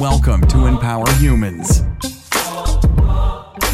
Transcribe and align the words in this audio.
Welcome 0.00 0.40
to 0.46 0.64
Empower 0.64 1.04
Humans. 1.16 1.82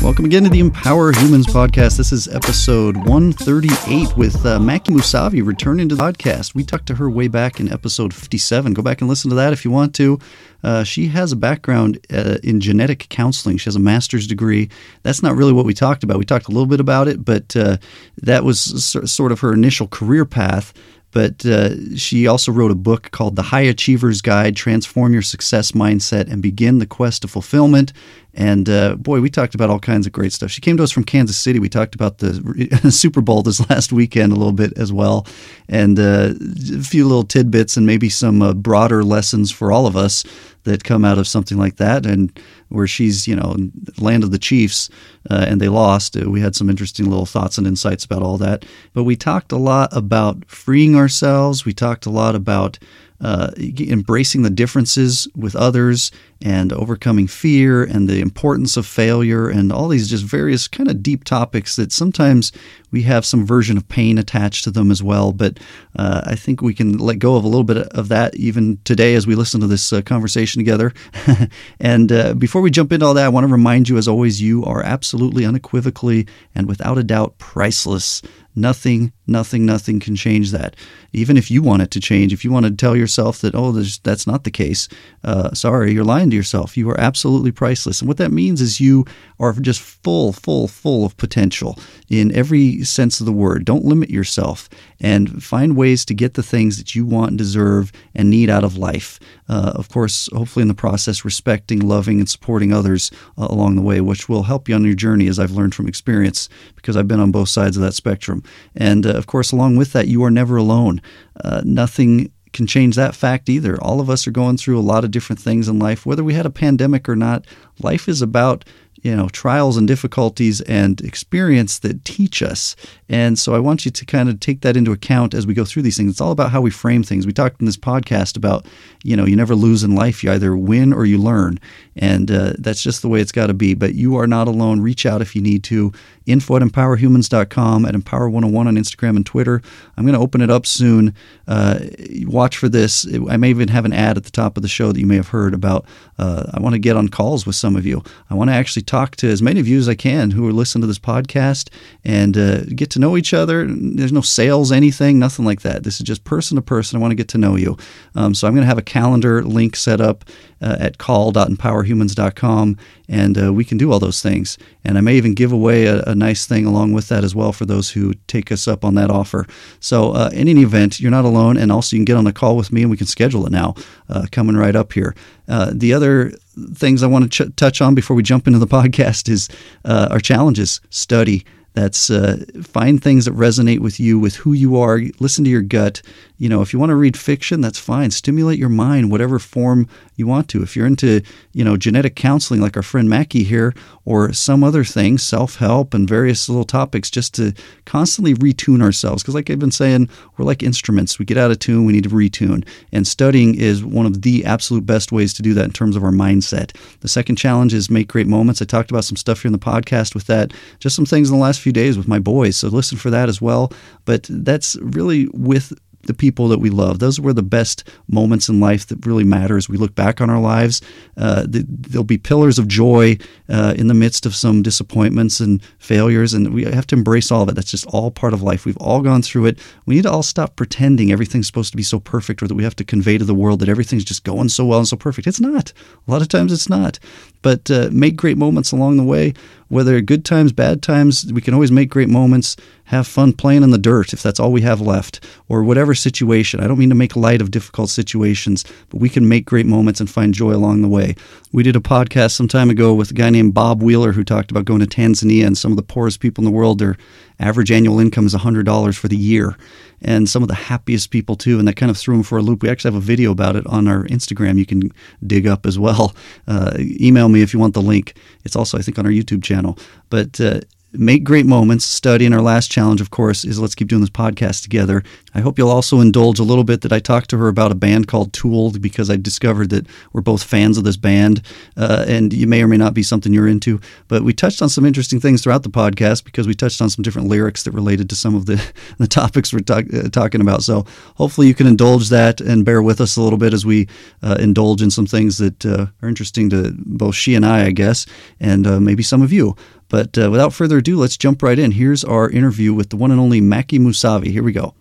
Welcome 0.02 0.24
again 0.24 0.42
to 0.42 0.50
the 0.50 0.58
Empower 0.58 1.12
Humans 1.12 1.46
podcast. 1.46 1.96
This 1.98 2.10
is 2.10 2.26
episode 2.26 2.96
138 2.96 4.16
with 4.16 4.34
uh, 4.44 4.58
Maki 4.58 4.88
Musavi 4.88 5.46
returning 5.46 5.88
to 5.88 5.94
the 5.94 6.02
podcast. 6.02 6.52
We 6.52 6.64
talked 6.64 6.86
to 6.86 6.96
her 6.96 7.08
way 7.08 7.28
back 7.28 7.60
in 7.60 7.72
episode 7.72 8.12
57. 8.12 8.74
Go 8.74 8.82
back 8.82 9.00
and 9.00 9.08
listen 9.08 9.28
to 9.30 9.36
that 9.36 9.52
if 9.52 9.64
you 9.64 9.70
want 9.70 9.94
to. 9.94 10.18
Uh, 10.64 10.82
she 10.82 11.06
has 11.06 11.30
a 11.30 11.36
background 11.36 12.04
uh, 12.12 12.38
in 12.42 12.60
genetic 12.60 13.08
counseling. 13.08 13.56
She 13.56 13.66
has 13.66 13.76
a 13.76 13.80
master's 13.80 14.26
degree. 14.26 14.68
That's 15.04 15.22
not 15.22 15.36
really 15.36 15.52
what 15.52 15.64
we 15.64 15.74
talked 15.74 16.02
about. 16.02 16.18
We 16.18 16.24
talked 16.24 16.48
a 16.48 16.50
little 16.50 16.66
bit 16.66 16.80
about 16.80 17.06
it, 17.06 17.24
but 17.24 17.54
uh, 17.54 17.76
that 18.22 18.42
was 18.42 18.84
sort 18.84 19.30
of 19.30 19.38
her 19.40 19.52
initial 19.52 19.86
career 19.86 20.24
path. 20.24 20.74
But 21.16 21.46
uh, 21.46 21.96
she 21.96 22.26
also 22.26 22.52
wrote 22.52 22.70
a 22.70 22.74
book 22.74 23.10
called 23.10 23.36
The 23.36 23.42
High 23.42 23.62
Achiever's 23.62 24.20
Guide 24.20 24.54
Transform 24.54 25.14
Your 25.14 25.22
Success 25.22 25.72
Mindset 25.72 26.30
and 26.30 26.42
Begin 26.42 26.78
the 26.78 26.84
Quest 26.84 27.22
to 27.22 27.28
Fulfillment. 27.28 27.94
And 28.34 28.68
uh, 28.68 28.96
boy, 28.96 29.22
we 29.22 29.30
talked 29.30 29.54
about 29.54 29.70
all 29.70 29.78
kinds 29.78 30.06
of 30.06 30.12
great 30.12 30.34
stuff. 30.34 30.50
She 30.50 30.60
came 30.60 30.76
to 30.76 30.82
us 30.82 30.90
from 30.90 31.04
Kansas 31.04 31.38
City. 31.38 31.58
We 31.58 31.70
talked 31.70 31.94
about 31.94 32.18
the 32.18 32.90
Super 32.90 33.22
Bowl 33.22 33.42
this 33.42 33.66
last 33.70 33.94
weekend 33.94 34.30
a 34.30 34.36
little 34.36 34.52
bit 34.52 34.76
as 34.76 34.92
well, 34.92 35.26
and 35.70 35.98
uh, 35.98 36.34
a 36.74 36.82
few 36.82 37.06
little 37.06 37.24
tidbits 37.24 37.78
and 37.78 37.86
maybe 37.86 38.10
some 38.10 38.42
uh, 38.42 38.52
broader 38.52 39.02
lessons 39.02 39.50
for 39.50 39.72
all 39.72 39.86
of 39.86 39.96
us 39.96 40.22
that 40.64 40.84
come 40.84 41.02
out 41.02 41.16
of 41.16 41.26
something 41.26 41.56
like 41.56 41.76
that. 41.76 42.04
And 42.04 42.38
where 42.68 42.86
she's, 42.86 43.28
you 43.28 43.36
know, 43.36 43.56
land 43.98 44.24
of 44.24 44.30
the 44.30 44.38
Chiefs, 44.38 44.90
uh, 45.30 45.44
and 45.48 45.60
they 45.60 45.68
lost. 45.68 46.16
Uh, 46.16 46.30
we 46.30 46.40
had 46.40 46.56
some 46.56 46.70
interesting 46.70 47.08
little 47.08 47.26
thoughts 47.26 47.58
and 47.58 47.66
insights 47.66 48.04
about 48.04 48.22
all 48.22 48.38
that. 48.38 48.64
But 48.92 49.04
we 49.04 49.16
talked 49.16 49.52
a 49.52 49.56
lot 49.56 49.94
about 49.96 50.44
freeing 50.46 50.96
ourselves. 50.96 51.64
We 51.64 51.72
talked 51.72 52.06
a 52.06 52.10
lot 52.10 52.34
about 52.34 52.78
uh, 53.20 53.50
embracing 53.58 54.42
the 54.42 54.50
differences 54.50 55.28
with 55.34 55.56
others 55.56 56.10
and 56.42 56.72
overcoming 56.72 57.26
fear 57.26 57.82
and 57.82 58.08
the 58.08 58.20
importance 58.20 58.76
of 58.76 58.86
failure 58.86 59.48
and 59.48 59.72
all 59.72 59.88
these 59.88 60.10
just 60.10 60.24
various 60.24 60.68
kind 60.68 60.90
of 60.90 61.02
deep 61.02 61.24
topics 61.24 61.76
that 61.76 61.92
sometimes 61.92 62.52
we 62.90 63.02
have 63.02 63.24
some 63.24 63.46
version 63.46 63.76
of 63.76 63.88
pain 63.88 64.18
attached 64.18 64.64
to 64.64 64.70
them 64.70 64.90
as 64.90 65.02
well. 65.02 65.32
But 65.32 65.58
uh, 65.98 66.22
I 66.26 66.34
think 66.34 66.60
we 66.60 66.74
can 66.74 66.98
let 66.98 67.18
go 67.18 67.36
of 67.36 67.44
a 67.44 67.48
little 67.48 67.64
bit 67.64 67.78
of 67.78 68.08
that 68.08 68.34
even 68.36 68.78
today 68.84 69.14
as 69.14 69.26
we 69.26 69.34
listen 69.34 69.60
to 69.60 69.66
this 69.66 69.92
uh, 69.92 70.02
conversation 70.02 70.60
together. 70.60 70.92
and 71.80 72.12
uh, 72.12 72.34
before 72.34 72.60
we 72.60 72.70
jump 72.70 72.92
into 72.92 73.06
all 73.06 73.14
that, 73.14 73.24
I 73.24 73.30
want 73.30 73.46
to 73.46 73.52
remind 73.52 73.88
you, 73.88 73.96
as 73.96 74.08
always, 74.08 74.40
you 74.40 74.64
are 74.64 74.82
absolutely 74.82 75.44
unequivocally 75.46 76.26
and 76.54 76.68
without 76.68 76.98
a 76.98 77.04
doubt 77.04 77.38
priceless. 77.38 78.22
Nothing, 78.54 79.12
nothing, 79.26 79.66
nothing 79.66 80.00
can 80.00 80.16
change 80.16 80.50
that. 80.52 80.76
Even 81.12 81.36
if 81.36 81.50
you 81.50 81.62
want 81.62 81.82
it 81.82 81.90
to 81.92 82.00
change, 82.00 82.32
if 82.32 82.44
you 82.44 82.52
want 82.52 82.66
to 82.66 82.72
tell 82.72 82.96
yourself 82.96 83.40
that, 83.40 83.54
oh, 83.54 83.72
that's 83.72 84.26
not 84.26 84.44
the 84.44 84.50
case, 84.50 84.88
uh, 85.24 85.52
sorry, 85.54 85.92
you're 85.92 86.04
lying 86.04 86.30
to 86.30 86.36
yourself. 86.36 86.76
You 86.76 86.90
are 86.90 87.00
absolutely 87.00 87.52
priceless. 87.52 88.00
And 88.00 88.08
what 88.08 88.18
that 88.18 88.32
means 88.32 88.60
is 88.60 88.80
you 88.80 89.04
are 89.40 89.52
just 89.54 89.80
full, 89.80 90.32
full, 90.32 90.68
full 90.68 91.04
of 91.04 91.16
potential 91.16 91.78
in 92.08 92.34
every 92.34 92.82
sense 92.84 93.20
of 93.20 93.26
the 93.26 93.32
word. 93.32 93.64
Don't 93.64 93.84
limit 93.84 94.10
yourself 94.10 94.68
and 95.00 95.42
find 95.42 95.76
ways 95.76 96.04
to 96.04 96.14
get 96.14 96.34
the 96.34 96.42
things 96.42 96.78
that 96.78 96.94
you 96.94 97.04
want 97.04 97.30
and 97.30 97.38
deserve 97.38 97.92
and 98.14 98.30
need 98.30 98.48
out 98.48 98.64
of 98.64 98.76
life. 98.76 99.18
Uh, 99.48 99.72
of 99.74 99.88
course, 99.88 100.28
hopefully, 100.32 100.62
in 100.62 100.68
the 100.68 100.74
process, 100.74 101.24
respecting, 101.24 101.80
loving, 101.80 102.18
and 102.18 102.28
supporting 102.28 102.72
others 102.72 103.10
uh, 103.38 103.46
along 103.48 103.76
the 103.76 103.82
way, 103.82 104.00
which 104.00 104.28
will 104.28 104.44
help 104.44 104.68
you 104.68 104.74
on 104.74 104.84
your 104.84 104.94
journey, 104.94 105.28
as 105.28 105.38
I've 105.38 105.52
learned 105.52 105.74
from 105.74 105.88
experience, 105.88 106.48
because 106.74 106.96
I've 106.96 107.08
been 107.08 107.20
on 107.20 107.30
both 107.30 107.48
sides 107.48 107.76
of 107.76 107.82
that 107.82 107.94
spectrum. 107.94 108.42
And 108.74 109.06
uh, 109.06 109.15
of 109.16 109.26
course, 109.26 109.52
along 109.52 109.76
with 109.76 109.92
that, 109.92 110.08
you 110.08 110.22
are 110.24 110.30
never 110.30 110.56
alone. 110.56 111.00
Uh, 111.42 111.62
nothing 111.64 112.32
can 112.52 112.66
change 112.66 112.96
that 112.96 113.14
fact 113.14 113.48
either. 113.48 113.80
All 113.82 114.00
of 114.00 114.08
us 114.08 114.26
are 114.26 114.30
going 114.32 114.56
through 114.56 114.78
a 114.78 114.80
lot 114.80 115.04
of 115.04 115.10
different 115.10 115.40
things 115.40 115.68
in 115.68 115.78
life, 115.78 116.06
whether 116.06 116.24
we 116.24 116.34
had 116.34 116.46
a 116.46 116.50
pandemic 116.50 117.08
or 117.08 117.16
not. 117.16 117.46
Life 117.80 118.08
is 118.08 118.22
about 118.22 118.64
you 119.02 119.14
know 119.14 119.28
trials 119.28 119.76
and 119.76 119.86
difficulties 119.86 120.60
and 120.62 121.00
experience 121.00 121.78
that 121.80 122.04
teach 122.04 122.42
us. 122.42 122.76
And 123.08 123.38
so 123.38 123.54
i 123.54 123.58
want 123.58 123.84
you 123.84 123.90
to 123.90 124.04
kind 124.04 124.28
of 124.28 124.40
take 124.40 124.62
that 124.62 124.76
into 124.76 124.92
account 124.92 125.34
as 125.34 125.46
we 125.46 125.54
go 125.54 125.64
through 125.64 125.82
these 125.82 125.96
things. 125.96 126.12
It's 126.12 126.20
all 126.20 126.32
about 126.32 126.50
how 126.50 126.60
we 126.60 126.70
frame 126.70 127.02
things. 127.02 127.26
We 127.26 127.32
talked 127.32 127.60
in 127.60 127.66
this 127.66 127.76
podcast 127.76 128.36
about 128.36 128.66
you 129.04 129.16
know 129.16 129.24
you 129.24 129.36
never 129.36 129.54
lose 129.54 129.82
in 129.82 129.94
life. 129.94 130.22
You 130.24 130.32
either 130.32 130.56
win 130.56 130.92
or 130.92 131.04
you 131.04 131.18
learn. 131.18 131.58
And 131.96 132.30
uh, 132.30 132.52
that's 132.58 132.82
just 132.82 133.02
the 133.02 133.08
way 133.08 133.20
it's 133.20 133.32
got 133.32 133.46
to 133.46 133.54
be. 133.54 133.74
But 133.74 133.94
you 133.94 134.16
are 134.16 134.26
not 134.26 134.48
alone. 134.48 134.80
Reach 134.80 135.06
out 135.06 135.22
if 135.22 135.34
you 135.34 135.42
need 135.42 135.64
to. 135.64 135.92
Info 136.26 136.56
at 136.56 136.62
empowerhumans.com 136.62 137.84
at 137.84 137.94
empower101 137.94 138.66
on 138.66 138.74
instagram 138.76 139.16
and 139.16 139.24
twitter. 139.24 139.62
I'm 139.96 140.04
going 140.04 140.14
to 140.14 140.20
open 140.20 140.40
it 140.40 140.50
up 140.50 140.66
soon. 140.66 141.14
Uh, 141.46 141.78
watch 142.24 142.56
for 142.56 142.68
this. 142.68 143.06
I 143.30 143.36
may 143.36 143.50
even 143.50 143.68
have 143.68 143.84
an 143.84 143.92
ad 143.92 144.16
at 144.16 144.24
the 144.24 144.30
top 144.30 144.56
of 144.56 144.62
the 144.62 144.68
show 144.68 144.90
that 144.90 144.98
you 144.98 145.06
may 145.06 145.16
have 145.16 145.28
heard 145.28 145.54
about. 145.54 145.86
Uh, 146.18 146.50
i 146.52 146.60
want 146.60 146.74
to 146.74 146.78
get 146.78 146.96
on 146.96 147.08
calls 147.08 147.46
with 147.46 147.54
some 147.54 147.76
of 147.76 147.86
you. 147.86 148.02
I 148.28 148.34
want 148.34 148.50
to 148.50 148.54
actually 148.54 148.82
talk 148.82 148.95
talk 148.96 149.14
to 149.16 149.28
as 149.28 149.42
many 149.42 149.60
of 149.60 149.68
you 149.68 149.76
as 149.76 149.90
I 149.90 149.94
can 149.94 150.30
who 150.30 150.48
are 150.48 150.52
listening 150.52 150.80
to 150.80 150.86
this 150.86 150.98
podcast 150.98 151.68
and 152.02 152.36
uh, 152.36 152.62
get 152.64 152.88
to 152.90 152.98
know 152.98 153.16
each 153.18 153.34
other. 153.34 153.66
There's 153.68 154.12
no 154.12 154.22
sales, 154.22 154.72
anything, 154.72 155.18
nothing 155.18 155.44
like 155.44 155.60
that. 155.62 155.84
This 155.84 156.00
is 156.00 156.06
just 156.06 156.24
person 156.24 156.56
to 156.56 156.62
person. 156.62 156.96
I 156.96 157.00
want 157.02 157.10
to 157.10 157.16
get 157.16 157.28
to 157.28 157.38
know 157.38 157.56
you. 157.56 157.76
Um, 158.14 158.34
so 158.34 158.46
I'm 158.46 158.54
going 158.54 158.62
to 158.62 158.68
have 158.68 158.78
a 158.78 158.82
calendar 158.82 159.44
link 159.44 159.76
set 159.76 160.00
up 160.00 160.24
uh, 160.60 160.76
at 160.78 160.98
call.empowerhumans.com, 160.98 162.78
and 163.08 163.42
uh, 163.42 163.52
we 163.52 163.64
can 163.64 163.78
do 163.78 163.92
all 163.92 163.98
those 163.98 164.22
things. 164.22 164.58
And 164.84 164.96
I 164.96 165.00
may 165.00 165.16
even 165.16 165.34
give 165.34 165.52
away 165.52 165.86
a, 165.86 166.02
a, 166.02 166.14
nice 166.14 166.46
thing 166.46 166.64
along 166.64 166.92
with 166.92 167.08
that 167.08 167.24
as 167.24 167.34
well 167.34 167.52
for 167.52 167.66
those 167.66 167.90
who 167.90 168.14
take 168.26 168.50
us 168.50 168.66
up 168.66 168.84
on 168.84 168.94
that 168.94 169.10
offer. 169.10 169.46
So, 169.80 170.12
uh, 170.12 170.30
in 170.32 170.48
any 170.48 170.62
event, 170.62 170.98
you're 170.98 171.10
not 171.10 171.24
alone, 171.24 171.56
and 171.56 171.70
also 171.70 171.96
you 171.96 172.00
can 172.00 172.04
get 172.06 172.16
on 172.16 172.26
a 172.26 172.32
call 172.32 172.56
with 172.56 172.72
me, 172.72 172.82
and 172.82 172.90
we 172.90 172.96
can 172.96 173.06
schedule 173.06 173.46
it 173.46 173.52
now, 173.52 173.74
uh, 174.08 174.26
coming 174.32 174.56
right 174.56 174.74
up 174.74 174.92
here. 174.92 175.14
Uh, 175.48 175.70
the 175.74 175.92
other 175.92 176.32
things 176.74 177.02
I 177.02 177.06
want 177.06 177.30
to 177.30 177.44
ch- 177.44 177.56
touch 177.56 177.80
on 177.80 177.94
before 177.94 178.16
we 178.16 178.22
jump 178.22 178.46
into 178.46 178.58
the 178.58 178.66
podcast 178.78 179.28
is 179.28 179.48
uh, 179.84 180.08
our 180.10 180.20
challenges. 180.20 180.80
Study. 180.90 181.44
That's 181.76 182.08
uh, 182.08 182.42
find 182.62 183.02
things 183.02 183.26
that 183.26 183.34
resonate 183.34 183.80
with 183.80 184.00
you, 184.00 184.18
with 184.18 184.36
who 184.36 184.54
you 184.54 184.78
are. 184.78 184.98
Listen 185.20 185.44
to 185.44 185.50
your 185.50 185.60
gut. 185.60 186.00
You 186.38 186.48
know, 186.48 186.62
if 186.62 186.72
you 186.72 186.78
want 186.78 186.88
to 186.88 186.96
read 186.96 187.18
fiction, 187.18 187.60
that's 187.60 187.78
fine. 187.78 188.10
Stimulate 188.10 188.58
your 188.58 188.70
mind, 188.70 189.10
whatever 189.10 189.38
form 189.38 189.86
you 190.16 190.26
want 190.26 190.48
to. 190.48 190.62
If 190.62 190.74
you're 190.74 190.86
into, 190.86 191.20
you 191.52 191.64
know, 191.64 191.76
genetic 191.76 192.16
counseling 192.16 192.62
like 192.62 192.78
our 192.78 192.82
friend 192.82 193.10
Mackie 193.10 193.44
here, 193.44 193.74
or 194.06 194.32
some 194.32 194.64
other 194.64 194.84
thing, 194.84 195.18
self 195.18 195.56
help 195.56 195.92
and 195.92 196.08
various 196.08 196.48
little 196.48 196.64
topics, 196.64 197.10
just 197.10 197.34
to 197.34 197.52
constantly 197.84 198.32
retune 198.34 198.82
ourselves. 198.82 199.22
Because, 199.22 199.34
like 199.34 199.50
I've 199.50 199.58
been 199.58 199.70
saying, 199.70 200.08
we're 200.38 200.46
like 200.46 200.62
instruments. 200.62 201.18
We 201.18 201.26
get 201.26 201.36
out 201.36 201.50
of 201.50 201.58
tune, 201.58 201.84
we 201.84 201.92
need 201.92 202.04
to 202.04 202.10
retune. 202.10 202.66
And 202.90 203.06
studying 203.06 203.54
is 203.54 203.84
one 203.84 204.06
of 204.06 204.22
the 204.22 204.46
absolute 204.46 204.86
best 204.86 205.12
ways 205.12 205.34
to 205.34 205.42
do 205.42 205.52
that 205.54 205.64
in 205.64 205.72
terms 205.72 205.94
of 205.94 206.04
our 206.04 206.10
mindset. 206.10 206.74
The 207.00 207.08
second 207.08 207.36
challenge 207.36 207.74
is 207.74 207.90
make 207.90 208.08
great 208.08 208.26
moments. 208.26 208.62
I 208.62 208.64
talked 208.64 208.90
about 208.90 209.04
some 209.04 209.16
stuff 209.16 209.42
here 209.42 209.50
in 209.50 209.52
the 209.52 209.58
podcast 209.58 210.14
with 210.14 210.26
that, 210.28 210.54
just 210.78 210.96
some 210.96 211.04
things 211.04 211.28
in 211.28 211.36
the 211.36 211.42
last 211.42 211.60
few 211.66 211.72
days 211.72 211.96
with 211.98 212.06
my 212.06 212.20
boys. 212.20 212.56
So 212.56 212.68
listen 212.68 212.96
for 212.96 213.10
that 213.10 213.28
as 213.28 213.42
well. 213.42 213.72
But 214.04 214.28
that's 214.30 214.76
really 214.76 215.26
with 215.32 215.72
the 216.06 216.14
people 216.14 216.46
that 216.46 216.60
we 216.60 216.70
love. 216.70 217.00
Those 217.00 217.18
were 217.18 217.32
the 217.32 217.42
best 217.42 217.88
moments 218.08 218.48
in 218.48 218.60
life 218.60 218.86
that 218.86 219.04
really 219.04 219.24
matter 219.24 219.56
as 219.56 219.68
we 219.68 219.76
look 219.76 219.96
back 219.96 220.20
on 220.20 220.30
our 220.30 220.38
lives. 220.40 220.80
Uh, 221.16 221.42
the, 221.42 221.66
there'll 221.68 222.04
be 222.04 222.18
pillars 222.18 222.56
of 222.60 222.68
joy 222.68 223.18
uh, 223.48 223.74
in 223.76 223.88
the 223.88 223.94
midst 223.94 224.26
of 224.26 224.34
some 224.36 224.62
disappointments 224.62 225.40
and 225.40 225.60
failures, 225.78 226.34
and 226.34 226.54
we 226.54 226.62
have 226.64 226.86
to 226.86 226.94
embrace 226.94 227.32
all 227.32 227.42
of 227.42 227.48
it. 227.48 227.56
That's 227.56 227.72
just 227.72 227.86
all 227.86 228.12
part 228.12 228.32
of 228.32 228.42
life. 228.42 228.64
We've 228.64 228.76
all 228.76 229.02
gone 229.02 229.22
through 229.22 229.46
it. 229.46 229.58
We 229.86 229.96
need 229.96 230.02
to 230.02 230.12
all 230.12 230.22
stop 230.22 230.54
pretending 230.54 231.10
everything's 231.10 231.48
supposed 231.48 231.72
to 231.72 231.76
be 231.76 231.82
so 231.82 231.98
perfect 231.98 232.42
or 232.42 232.46
that 232.46 232.54
we 232.54 232.64
have 232.64 232.76
to 232.76 232.84
convey 232.84 233.18
to 233.18 233.24
the 233.24 233.34
world 233.34 233.58
that 233.60 233.68
everything's 233.68 234.04
just 234.04 234.24
going 234.24 234.48
so 234.48 234.64
well 234.64 234.78
and 234.78 234.88
so 234.88 234.96
perfect. 234.96 235.26
It's 235.26 235.40
not. 235.40 235.72
A 236.06 236.10
lot 236.10 236.22
of 236.22 236.28
times 236.28 236.52
it's 236.52 236.68
not. 236.68 237.00
But 237.42 237.70
uh, 237.70 237.88
make 237.92 238.16
great 238.16 238.38
moments 238.38 238.72
along 238.72 238.96
the 238.96 239.04
way 239.04 239.34
whether 239.68 240.00
good 240.00 240.24
times, 240.24 240.52
bad 240.52 240.82
times, 240.82 241.30
we 241.32 241.40
can 241.40 241.52
always 241.52 241.72
make 241.72 241.90
great 241.90 242.08
moments, 242.08 242.56
have 242.84 243.06
fun 243.06 243.32
playing 243.32 243.64
in 243.64 243.70
the 243.70 243.78
dirt 243.78 244.12
if 244.12 244.22
that's 244.22 244.38
all 244.38 244.52
we 244.52 244.60
have 244.60 244.80
left, 244.80 245.24
or 245.48 245.64
whatever 245.64 245.94
situation. 245.94 246.60
I 246.60 246.68
don't 246.68 246.78
mean 246.78 246.90
to 246.90 246.94
make 246.94 247.16
light 247.16 247.40
of 247.40 247.50
difficult 247.50 247.90
situations, 247.90 248.64
but 248.90 249.00
we 249.00 249.08
can 249.08 249.28
make 249.28 249.44
great 249.44 249.66
moments 249.66 249.98
and 249.98 250.08
find 250.08 250.32
joy 250.32 250.54
along 250.54 250.82
the 250.82 250.88
way. 250.88 251.16
We 251.52 251.64
did 251.64 251.74
a 251.74 251.80
podcast 251.80 252.32
some 252.32 252.48
time 252.48 252.70
ago 252.70 252.94
with 252.94 253.10
a 253.10 253.14
guy 253.14 253.30
named 253.30 253.54
Bob 253.54 253.82
Wheeler 253.82 254.12
who 254.12 254.22
talked 254.22 254.52
about 254.52 254.66
going 254.66 254.80
to 254.80 254.86
Tanzania 254.86 255.46
and 255.46 255.58
some 255.58 255.72
of 255.72 255.76
the 255.76 255.82
poorest 255.82 256.20
people 256.20 256.42
in 256.42 256.50
the 256.50 256.56
world, 256.56 256.78
their 256.78 256.96
average 257.40 257.72
annual 257.72 257.98
income 257.98 258.26
is 258.26 258.34
$100 258.34 258.96
for 258.96 259.08
the 259.08 259.16
year 259.16 259.56
and 260.02 260.28
some 260.28 260.42
of 260.42 260.48
the 260.48 260.54
happiest 260.54 261.10
people 261.10 261.36
too. 261.36 261.58
And 261.58 261.66
that 261.68 261.76
kind 261.76 261.90
of 261.90 261.96
threw 261.96 262.14
him 262.14 262.22
for 262.22 262.38
a 262.38 262.42
loop. 262.42 262.62
We 262.62 262.68
actually 262.68 262.92
have 262.92 263.02
a 263.02 263.04
video 263.04 263.30
about 263.30 263.56
it 263.56 263.66
on 263.66 263.88
our 263.88 264.04
Instagram. 264.04 264.58
You 264.58 264.66
can 264.66 264.92
dig 265.26 265.46
up 265.46 265.66
as 265.66 265.78
well. 265.78 266.14
Uh, 266.46 266.74
email 266.78 267.28
me 267.28 267.42
if 267.42 267.52
you 267.52 267.60
want 267.60 267.74
the 267.74 267.82
link. 267.82 268.14
It's 268.44 268.56
also, 268.56 268.78
I 268.78 268.82
think, 268.82 268.98
on 268.98 269.06
our 269.06 269.12
YouTube 269.12 269.42
channel. 269.42 269.78
But 270.10 270.40
uh, 270.40 270.60
make 270.98 271.24
great 271.24 271.46
moments, 271.46 271.84
study. 271.84 272.26
And 272.26 272.34
our 272.34 272.40
last 272.40 272.70
challenge, 272.70 273.00
of 273.00 273.10
course, 273.10 273.44
is 273.44 273.58
let's 273.58 273.74
keep 273.74 273.88
doing 273.88 274.00
this 274.00 274.10
podcast 274.10 274.62
together. 274.62 275.02
I 275.34 275.40
hope 275.40 275.58
you'll 275.58 275.70
also 275.70 276.00
indulge 276.00 276.38
a 276.38 276.42
little 276.42 276.64
bit 276.64 276.80
that 276.80 276.92
I 276.92 276.98
talked 276.98 277.30
to 277.30 277.38
her 277.38 277.48
about 277.48 277.70
a 277.70 277.74
band 277.74 278.08
called 278.08 278.32
Tool 278.32 278.70
because 278.70 279.10
I 279.10 279.16
discovered 279.16 279.70
that 279.70 279.86
we're 280.12 280.22
both 280.22 280.42
fans 280.42 280.78
of 280.78 280.84
this 280.84 280.96
band, 280.96 281.42
uh, 281.76 282.06
and 282.08 282.32
you 282.32 282.46
may 282.46 282.62
or 282.62 282.68
may 282.68 282.78
not 282.78 282.94
be 282.94 283.02
something 283.02 283.34
you're 283.34 283.46
into. 283.46 283.80
But 284.08 284.22
we 284.22 284.32
touched 284.32 284.62
on 284.62 284.68
some 284.68 284.86
interesting 284.86 285.20
things 285.20 285.42
throughout 285.42 285.62
the 285.62 285.68
podcast 285.68 286.24
because 286.24 286.46
we 286.46 286.54
touched 286.54 286.80
on 286.80 286.88
some 286.88 287.02
different 287.02 287.28
lyrics 287.28 287.64
that 287.64 287.72
related 287.72 288.08
to 288.10 288.16
some 288.16 288.34
of 288.34 288.46
the, 288.46 288.62
the 288.98 289.06
topics 289.06 289.52
we're 289.52 289.60
talk, 289.60 289.84
uh, 289.92 290.08
talking 290.08 290.40
about. 290.40 290.62
So 290.62 290.86
hopefully 291.16 291.48
you 291.48 291.54
can 291.54 291.66
indulge 291.66 292.08
that 292.08 292.40
and 292.40 292.64
bear 292.64 292.82
with 292.82 293.00
us 293.00 293.16
a 293.16 293.22
little 293.22 293.38
bit 293.38 293.52
as 293.52 293.66
we 293.66 293.88
uh, 294.22 294.36
indulge 294.40 294.80
in 294.80 294.90
some 294.90 295.06
things 295.06 295.38
that 295.38 295.66
uh, 295.66 295.86
are 296.00 296.08
interesting 296.08 296.48
to 296.50 296.72
both 296.78 297.14
she 297.14 297.34
and 297.34 297.44
I, 297.44 297.66
I 297.66 297.70
guess, 297.72 298.06
and 298.40 298.66
uh, 298.66 298.80
maybe 298.80 299.02
some 299.02 299.22
of 299.22 299.32
you. 299.32 299.54
But 299.88 300.18
uh, 300.18 300.30
without 300.30 300.52
further 300.52 300.78
ado, 300.78 300.96
let's 300.96 301.16
jump 301.16 301.42
right 301.42 301.58
in. 301.58 301.72
Here's 301.72 302.04
our 302.04 302.28
interview 302.28 302.74
with 302.74 302.90
the 302.90 302.96
one 302.96 303.10
and 303.10 303.20
only 303.20 303.40
Mackie 303.40 303.78
Musavi. 303.78 304.26
Here 304.26 304.42
we 304.42 304.52
go. 304.52 304.74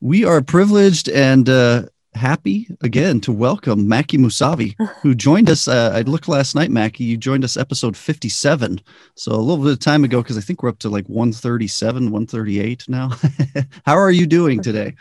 We 0.00 0.24
are 0.24 0.40
privileged 0.42 1.08
and 1.08 1.48
uh, 1.48 1.82
happy 2.14 2.68
again 2.80 3.20
to 3.22 3.32
welcome 3.32 3.88
Mackie 3.88 4.18
Musavi, 4.18 4.74
who 5.02 5.14
joined 5.14 5.48
us. 5.48 5.68
Uh, 5.68 5.92
I 5.94 6.02
looked 6.02 6.28
last 6.28 6.54
night, 6.54 6.70
Mackie. 6.70 7.04
You 7.04 7.16
joined 7.16 7.44
us 7.44 7.56
episode 7.56 7.96
57. 7.96 8.80
So 9.14 9.32
a 9.32 9.36
little 9.36 9.64
bit 9.64 9.72
of 9.72 9.80
time 9.80 10.04
ago, 10.04 10.22
because 10.22 10.36
I 10.36 10.40
think 10.40 10.62
we're 10.62 10.68
up 10.68 10.78
to 10.80 10.88
like 10.88 11.06
137, 11.06 12.10
138 12.10 12.88
now. 12.88 13.10
How 13.86 13.96
are 13.96 14.10
you 14.10 14.26
doing 14.26 14.62
today? 14.62 14.94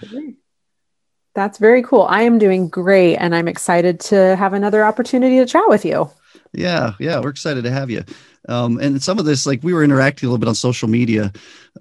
That's 1.33 1.59
very 1.59 1.83
cool. 1.83 2.03
I 2.03 2.23
am 2.23 2.39
doing 2.39 2.67
great, 2.67 3.17
and 3.17 3.35
I'm 3.35 3.47
excited 3.47 3.99
to 4.01 4.35
have 4.35 4.53
another 4.53 4.83
opportunity 4.83 5.37
to 5.37 5.45
chat 5.45 5.67
with 5.67 5.85
you. 5.85 6.09
Yeah, 6.53 6.93
yeah, 6.99 7.19
we're 7.19 7.29
excited 7.29 7.63
to 7.63 7.71
have 7.71 7.89
you. 7.89 8.03
Um, 8.49 8.79
and 8.79 9.01
some 9.03 9.19
of 9.19 9.25
this, 9.25 9.45
like 9.45 9.61
we 9.63 9.73
were 9.73 9.83
interacting 9.83 10.27
a 10.27 10.29
little 10.29 10.39
bit 10.39 10.47
on 10.47 10.55
social 10.55 10.87
media. 10.87 11.31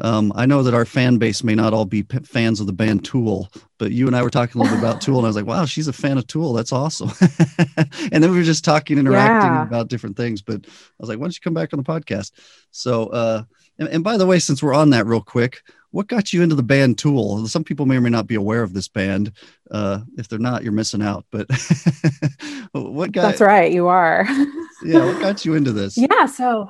Um, 0.00 0.32
I 0.34 0.46
know 0.46 0.62
that 0.62 0.74
our 0.74 0.84
fan 0.84 1.18
base 1.18 1.44
may 1.44 1.54
not 1.54 1.72
all 1.72 1.84
be 1.84 2.02
p- 2.02 2.18
fans 2.20 2.60
of 2.60 2.66
the 2.66 2.72
band 2.72 3.04
Tool, 3.04 3.48
but 3.78 3.92
you 3.92 4.06
and 4.06 4.16
I 4.16 4.22
were 4.22 4.30
talking 4.30 4.60
a 4.60 4.64
little 4.64 4.76
bit 4.76 4.84
about 4.84 5.00
Tool, 5.00 5.18
and 5.18 5.26
I 5.26 5.28
was 5.28 5.36
like, 5.36 5.46
"Wow, 5.46 5.64
she's 5.64 5.88
a 5.88 5.92
fan 5.92 6.18
of 6.18 6.26
Tool. 6.26 6.52
That's 6.52 6.72
awesome." 6.72 7.10
and 8.12 8.22
then 8.22 8.30
we 8.30 8.38
were 8.38 8.42
just 8.42 8.64
talking, 8.64 8.98
interacting 8.98 9.52
yeah. 9.52 9.62
about 9.62 9.88
different 9.88 10.16
things. 10.16 10.42
But 10.42 10.66
I 10.66 10.70
was 10.98 11.08
like, 11.08 11.18
"Why 11.18 11.24
don't 11.24 11.36
you 11.36 11.40
come 11.42 11.54
back 11.54 11.72
on 11.72 11.78
the 11.78 11.84
podcast?" 11.84 12.32
So, 12.72 13.06
uh, 13.06 13.42
and, 13.78 13.88
and 13.88 14.04
by 14.04 14.16
the 14.16 14.26
way, 14.26 14.38
since 14.40 14.62
we're 14.62 14.74
on 14.74 14.90
that 14.90 15.06
real 15.06 15.22
quick, 15.22 15.62
what 15.96 16.08
got 16.08 16.30
you 16.30 16.42
into 16.42 16.54
the 16.54 16.62
band 16.62 16.98
Tool? 16.98 17.48
Some 17.48 17.64
people 17.64 17.86
may 17.86 17.96
or 17.96 18.02
may 18.02 18.10
not 18.10 18.26
be 18.26 18.34
aware 18.34 18.62
of 18.62 18.74
this 18.74 18.86
band. 18.86 19.32
Uh, 19.70 20.00
if 20.18 20.28
they're 20.28 20.38
not, 20.38 20.62
you're 20.62 20.70
missing 20.70 21.00
out. 21.00 21.24
But 21.30 21.46
what 22.72 23.12
got? 23.12 23.22
That's 23.22 23.40
right, 23.40 23.72
you 23.72 23.86
are. 23.86 24.26
yeah, 24.84 25.06
what 25.06 25.22
got 25.22 25.46
you 25.46 25.54
into 25.54 25.72
this? 25.72 25.96
Yeah, 26.06 26.26
so 26.26 26.68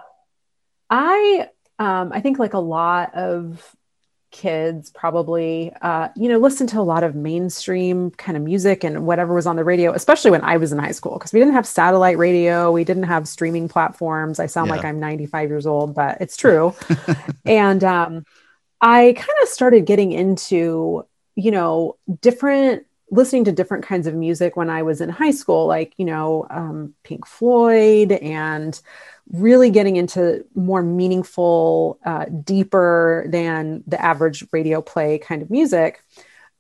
I, 0.89 1.49
um, 1.81 2.13
I 2.13 2.21
think 2.21 2.39
like 2.39 2.55
a 2.55 2.61
lot 2.61 3.17
of 3.17 3.75
kids 4.31 4.91
probably, 4.91 5.73
uh, 5.83 6.11
you 6.15 6.29
know, 6.29 6.39
listen 6.39 6.69
to 6.69 6.79
a 6.79 6.83
lot 6.83 7.03
of 7.03 7.17
mainstream 7.17 8.13
kind 8.13 8.37
of 8.37 8.45
music 8.45 8.85
and 8.85 9.07
whatever 9.07 9.35
was 9.35 9.49
on 9.49 9.57
the 9.57 9.65
radio, 9.65 9.93
especially 9.93 10.31
when 10.31 10.43
I 10.43 10.57
was 10.57 10.71
in 10.71 10.79
high 10.79 10.93
school, 10.93 11.15
because 11.15 11.33
we 11.33 11.41
didn't 11.41 11.55
have 11.55 11.67
satellite 11.67 12.17
radio, 12.17 12.71
we 12.71 12.85
didn't 12.85 13.05
have 13.05 13.27
streaming 13.27 13.69
platforms. 13.69 14.39
I 14.39 14.47
sound 14.47 14.69
yeah. 14.69 14.77
like 14.77 14.85
I'm 14.85 15.01
95 15.01 15.49
years 15.49 15.67
old, 15.67 15.97
but 15.97 16.19
it's 16.21 16.37
true. 16.37 16.77
and 17.45 17.83
um, 17.83 18.25
I 18.81 19.15
kind 19.17 19.39
of 19.43 19.49
started 19.49 19.87
getting 19.87 20.13
into, 20.13 21.07
you 21.35 21.51
know, 21.51 21.97
different 22.21 22.87
listening 23.11 23.45
to 23.45 23.53
different 23.53 23.85
kinds 23.85 24.07
of 24.07 24.15
music 24.15 24.57
when 24.57 24.69
I 24.69 24.83
was 24.83 25.01
in 25.01 25.09
high 25.09 25.31
school, 25.31 25.67
like, 25.67 25.95
you 25.97 26.05
know, 26.05 26.47
um, 26.51 26.95
Pink 27.05 27.27
Floyd 27.27 28.13
and 28.13 28.79
really 29.33 29.71
getting 29.71 29.97
into 29.97 30.45
more 30.55 30.83
meaningful, 30.83 31.99
uh, 32.05 32.27
deeper 32.45 33.27
than 33.29 33.85
the 33.87 34.01
average 34.01 34.45
radio 34.53 34.81
play 34.83 35.19
kind 35.19 35.43
of 35.43 35.51
music. 35.51 36.03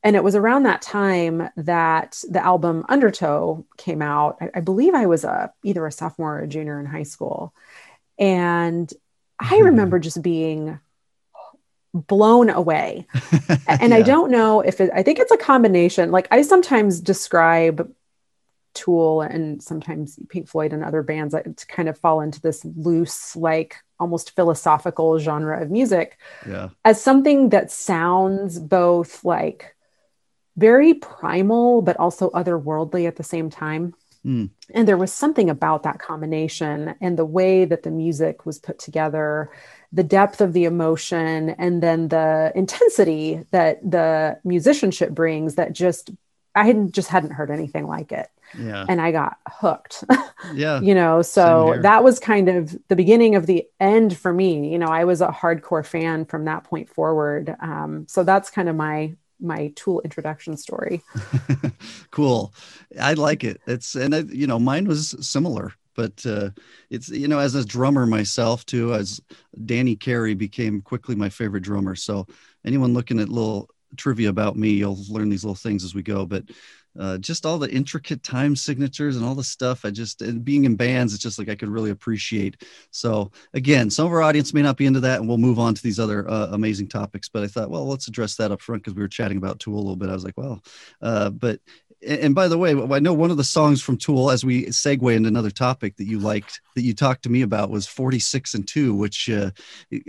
And 0.03 0.15
it 0.15 0.23
was 0.23 0.37
around 0.37 0.65
that 0.65 0.83
time 0.83 1.49
that 1.57 2.23
the 2.31 2.45
album 2.45 2.85
Undertow 2.89 3.65
came 3.77 4.03
out. 4.03 4.37
I, 4.41 4.51
I 4.57 4.61
believe 4.61 4.95
I 4.95 5.07
was 5.07 5.25
a, 5.25 5.53
either 5.65 5.85
a 5.85 5.93
sophomore 5.93 6.39
or 6.39 6.43
a 6.43 6.49
junior 6.49 6.79
in 6.79 6.87
high 6.87 7.03
school. 7.03 7.53
And 8.19 8.93
I 9.41 9.59
hmm. 9.59 9.65
remember 9.65 9.99
just 9.99 10.23
being 10.23 10.79
blown 11.97 12.51
away. 12.51 13.07
and 13.67 13.91
yeah. 13.91 13.97
I 13.97 14.03
don't 14.03 14.31
know 14.31 14.61
if 14.61 14.81
it, 14.81 14.91
I 14.95 15.03
think 15.03 15.19
it's 15.19 15.33
a 15.33 15.37
combination. 15.37 16.11
Like 16.11 16.29
I 16.31 16.43
sometimes 16.43 17.01
describe 17.01 17.93
Tool 18.75 19.23
and 19.23 19.63
sometimes 19.63 20.19
Pink 20.29 20.49
Floyd 20.49 20.73
and 20.73 20.85
other 20.85 21.03
bands 21.03 21.35
to 21.35 21.67
kind 21.67 21.89
of 21.89 21.99
fall 21.99 22.21
into 22.21 22.41
this 22.41 22.65
loose, 22.65 23.35
like 23.35 23.77
almost 23.99 24.37
philosophical 24.37 25.19
genre 25.19 25.61
of 25.63 25.71
music 25.71 26.19
yeah. 26.47 26.69
as 26.85 27.01
something 27.01 27.49
that 27.49 27.71
sounds 27.71 28.59
both 28.59 29.25
like 29.25 29.75
very 30.57 30.95
primal, 30.95 31.83
but 31.83 31.97
also 31.97 32.31
otherworldly 32.31 33.07
at 33.07 33.17
the 33.17 33.23
same 33.23 33.51
time. 33.51 33.95
Mm. 34.25 34.51
And 34.75 34.89
there 34.89 34.97
was 34.97 35.13
something 35.13 35.49
about 35.49 35.85
that 35.85 35.99
combination 35.99 36.97
and 37.01 37.17
the 37.17 37.25
way 37.25 37.65
that 37.65 37.83
the 37.83 37.91
music 37.91 38.45
was 38.45 38.59
put 38.59 38.79
together 38.79 39.51
the 39.97 40.05
depth 40.05 40.43
of 40.43 40.53
the 40.53 40.65
emotion 40.65 41.51
and 41.51 41.83
then 41.83 42.09
the 42.09 42.53
intensity 42.55 43.43
that 43.51 43.81
the 43.91 44.39
musicianship 44.45 45.11
brings 45.11 45.55
that 45.55 45.73
just 45.73 46.11
I 46.55 46.65
hadn't 46.65 46.93
just 46.93 47.09
hadn't 47.09 47.31
heard 47.31 47.51
anything 47.51 47.87
like 47.87 48.13
it. 48.13 48.29
Yeah. 48.59 48.85
And 48.89 49.01
I 49.01 49.11
got 49.11 49.39
hooked. 49.49 50.05
Yeah. 50.55 50.81
you 50.81 50.95
know, 50.95 51.23
so 51.23 51.77
that 51.81 52.05
was 52.05 52.21
kind 52.21 52.49
of 52.49 52.77
the 52.87 52.95
beginning 52.95 53.35
of 53.35 53.47
the 53.47 53.67
end 53.81 54.17
for 54.17 54.33
me. 54.33 54.71
You 54.71 54.79
know, 54.79 54.87
I 54.87 55.03
was 55.05 55.21
a 55.21 55.29
hardcore 55.29 55.85
fan 55.85 56.25
from 56.25 56.45
that 56.45 56.63
point 56.63 56.89
forward. 56.89 57.57
Um, 57.59 58.07
so 58.07 58.23
that's 58.23 58.49
kind 58.49 58.69
of 58.69 58.77
my 58.77 59.17
my 59.41 59.73
tool 59.75 60.03
introduction 60.03 60.57
story. 60.57 61.03
cool. 62.13 62.55
I 63.01 63.15
like 63.15 63.43
it. 63.43 63.61
It's 63.67 63.97
and 63.97 64.15
I, 64.15 64.19
you 64.21 64.47
know, 64.47 64.59
mine 64.59 64.87
was 64.87 65.17
similar 65.27 65.73
but 65.97 66.25
uh, 66.27 66.51
it's 66.91 67.09
you 67.09 67.27
know 67.27 67.39
as 67.39 67.55
a 67.55 67.65
drummer 67.65 68.07
myself 68.07 68.65
too 68.67 68.95
as 68.95 69.21
danny 69.65 69.97
carey 69.97 70.35
became 70.35 70.81
quickly 70.83 71.17
my 71.17 71.29
favorite 71.29 71.63
drummer. 71.63 71.97
So 71.97 72.27
anyone 72.65 72.95
looking 72.95 73.19
at 73.19 73.29
little 73.29 73.69
trivia 73.97 74.29
about 74.29 74.57
me 74.57 74.71
you'll 74.71 74.99
learn 75.09 75.31
these 75.31 75.45
little 75.45 75.55
things 75.55 75.83
as 75.83 75.95
we 75.95 76.03
go. 76.03 76.27
But 76.27 76.45
uh, 76.99 77.19
just 77.19 77.45
all 77.45 77.59
the 77.59 77.71
intricate 77.71 78.23
time 78.23 78.57
signatures 78.57 79.17
and 79.17 79.25
all 79.25 79.35
the 79.35 79.45
stuff 79.45 79.85
i 79.85 79.91
just 79.91 80.23
and 80.23 80.43
being 80.43 80.65
in 80.65 80.77
bands 80.77 81.13
it's 81.13 81.23
just 81.23 81.39
like 81.39 81.51
i 81.51 81.55
could 81.55 81.69
really 81.69 81.91
appreciate. 81.91 82.63
So 82.91 83.33
again 83.55 83.91
some 83.91 84.07
of 84.07 84.13
our 84.13 84.23
audience 84.23 84.55
may 84.55 84.63
not 84.63 84.77
be 84.77 84.87
into 84.87 85.01
that 85.01 85.21
and 85.21 85.29
we'll 85.29 85.39
move 85.39 85.59
on 85.59 85.75
to 85.75 85.83
these 85.83 86.01
other 86.01 86.29
uh, 86.29 86.49
amazing 86.53 86.89
topics. 86.89 87.29
But 87.29 87.43
i 87.43 87.47
thought 87.47 87.71
well 87.71 87.87
let's 87.87 88.09
address 88.09 88.37
that 88.37 88.53
up 88.53 88.61
front 88.61 88.83
because 88.83 88.95
we 88.95 89.03
were 89.03 89.09
chatting 89.09 89.39
about 89.39 89.61
tool 89.61 89.77
a 89.77 89.79
little 89.79 89.97
bit. 89.97 90.11
I 90.11 90.15
was 90.15 90.25
like 90.25 90.37
well 90.37 90.63
uh, 91.01 91.31
but 91.31 91.61
and 92.07 92.35
by 92.35 92.47
the 92.49 92.59
way, 92.59 92.73
I 92.73 92.99
know 92.99 93.15
one 93.15 93.31
of 93.31 93.37
the 93.37 93.45
songs 93.45 93.81
from 93.81 93.97
Tool, 93.97 94.31
as 94.31 94.45
we 94.45 94.67
segue 94.67 95.15
into 95.15 95.29
another 95.29 95.51
topic 95.51 95.97
that 95.97 96.07
you 96.07 96.19
liked, 96.19 96.61
that 96.75 96.83
you 96.83 96.95
talked 96.95 97.23
to 97.23 97.31
me 97.31 97.43
about, 97.43 97.71
was 97.71 97.87
46 97.87 98.55
and 98.55 98.69
2, 98.69 98.95
which 98.95 99.31
uh, 99.31 99.51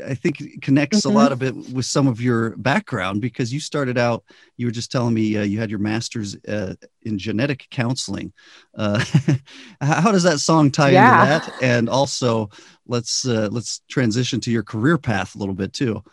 I 0.05 0.13
think 0.13 0.61
connects 0.61 0.99
mm-hmm. 0.99 1.15
a 1.15 1.19
lot 1.19 1.31
of 1.31 1.41
it 1.43 1.55
with 1.55 1.85
some 1.85 2.07
of 2.07 2.19
your 2.19 2.57
background 2.57 3.21
because 3.21 3.53
you 3.53 3.59
started 3.59 3.97
out, 3.97 4.23
you 4.57 4.67
were 4.67 4.71
just 4.71 4.91
telling 4.91 5.13
me 5.13 5.37
uh, 5.37 5.43
you 5.43 5.59
had 5.59 5.69
your 5.69 5.79
master's 5.79 6.35
uh, 6.45 6.75
in 7.03 7.17
genetic 7.17 7.67
counseling. 7.71 8.33
Uh, 8.75 9.03
how 9.81 10.11
does 10.11 10.23
that 10.23 10.39
song 10.39 10.69
tie 10.71 10.91
yeah. 10.91 11.35
into 11.35 11.51
that? 11.51 11.63
And 11.63 11.89
also, 11.89 12.49
let's 12.85 13.25
uh, 13.25 13.49
let's 13.51 13.81
transition 13.87 14.41
to 14.41 14.51
your 14.51 14.63
career 14.63 14.97
path 14.97 15.35
a 15.35 15.37
little 15.37 15.55
bit 15.55 15.73
too. 15.73 16.03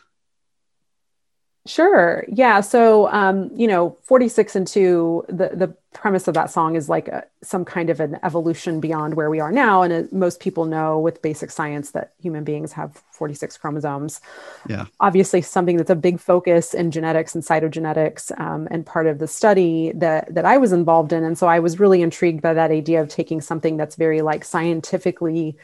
Sure. 1.66 2.26
Yeah. 2.28 2.60
So, 2.60 3.08
um, 3.08 3.50
you 3.54 3.66
know, 3.66 3.96
46 4.02 4.54
and 4.54 4.66
2, 4.66 5.24
the, 5.28 5.50
the 5.54 5.74
premise 5.94 6.28
of 6.28 6.34
that 6.34 6.50
song 6.50 6.76
is 6.76 6.90
like 6.90 7.08
a, 7.08 7.24
some 7.42 7.64
kind 7.64 7.88
of 7.88 8.00
an 8.00 8.18
evolution 8.22 8.80
beyond 8.80 9.14
where 9.14 9.30
we 9.30 9.40
are 9.40 9.50
now. 9.50 9.80
And 9.80 9.90
it, 9.90 10.12
most 10.12 10.40
people 10.40 10.66
know 10.66 10.98
with 11.00 11.22
basic 11.22 11.50
science 11.50 11.92
that 11.92 12.12
human 12.20 12.44
beings 12.44 12.72
have 12.72 13.02
46 13.12 13.56
chromosomes. 13.56 14.20
Yeah. 14.68 14.84
Obviously, 15.00 15.40
something 15.40 15.78
that's 15.78 15.88
a 15.88 15.94
big 15.94 16.20
focus 16.20 16.74
in 16.74 16.90
genetics 16.90 17.34
and 17.34 17.42
cytogenetics 17.42 18.38
um, 18.38 18.68
and 18.70 18.84
part 18.84 19.06
of 19.06 19.18
the 19.18 19.28
study 19.28 19.92
that, 19.94 20.34
that 20.34 20.44
I 20.44 20.58
was 20.58 20.72
involved 20.72 21.14
in. 21.14 21.24
And 21.24 21.38
so 21.38 21.46
I 21.46 21.60
was 21.60 21.80
really 21.80 22.02
intrigued 22.02 22.42
by 22.42 22.52
that 22.52 22.72
idea 22.72 23.00
of 23.00 23.08
taking 23.08 23.40
something 23.40 23.78
that's 23.78 23.96
very 23.96 24.20
like 24.20 24.44
scientifically 24.44 25.56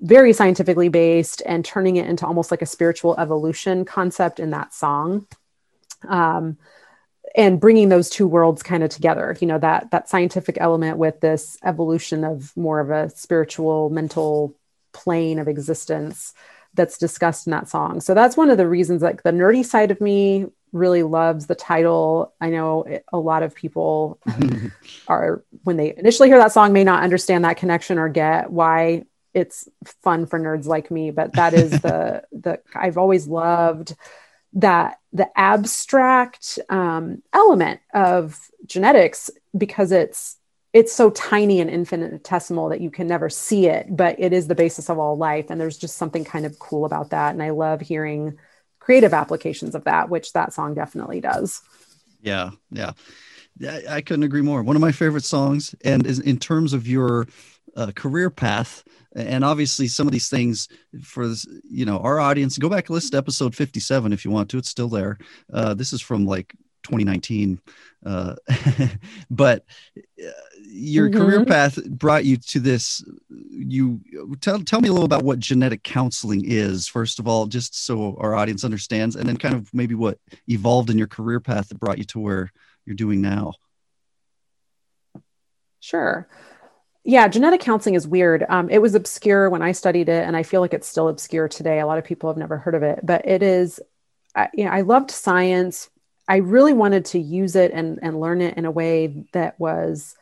very 0.00 0.32
scientifically 0.32 0.88
based 0.88 1.42
and 1.46 1.64
turning 1.64 1.96
it 1.96 2.06
into 2.06 2.26
almost 2.26 2.50
like 2.50 2.62
a 2.62 2.66
spiritual 2.66 3.18
evolution 3.18 3.84
concept 3.84 4.40
in 4.40 4.50
that 4.50 4.74
song. 4.74 5.26
Um, 6.06 6.58
and 7.34 7.60
bringing 7.60 7.88
those 7.88 8.08
two 8.08 8.26
worlds 8.26 8.62
kind 8.62 8.82
of 8.82 8.88
together 8.88 9.36
you 9.40 9.46
know 9.46 9.58
that 9.58 9.90
that 9.90 10.08
scientific 10.08 10.56
element 10.58 10.96
with 10.96 11.20
this 11.20 11.58
evolution 11.64 12.24
of 12.24 12.56
more 12.56 12.80
of 12.80 12.90
a 12.90 13.10
spiritual 13.10 13.90
mental 13.90 14.56
plane 14.92 15.38
of 15.38 15.46
existence 15.46 16.32
that's 16.76 16.98
discussed 16.98 17.46
in 17.46 17.50
that 17.52 17.68
song. 17.68 18.00
So 18.00 18.14
that's 18.14 18.36
one 18.36 18.50
of 18.50 18.58
the 18.58 18.68
reasons 18.68 19.02
like 19.02 19.22
the 19.22 19.30
nerdy 19.30 19.64
side 19.64 19.90
of 19.90 20.00
me 20.00 20.46
really 20.72 21.02
loves 21.02 21.46
the 21.46 21.54
title. 21.54 22.34
I 22.40 22.50
know 22.50 23.00
a 23.12 23.18
lot 23.18 23.42
of 23.42 23.54
people 23.54 24.20
are 25.08 25.42
when 25.64 25.76
they 25.76 25.96
initially 25.96 26.28
hear 26.28 26.38
that 26.38 26.52
song 26.52 26.72
may 26.72 26.84
not 26.84 27.02
understand 27.02 27.44
that 27.44 27.56
connection 27.56 27.98
or 27.98 28.08
get 28.08 28.50
why 28.50 29.04
it's 29.36 29.68
fun 30.02 30.26
for 30.26 30.40
nerds 30.40 30.66
like 30.66 30.90
me 30.90 31.10
but 31.10 31.32
that 31.34 31.54
is 31.54 31.70
the 31.70 32.22
the 32.32 32.58
i've 32.74 32.98
always 32.98 33.28
loved 33.28 33.94
that 34.56 34.98
the 35.12 35.28
abstract 35.38 36.58
um, 36.70 37.22
element 37.32 37.80
of 37.94 38.48
genetics 38.64 39.30
because 39.56 39.92
it's 39.92 40.38
it's 40.72 40.92
so 40.92 41.10
tiny 41.10 41.60
and 41.60 41.70
infinitesimal 41.70 42.70
that 42.70 42.80
you 42.80 42.90
can 42.90 43.06
never 43.06 43.28
see 43.28 43.66
it 43.66 43.86
but 43.94 44.18
it 44.18 44.32
is 44.32 44.46
the 44.46 44.54
basis 44.54 44.88
of 44.90 44.98
all 44.98 45.16
life. 45.16 45.46
And 45.48 45.60
there's 45.60 45.78
just 45.78 45.96
something 45.96 46.24
kind 46.24 46.44
of 46.44 46.58
cool 46.58 46.84
about 46.84 47.10
that. 47.10 47.32
And 47.32 47.42
i 47.42 47.50
love 47.50 47.80
hearing 47.80 48.38
creative 48.78 49.14
applications 49.14 49.74
of 49.74 49.84
that 49.84 50.08
which 50.08 50.32
that 50.32 50.52
song 50.52 50.74
definitely 50.74 51.20
does. 51.20 51.62
Yeah 52.20 52.50
yeah. 52.70 52.92
I 53.88 54.00
couldn't 54.00 54.24
agree 54.24 54.42
more. 54.42 54.62
One 54.62 54.76
of 54.76 54.82
my 54.82 54.92
favorite 54.92 55.24
songs, 55.24 55.74
and 55.82 56.06
in 56.06 56.38
terms 56.38 56.74
of 56.74 56.86
your 56.86 57.26
uh, 57.76 57.92
career 57.94 58.30
path, 58.30 58.82
and 59.14 59.44
obviously 59.44 59.86
some 59.88 60.06
of 60.06 60.12
these 60.12 60.28
things 60.28 60.68
for 61.02 61.28
this, 61.28 61.46
you 61.64 61.84
know 61.84 61.98
our 61.98 62.18
audience. 62.18 62.58
Go 62.58 62.68
back 62.68 62.88
and 62.88 62.94
listen 62.94 63.12
to 63.12 63.18
episode 63.18 63.54
fifty-seven 63.54 64.12
if 64.12 64.24
you 64.24 64.30
want 64.30 64.50
to. 64.50 64.58
It's 64.58 64.68
still 64.68 64.88
there. 64.88 65.18
Uh, 65.52 65.74
this 65.74 65.92
is 65.92 66.00
from 66.00 66.26
like 66.26 66.54
2019, 66.84 67.60
uh, 68.04 68.36
but 69.30 69.64
uh, 69.98 70.30
your 70.62 71.10
mm-hmm. 71.10 71.20
career 71.20 71.44
path 71.44 71.82
brought 71.84 72.24
you 72.24 72.36
to 72.36 72.60
this. 72.60 73.04
You 73.28 74.00
tell 74.40 74.60
tell 74.60 74.80
me 74.80 74.88
a 74.88 74.92
little 74.92 75.06
about 75.06 75.24
what 75.24 75.38
genetic 75.38 75.82
counseling 75.82 76.42
is, 76.44 76.88
first 76.88 77.18
of 77.18 77.28
all, 77.28 77.46
just 77.46 77.84
so 77.84 78.16
our 78.20 78.34
audience 78.34 78.64
understands, 78.64 79.16
and 79.16 79.28
then 79.28 79.36
kind 79.36 79.54
of 79.54 79.72
maybe 79.74 79.94
what 79.94 80.18
evolved 80.48 80.90
in 80.90 80.98
your 80.98 81.08
career 81.08 81.40
path 81.40 81.68
that 81.68 81.80
brought 81.80 81.98
you 81.98 82.04
to 82.04 82.20
where 82.20 82.52
you're 82.84 82.96
doing 82.96 83.20
now? 83.20 83.52
Sure. 85.80 86.28
Yeah, 87.08 87.28
genetic 87.28 87.60
counseling 87.60 87.94
is 87.94 88.06
weird. 88.06 88.44
Um, 88.48 88.68
it 88.68 88.82
was 88.82 88.96
obscure 88.96 89.48
when 89.48 89.62
I 89.62 89.70
studied 89.70 90.08
it, 90.08 90.26
and 90.26 90.36
I 90.36 90.42
feel 90.42 90.60
like 90.60 90.74
it's 90.74 90.88
still 90.88 91.06
obscure 91.06 91.46
today. 91.46 91.78
A 91.78 91.86
lot 91.86 91.98
of 91.98 92.04
people 92.04 92.28
have 92.28 92.36
never 92.36 92.58
heard 92.58 92.74
of 92.74 92.82
it, 92.82 92.98
but 93.04 93.26
it 93.26 93.44
is. 93.44 93.78
I, 94.34 94.48
you 94.52 94.64
know, 94.64 94.72
I 94.72 94.80
loved 94.80 95.12
science. 95.12 95.88
I 96.28 96.38
really 96.38 96.72
wanted 96.72 97.04
to 97.06 97.20
use 97.20 97.54
it 97.54 97.70
and 97.70 98.00
and 98.02 98.18
learn 98.18 98.40
it 98.40 98.58
in 98.58 98.64
a 98.64 98.72
way 98.72 99.24
that 99.32 99.58
was 99.60 100.16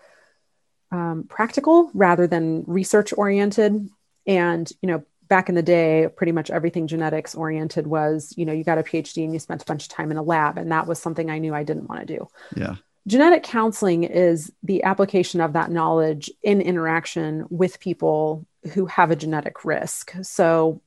um, 0.92 1.24
practical 1.26 1.90
rather 1.94 2.26
than 2.26 2.64
research 2.66 3.14
oriented. 3.16 3.88
And 4.26 4.70
you 4.82 4.88
know, 4.88 5.04
back 5.26 5.48
in 5.48 5.54
the 5.54 5.62
day, 5.62 6.08
pretty 6.14 6.32
much 6.32 6.50
everything 6.50 6.86
genetics 6.86 7.34
oriented 7.34 7.86
was, 7.86 8.34
you 8.36 8.44
know, 8.44 8.52
you 8.52 8.62
got 8.62 8.76
a 8.76 8.82
PhD 8.82 9.24
and 9.24 9.32
you 9.32 9.38
spent 9.38 9.62
a 9.62 9.66
bunch 9.66 9.84
of 9.84 9.88
time 9.88 10.10
in 10.10 10.18
a 10.18 10.22
lab. 10.22 10.58
And 10.58 10.70
that 10.70 10.86
was 10.86 11.00
something 11.00 11.30
I 11.30 11.38
knew 11.38 11.54
I 11.54 11.64
didn't 11.64 11.88
want 11.88 12.06
to 12.06 12.18
do. 12.18 12.28
Yeah. 12.54 12.76
Genetic 13.06 13.42
counseling 13.42 14.04
is 14.04 14.52
the 14.62 14.82
application 14.82 15.40
of 15.40 15.52
that 15.52 15.70
knowledge 15.70 16.30
in 16.42 16.60
interaction 16.60 17.46
with 17.50 17.80
people 17.80 18.46
who 18.72 18.86
have 18.86 19.10
a 19.10 19.16
genetic 19.16 19.64
risk. 19.64 20.14
So, 20.22 20.80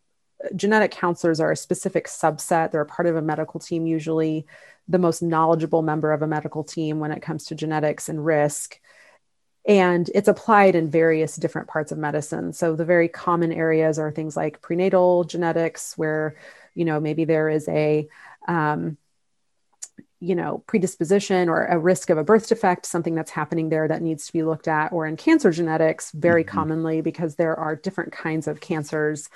genetic 0.55 0.91
counselors 0.91 1.39
are 1.39 1.51
a 1.51 1.57
specific 1.57 2.07
subset. 2.07 2.71
They're 2.71 2.81
a 2.81 2.85
part 2.85 3.07
of 3.07 3.15
a 3.15 3.21
medical 3.21 3.59
team, 3.59 3.85
usually 3.85 4.45
the 4.87 4.99
most 4.99 5.21
knowledgeable 5.21 5.81
member 5.81 6.11
of 6.11 6.21
a 6.21 6.27
medical 6.27 6.63
team 6.63 6.99
when 6.99 7.11
it 7.11 7.21
comes 7.21 7.45
to 7.45 7.55
genetics 7.55 8.09
and 8.09 8.23
risk 8.23 8.79
and 9.67 10.09
it's 10.15 10.29
applied 10.29 10.75
in 10.75 10.89
various 10.89 11.35
different 11.35 11.67
parts 11.67 11.91
of 11.91 11.97
medicine 11.97 12.53
so 12.53 12.75
the 12.75 12.85
very 12.85 13.07
common 13.07 13.51
areas 13.51 13.99
are 13.99 14.11
things 14.11 14.37
like 14.37 14.61
prenatal 14.61 15.25
genetics 15.25 15.97
where 15.97 16.35
you 16.73 16.85
know 16.85 16.99
maybe 16.99 17.25
there 17.25 17.49
is 17.49 17.67
a 17.67 18.07
um, 18.47 18.97
you 20.19 20.35
know 20.35 20.63
predisposition 20.67 21.47
or 21.49 21.65
a 21.65 21.77
risk 21.77 22.09
of 22.09 22.17
a 22.17 22.23
birth 22.23 22.47
defect 22.47 22.85
something 22.85 23.15
that's 23.15 23.31
happening 23.31 23.69
there 23.69 23.87
that 23.87 24.01
needs 24.01 24.25
to 24.25 24.33
be 24.33 24.43
looked 24.43 24.67
at 24.67 24.91
or 24.91 25.05
in 25.05 25.15
cancer 25.15 25.51
genetics 25.51 26.11
very 26.11 26.43
mm-hmm. 26.43 26.57
commonly 26.57 27.01
because 27.01 27.35
there 27.35 27.55
are 27.55 27.75
different 27.75 28.11
kinds 28.11 28.47
of 28.47 28.59
cancers 28.59 29.29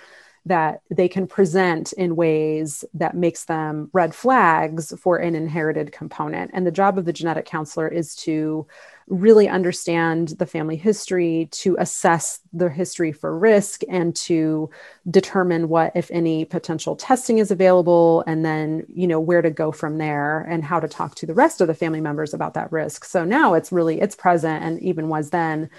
that 0.45 0.81
they 0.89 1.07
can 1.07 1.27
present 1.27 1.93
in 1.93 2.15
ways 2.15 2.83
that 2.95 3.15
makes 3.15 3.45
them 3.45 3.89
red 3.93 4.15
flags 4.15 4.91
for 5.00 5.17
an 5.17 5.36
inherited 5.36 5.91
component. 5.91 6.50
And 6.53 6.65
the 6.65 6.71
job 6.71 6.98
of 6.98 7.05
the 7.05 7.13
genetic 7.13 7.45
counselor 7.45 7.88
is 7.88 8.15
to 8.17 8.65
really 9.07 9.48
understand 9.48 10.29
the 10.39 10.45
family 10.45 10.77
history, 10.77 11.48
to 11.51 11.75
assess 11.79 12.39
the 12.53 12.69
history 12.69 13.12
for 13.12 13.38
risk, 13.38 13.81
and 13.88 14.15
to 14.15 14.69
determine 15.10 15.69
what, 15.69 15.91
if 15.95 16.10
any, 16.12 16.45
potential 16.45 16.95
testing 16.95 17.38
is 17.38 17.51
available, 17.51 18.24
and 18.25 18.43
then, 18.43 18.86
you 18.88 19.05
know, 19.05 19.19
where 19.19 19.41
to 19.41 19.51
go 19.51 19.71
from 19.71 19.98
there 19.98 20.39
and 20.41 20.63
how 20.63 20.79
to 20.79 20.88
talk 20.88 21.13
to 21.15 21.25
the 21.25 21.33
rest 21.33 21.62
of 21.62 21.67
the 21.67 21.74
family 21.75 22.01
members 22.01 22.33
about 22.33 22.53
that 22.55 22.71
risk. 22.71 23.05
So 23.05 23.25
now 23.25 23.53
it's 23.53 23.71
really, 23.71 24.01
it's 24.01 24.15
present 24.15 24.63
and 24.63 24.81
even 24.81 25.10
was 25.10 25.29
then 25.29 25.69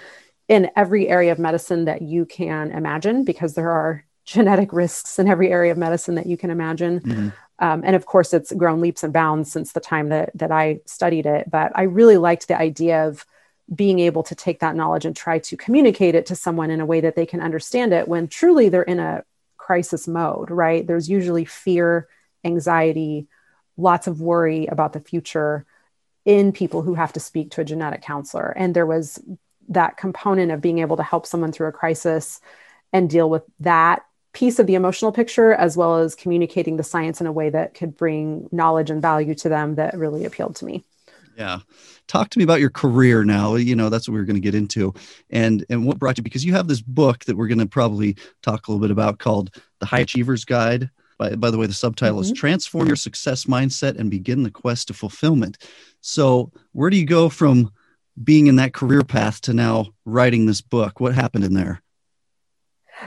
in 0.47 0.69
every 0.75 1.09
area 1.09 1.31
of 1.31 1.39
medicine 1.39 1.85
that 1.85 2.01
you 2.01 2.25
can 2.25 2.71
imagine 2.71 3.23
because 3.23 3.55
there 3.55 3.71
are 3.71 4.05
genetic 4.25 4.71
risks 4.73 5.19
in 5.19 5.27
every 5.27 5.51
area 5.51 5.71
of 5.71 5.77
medicine 5.77 6.15
that 6.15 6.25
you 6.25 6.37
can 6.37 6.49
imagine. 6.49 6.99
Mm-hmm. 7.01 7.29
Um, 7.59 7.81
and 7.85 7.95
of 7.95 8.05
course, 8.05 8.33
it's 8.33 8.51
grown 8.53 8.81
leaps 8.81 9.03
and 9.03 9.13
bounds 9.13 9.51
since 9.51 9.73
the 9.73 9.79
time 9.79 10.09
that, 10.09 10.31
that 10.35 10.51
I 10.51 10.79
studied 10.85 11.25
it. 11.25 11.49
But 11.49 11.71
I 11.75 11.83
really 11.83 12.17
liked 12.17 12.47
the 12.47 12.59
idea 12.59 13.07
of 13.07 13.25
being 13.73 13.99
able 13.99 14.23
to 14.23 14.35
take 14.35 14.59
that 14.59 14.75
knowledge 14.75 15.05
and 15.05 15.15
try 15.15 15.39
to 15.39 15.57
communicate 15.57 16.15
it 16.15 16.25
to 16.27 16.35
someone 16.35 16.69
in 16.69 16.81
a 16.81 16.85
way 16.85 17.01
that 17.01 17.15
they 17.15 17.25
can 17.25 17.41
understand 17.41 17.93
it 17.93 18.07
when 18.07 18.27
truly 18.27 18.69
they're 18.69 18.83
in 18.83 18.99
a 18.99 19.23
crisis 19.57 20.07
mode, 20.07 20.51
right? 20.51 20.85
There's 20.85 21.09
usually 21.09 21.45
fear, 21.45 22.07
anxiety, 22.43 23.27
lots 23.77 24.07
of 24.07 24.21
worry 24.21 24.65
about 24.67 24.93
the 24.93 24.99
future 24.99 25.65
in 26.25 26.51
people 26.51 26.81
who 26.81 26.95
have 26.95 27.13
to 27.13 27.19
speak 27.19 27.51
to 27.51 27.61
a 27.61 27.65
genetic 27.65 28.01
counselor. 28.01 28.53
And 28.55 28.75
there 28.75 28.85
was 28.85 29.21
that 29.69 29.97
component 29.97 30.51
of 30.51 30.61
being 30.61 30.79
able 30.79 30.97
to 30.97 31.03
help 31.03 31.25
someone 31.25 31.51
through 31.51 31.67
a 31.67 31.73
crisis 31.73 32.41
and 32.91 33.09
deal 33.09 33.29
with 33.29 33.43
that 33.61 34.03
piece 34.33 34.59
of 34.59 34.67
the 34.67 34.75
emotional 34.75 35.11
picture 35.11 35.53
as 35.53 35.77
well 35.77 35.97
as 35.97 36.15
communicating 36.15 36.77
the 36.77 36.83
science 36.83 37.21
in 37.21 37.27
a 37.27 37.31
way 37.31 37.49
that 37.49 37.75
could 37.75 37.95
bring 37.95 38.49
knowledge 38.51 38.89
and 38.89 39.01
value 39.01 39.35
to 39.35 39.47
them 39.47 39.75
that 39.75 39.97
really 39.97 40.25
appealed 40.25 40.55
to 40.57 40.65
me. 40.65 40.83
Yeah. 41.37 41.59
Talk 42.07 42.29
to 42.29 42.37
me 42.37 42.43
about 42.43 42.59
your 42.59 42.69
career 42.69 43.23
now 43.23 43.55
you 43.55 43.75
know 43.75 43.89
that's 43.89 44.07
what 44.07 44.13
we 44.13 44.19
are 44.19 44.25
going 44.25 44.35
to 44.35 44.41
get 44.41 44.55
into. 44.55 44.93
And 45.29 45.65
and 45.69 45.85
what 45.85 45.99
brought 45.99 46.17
you 46.17 46.23
because 46.23 46.45
you 46.45 46.53
have 46.53 46.67
this 46.67 46.81
book 46.81 47.25
that 47.25 47.37
we're 47.37 47.47
going 47.47 47.59
to 47.59 47.65
probably 47.65 48.17
talk 48.41 48.67
a 48.67 48.71
little 48.71 48.81
bit 48.81 48.91
about 48.91 49.19
called 49.19 49.55
the 49.79 49.85
high 49.85 49.99
achievers 49.99 50.45
guide. 50.45 50.89
By, 51.19 51.35
by 51.35 51.51
the 51.51 51.59
way 51.59 51.67
the 51.67 51.73
subtitle 51.73 52.21
mm-hmm. 52.21 52.33
is 52.33 52.39
transform 52.39 52.87
your 52.87 52.95
success 52.95 53.45
mindset 53.45 53.99
and 53.99 54.09
begin 54.09 54.41
the 54.41 54.49
quest 54.49 54.87
to 54.87 54.95
fulfillment. 54.95 55.59
So 56.01 56.51
where 56.71 56.89
do 56.89 56.97
you 56.97 57.05
go 57.05 57.29
from 57.29 57.71
being 58.23 58.47
in 58.47 58.55
that 58.55 58.73
career 58.73 59.03
path 59.03 59.39
to 59.41 59.53
now 59.53 59.93
writing 60.05 60.47
this 60.47 60.61
book? 60.61 60.99
What 60.99 61.13
happened 61.13 61.43
in 61.43 61.53
there? 61.53 61.83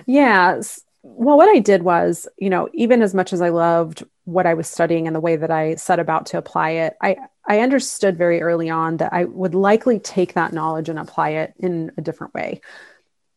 Yeah 0.07 0.61
well, 1.09 1.37
what 1.37 1.49
I 1.49 1.61
did 1.61 1.83
was, 1.83 2.27
you 2.37 2.51
know, 2.51 2.69
even 2.75 3.01
as 3.01 3.15
much 3.15 3.33
as 3.33 3.41
I 3.41 3.51
loved 3.51 4.05
what 4.25 4.45
I 4.45 4.55
was 4.55 4.67
studying 4.67 5.07
and 5.07 5.15
the 5.15 5.21
way 5.21 5.37
that 5.37 5.53
I 5.53 5.77
set 5.77 6.01
about 6.01 6.27
to 6.27 6.39
apply 6.39 6.71
it, 6.71 6.97
I, 7.01 7.17
I 7.47 7.61
understood 7.61 8.19
very 8.19 8.43
early 8.43 8.69
on 8.69 8.97
that 8.97 9.13
I 9.13 9.25
would 9.25 9.55
likely 9.55 10.01
take 10.01 10.35
that 10.35 10.53
knowledge 10.53 10.89
and 10.89 10.99
apply 10.99 11.31
it 11.31 11.55
in 11.61 11.93
a 11.97 12.03
different 12.03 12.35
way, 12.35 12.61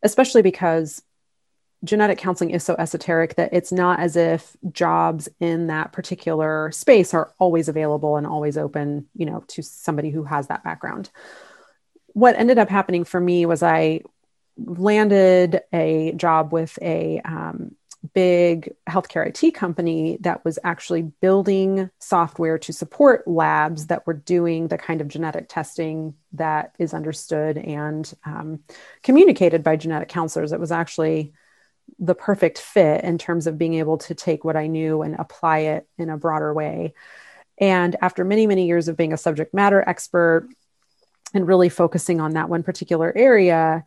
especially 0.02 0.42
because 0.42 1.04
genetic 1.84 2.18
counseling 2.18 2.50
is 2.50 2.64
so 2.64 2.76
esoteric 2.80 3.36
that 3.36 3.54
it's 3.54 3.72
not 3.72 4.00
as 4.00 4.16
if 4.16 4.58
jobs 4.72 5.30
in 5.40 5.68
that 5.68 5.94
particular 5.94 6.72
space 6.72 7.14
are 7.14 7.32
always 7.38 7.70
available 7.70 8.18
and 8.18 8.26
always 8.26 8.58
open, 8.58 9.08
you 9.16 9.28
know, 9.28 9.44
to 9.48 9.62
somebody 9.62 10.10
who 10.10 10.24
has 10.24 10.48
that 10.48 10.64
background. 10.64 11.12
What 12.14 12.36
ended 12.36 12.58
up 12.58 12.70
happening 12.70 13.04
for 13.04 13.20
me 13.22 13.46
was 13.46 13.62
I 13.62 14.02
landed 14.66 15.62
a 15.74 16.13
job 16.13 16.51
with 16.54 16.78
a 16.82 17.22
um, 17.25 17.75
big 18.13 18.74
healthcare 18.88 19.28
IT 19.28 19.54
company 19.54 20.18
that 20.22 20.44
was 20.46 20.58
actually 20.63 21.01
building 21.01 21.89
software 22.00 22.58
to 22.58 22.72
support 22.72 23.28
labs 23.28 23.88
that 23.88 24.08
were 24.08 24.13
doing 24.13 24.68
the 24.68 24.78
kind 24.78 25.01
of 25.01 25.08
genetic 25.08 25.48
testing 25.50 26.13
that 26.34 26.74
is 26.80 26.94
understood 26.94 27.58
and 27.58 28.13
um, 28.25 28.60
communicated 29.04 29.63
by 29.63 29.75
genetic 29.75 30.08
counselors. 30.08 30.51
It 30.51 30.60
was 30.60 30.72
actually 30.72 31.34
the 31.98 32.16
perfect 32.16 32.60
fit 32.60 33.04
in 33.04 33.18
terms 33.18 33.48
of 33.48 33.58
being 33.58 33.74
able 33.75 33.98
to 33.98 34.16
take 34.16 34.46
what 34.46 34.56
I 34.56 34.68
knew 34.68 35.01
and 35.01 35.16
apply 35.16 35.60
it 35.60 35.88
in 35.98 36.10
a 36.10 36.18
broader 36.18 36.54
way. 36.54 36.94
And 37.58 37.96
after 38.01 38.24
many, 38.24 38.48
many 38.48 38.68
years 38.68 38.88
of 38.88 38.96
being 38.96 39.12
a 39.12 39.18
subject 39.18 39.54
matter 39.54 39.84
expert 39.86 40.48
and 41.34 41.48
really 41.48 41.70
focusing 41.70 42.22
on 42.22 42.32
that 42.34 42.50
one 42.50 42.63
particular 42.63 43.12
area, 43.16 43.84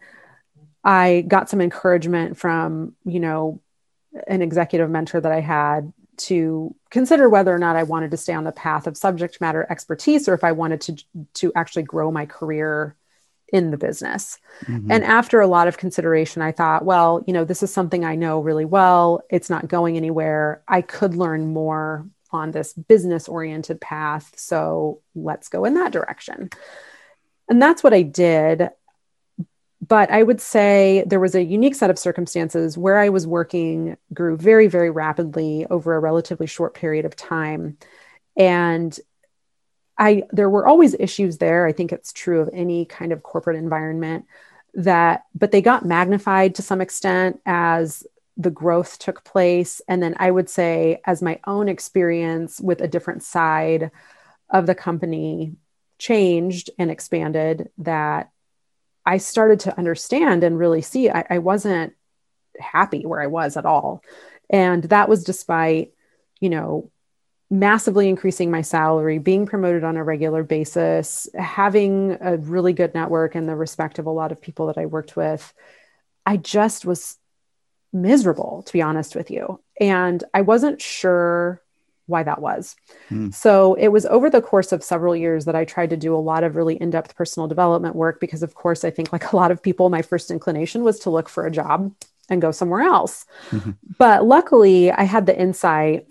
I 0.85 1.25
got 1.27 1.49
some 1.49 1.61
encouragement 1.61 2.37
from, 2.37 2.95
you 3.05 3.21
know, 3.21 3.61
an 4.27 4.43
executive 4.43 4.91
mentor 4.91 5.21
that 5.21 5.33
I 5.33 5.41
had 5.41 5.93
to 6.19 6.75
consider 6.91 7.29
whether 7.29 7.55
or 7.55 7.59
not 7.59 7.77
I 7.77 7.85
wanted 7.85 8.11
to 8.11 8.17
stay 8.17 8.35
on 8.35 8.45
the 8.45 8.53
path 8.53 8.87
of 8.87 8.97
subject 8.97 9.41
matter 9.41 9.67
expertise 9.71 10.29
or 10.29 10.35
if 10.35 10.45
I 10.45 10.53
wanted 10.53 10.81
to 10.83 10.97
to 11.35 11.53
actually 11.55 11.85
grow 11.85 12.11
my 12.11 12.27
career 12.27 12.97
in 13.53 13.71
the 13.71 13.77
business. 13.77 14.39
Mm-hmm. 14.65 14.91
And 14.91 15.05
after 15.05 15.41
a 15.41 15.47
lot 15.47 15.69
of 15.69 15.77
consideration, 15.77 16.41
I 16.43 16.53
thought, 16.53 16.85
well, 16.85 17.23
you 17.27 17.35
know, 17.35 17.45
this 17.45 17.63
is 17.63 17.73
something 17.73 18.05
I 18.05 18.17
know 18.17 18.41
really 18.41 18.65
well. 18.65 19.23
It's 19.31 19.51
not 19.51 19.69
going 19.69 19.97
anywhere. 19.97 20.63
I 20.67 20.81
could 20.81 21.15
learn 21.15 21.53
more 21.53 22.07
on 22.31 22.51
this 22.51 22.73
business 22.73 23.29
oriented 23.29 23.79
path. 23.81 24.33
So 24.37 25.03
let's 25.15 25.49
go 25.49 25.67
in 25.67 25.75
that 25.75 25.93
direction. 25.93 26.49
And 27.49 27.61
that's 27.61 27.83
what 27.83 27.93
I 27.93 28.03
did 28.03 28.71
but 29.87 30.11
I 30.13 30.23
would 30.23 30.41
say 30.41 31.03
there 31.07 31.21
was 31.21 31.35
a 31.35 31.43
unique 31.43 31.75
set 31.75 31.91
of 31.91 31.99
circumstances 31.99 32.79
where 32.79 32.99
I 32.99 33.09
was 33.09 33.27
working 33.27 33.97
grew 34.15 34.37
very, 34.37 34.69
very 34.69 34.91
rapidly 34.91 35.67
over 35.69 35.95
a 35.95 36.01
relatively 36.01 36.47
short 36.47 36.75
period 36.75 37.05
of 37.05 37.17
time. 37.17 37.77
And 38.37 38.97
I 39.99 40.23
there 40.31 40.49
were 40.49 40.67
always 40.67 40.95
issues 40.95 41.39
there. 41.39 41.67
I 41.67 41.73
think 41.73 41.93
it's 41.93 42.13
true 42.13 42.41
of 42.41 42.51
any 42.53 42.85
kind 42.85 43.13
of 43.13 43.23
corporate 43.23 43.57
environment 43.57 44.27
that, 44.75 45.25
but 45.35 45.51
they 45.51 45.61
got 45.61 45.85
magnified 45.85 46.55
to 46.55 46.63
some 46.63 46.81
extent 46.81 47.41
as 47.45 48.05
the 48.37 48.51
growth 48.51 48.99
took 48.99 49.25
place. 49.25 49.83
And 49.89 50.03
then 50.03 50.15
I 50.19 50.31
would 50.31 50.49
say, 50.49 51.03
as 51.05 51.23
my 51.23 51.41
own 51.47 51.69
experience 51.69 52.61
with 52.61 52.81
a 52.81 52.89
different 52.89 53.23
side 53.23 53.91
of 54.49 54.67
the 54.67 54.75
company 54.75 55.57
changed 55.99 56.71
and 56.79 56.91
expanded, 56.91 57.71
that 57.79 58.32
I 59.05 59.19
started 59.19 59.61
to 59.61 59.77
understand 59.77 60.45
and 60.45 60.59
really 60.59 60.83
see 60.83 61.11
I, 61.11 61.25
I 61.29 61.39
wasn't 61.39 61.95
happy 62.59 63.05
where 63.05 63.21
I 63.21 63.27
was 63.27 63.57
at 63.57 63.67
all. 63.67 64.03
And 64.51 64.85
that 64.85 65.09
was 65.09 65.25
despite, 65.25 65.93
you 66.41 66.51
know, 66.51 66.91
massively 67.51 68.09
increasing 68.09 68.51
my 68.51 68.63
salary, 68.63 69.19
being 69.19 69.47
promoted 69.47 69.85
on 69.85 69.97
a 69.97 70.05
regular 70.05 70.43
basis, 70.43 71.29
having 71.39 72.17
a 72.21 72.37
really 72.39 72.73
good 72.73 72.95
network 72.95 73.35
and 73.35 73.49
the 73.49 73.57
respect 73.57 73.99
of 73.99 74.07
a 74.07 74.11
lot 74.11 74.33
of 74.33 74.41
people 74.41 74.69
that 74.69 74.79
I 74.79 74.87
worked 74.87 75.17
with. 75.17 75.53
I 76.25 76.37
just 76.37 76.85
was 76.85 77.17
miserable, 77.93 78.63
to 78.67 78.73
be 78.73 78.83
honest 78.83 79.15
with 79.15 79.31
you. 79.31 79.61
And 79.81 80.23
I 80.33 80.43
wasn't 80.43 80.81
sure 80.81 81.62
why 82.13 82.23
that 82.23 82.41
was. 82.41 82.77
Mm. 83.11 83.35
So 83.35 83.75
it 83.75 83.89
was 83.89 84.07
over 84.07 84.31
the 84.31 84.41
course 84.41 84.71
of 84.71 84.85
several 84.85 85.17
years 85.17 85.47
that 85.47 85.57
I 85.57 85.65
tried 85.65 85.91
to 85.91 85.97
do 85.97 86.15
a 86.15 86.17
lot 86.17 86.45
of 86.45 86.55
really 86.55 86.77
in 86.77 86.91
depth 86.91 87.17
personal 87.17 87.49
development 87.49 87.97
work 87.97 88.21
because, 88.21 88.45
of 88.45 88.55
course, 88.55 88.85
I 88.85 88.91
think 88.91 89.13
like 89.13 89.33
a 89.33 89.37
lot 89.37 89.51
of 89.51 89.63
people, 89.63 89.91
my 89.91 90.03
first 90.03 90.31
inclination 90.31 90.85
was 90.85 91.01
to 91.01 91.11
look 91.11 91.29
for 91.29 91.45
a 91.45 91.51
job 91.51 91.93
and 92.29 92.41
go 92.41 92.53
somewhere 92.53 92.83
else. 92.83 93.27
Mm-hmm. 93.51 93.73
But 93.99 94.25
luckily, 94.25 94.93
I 94.93 95.03
had 95.03 95.27
the 95.27 95.39
insight 95.39 96.07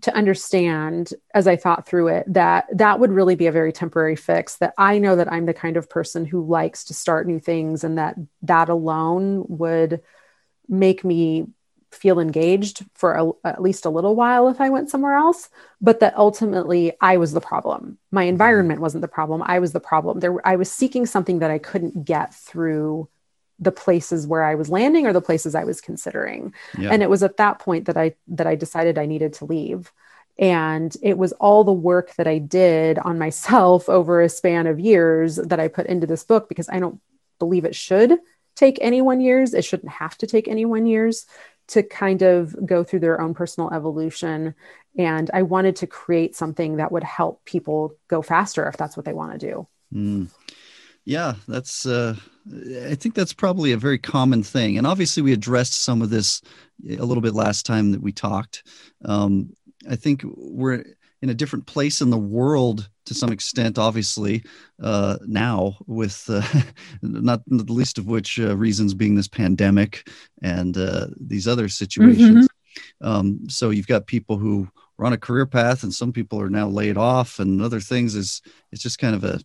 to 0.00 0.14
understand 0.14 1.12
as 1.34 1.46
I 1.46 1.56
thought 1.56 1.86
through 1.86 2.08
it 2.08 2.24
that 2.32 2.66
that 2.72 2.98
would 2.98 3.12
really 3.12 3.34
be 3.34 3.46
a 3.46 3.52
very 3.52 3.72
temporary 3.72 4.16
fix. 4.16 4.56
That 4.56 4.72
I 4.78 4.98
know 4.98 5.16
that 5.16 5.30
I'm 5.30 5.46
the 5.46 5.54
kind 5.54 5.76
of 5.76 5.90
person 5.90 6.24
who 6.24 6.46
likes 6.46 6.84
to 6.84 6.94
start 6.94 7.26
new 7.26 7.38
things, 7.38 7.84
and 7.84 7.98
that 7.98 8.16
that 8.42 8.68
alone 8.68 9.44
would 9.48 10.00
make 10.68 11.04
me 11.04 11.46
feel 11.94 12.18
engaged 12.18 12.84
for 12.94 13.12
a, 13.14 13.48
at 13.48 13.62
least 13.62 13.84
a 13.84 13.90
little 13.90 14.14
while 14.16 14.48
if 14.48 14.60
I 14.60 14.70
went 14.70 14.90
somewhere 14.90 15.16
else, 15.16 15.48
but 15.80 16.00
that 16.00 16.16
ultimately 16.16 16.92
I 17.00 17.16
was 17.16 17.32
the 17.32 17.40
problem. 17.40 17.98
My 18.10 18.22
mm-hmm. 18.22 18.30
environment 18.30 18.80
wasn't 18.80 19.02
the 19.02 19.08
problem. 19.08 19.42
I 19.44 19.58
was 19.58 19.72
the 19.72 19.80
problem. 19.80 20.20
There, 20.20 20.46
I 20.46 20.56
was 20.56 20.70
seeking 20.70 21.06
something 21.06 21.40
that 21.40 21.50
I 21.50 21.58
couldn't 21.58 22.04
get 22.04 22.34
through 22.34 23.08
the 23.58 23.72
places 23.72 24.26
where 24.26 24.42
I 24.42 24.56
was 24.56 24.68
landing 24.68 25.06
or 25.06 25.12
the 25.12 25.20
places 25.20 25.54
I 25.54 25.64
was 25.64 25.80
considering. 25.80 26.52
Yeah. 26.76 26.90
And 26.90 27.02
it 27.02 27.10
was 27.10 27.22
at 27.22 27.36
that 27.36 27.60
point 27.60 27.86
that 27.86 27.96
I 27.96 28.16
that 28.28 28.46
I 28.46 28.56
decided 28.56 28.98
I 28.98 29.06
needed 29.06 29.34
to 29.34 29.44
leave. 29.44 29.92
And 30.38 30.94
it 31.02 31.16
was 31.16 31.32
all 31.32 31.62
the 31.62 31.72
work 31.72 32.14
that 32.16 32.26
I 32.26 32.38
did 32.38 32.98
on 32.98 33.18
myself 33.18 33.88
over 33.88 34.20
a 34.20 34.28
span 34.28 34.66
of 34.66 34.80
years 34.80 35.36
that 35.36 35.60
I 35.60 35.68
put 35.68 35.86
into 35.86 36.06
this 36.06 36.24
book 36.24 36.48
because 36.48 36.68
I 36.68 36.80
don't 36.80 37.00
believe 37.38 37.64
it 37.64 37.76
should 37.76 38.18
take 38.54 38.78
anyone 38.80 39.20
years. 39.20 39.54
It 39.54 39.64
shouldn't 39.64 39.92
have 39.92 40.16
to 40.18 40.26
take 40.26 40.48
anyone 40.48 40.86
years 40.86 41.26
to 41.72 41.82
kind 41.82 42.22
of 42.22 42.54
go 42.66 42.84
through 42.84 43.00
their 43.00 43.20
own 43.20 43.34
personal 43.34 43.70
evolution. 43.72 44.54
And 44.98 45.30
I 45.32 45.42
wanted 45.42 45.76
to 45.76 45.86
create 45.86 46.36
something 46.36 46.76
that 46.76 46.92
would 46.92 47.04
help 47.04 47.44
people 47.44 47.96
go 48.08 48.20
faster 48.20 48.68
if 48.68 48.76
that's 48.76 48.96
what 48.96 49.06
they 49.06 49.14
want 49.14 49.32
to 49.32 49.38
do. 49.38 49.66
Mm. 49.92 50.30
Yeah, 51.04 51.34
that's. 51.48 51.86
Uh, 51.86 52.14
I 52.86 52.94
think 52.94 53.14
that's 53.14 53.32
probably 53.32 53.72
a 53.72 53.76
very 53.76 53.98
common 53.98 54.42
thing, 54.42 54.78
and 54.78 54.86
obviously 54.86 55.22
we 55.22 55.32
addressed 55.32 55.74
some 55.74 56.02
of 56.02 56.10
this 56.10 56.42
a 56.88 57.04
little 57.04 57.22
bit 57.22 57.34
last 57.34 57.66
time 57.66 57.92
that 57.92 58.02
we 58.02 58.12
talked. 58.12 58.64
Um, 59.04 59.52
I 59.88 59.96
think 59.96 60.22
we're 60.24 60.84
in 61.22 61.30
a 61.30 61.34
different 61.34 61.66
place 61.66 62.00
in 62.00 62.10
the 62.10 62.18
world 62.18 62.88
to 63.06 63.14
some 63.14 63.32
extent, 63.32 63.78
obviously, 63.78 64.44
uh, 64.82 65.16
now 65.26 65.76
with 65.86 66.28
uh, 66.28 66.42
not 67.02 67.42
the 67.46 67.72
least 67.72 67.98
of 67.98 68.06
which 68.06 68.38
uh, 68.38 68.56
reasons 68.56 68.94
being 68.94 69.14
this 69.14 69.28
pandemic 69.28 70.08
and 70.42 70.76
uh, 70.76 71.06
these 71.18 71.48
other 71.48 71.68
situations. 71.68 72.46
Mm-hmm. 72.46 73.06
Um, 73.06 73.48
so 73.48 73.70
you've 73.70 73.86
got 73.86 74.06
people 74.06 74.36
who 74.36 74.68
are 74.98 75.06
on 75.06 75.12
a 75.12 75.18
career 75.18 75.46
path, 75.46 75.82
and 75.82 75.92
some 75.92 76.12
people 76.12 76.40
are 76.40 76.50
now 76.50 76.68
laid 76.68 76.96
off, 76.96 77.38
and 77.38 77.60
other 77.60 77.80
things. 77.80 78.14
Is 78.14 78.42
it's 78.70 78.82
just 78.82 78.98
kind 78.98 79.14
of 79.14 79.24
a 79.24 79.40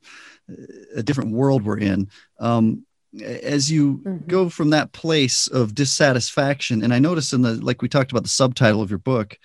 a 0.95 1.03
different 1.03 1.31
world 1.31 1.63
we're 1.63 1.79
in. 1.79 2.09
Um, 2.39 2.85
as 3.21 3.71
you 3.71 3.97
mm-hmm. 3.97 4.27
go 4.27 4.49
from 4.49 4.69
that 4.69 4.91
place 4.93 5.47
of 5.47 5.75
dissatisfaction, 5.75 6.83
and 6.83 6.93
I 6.93 6.99
notice 6.99 7.33
in 7.33 7.41
the 7.41 7.53
like 7.55 7.81
we 7.81 7.89
talked 7.89 8.11
about 8.11 8.23
the 8.23 8.29
subtitle 8.29 8.81
of 8.81 8.89
your 8.89 8.99
book, 8.99 9.37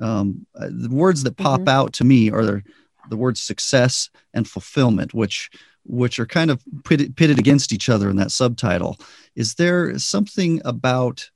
um, 0.00 0.46
uh, 0.54 0.68
the 0.70 0.88
words 0.90 1.22
that 1.24 1.36
pop 1.36 1.60
mm-hmm. 1.60 1.68
out 1.68 1.92
to 1.94 2.04
me 2.04 2.30
are 2.30 2.44
the, 2.44 2.62
the 3.08 3.16
words 3.16 3.40
success 3.40 4.10
and 4.34 4.48
fulfillment, 4.48 5.14
which 5.14 5.50
which 5.84 6.20
are 6.20 6.26
kind 6.26 6.50
of 6.50 6.62
pitted, 6.84 7.16
pitted 7.16 7.38
against 7.38 7.72
each 7.72 7.88
other 7.88 8.10
in 8.10 8.16
that 8.16 8.30
subtitle. 8.30 8.98
Is 9.34 9.54
there 9.54 9.98
something 9.98 10.60
about 10.64 11.30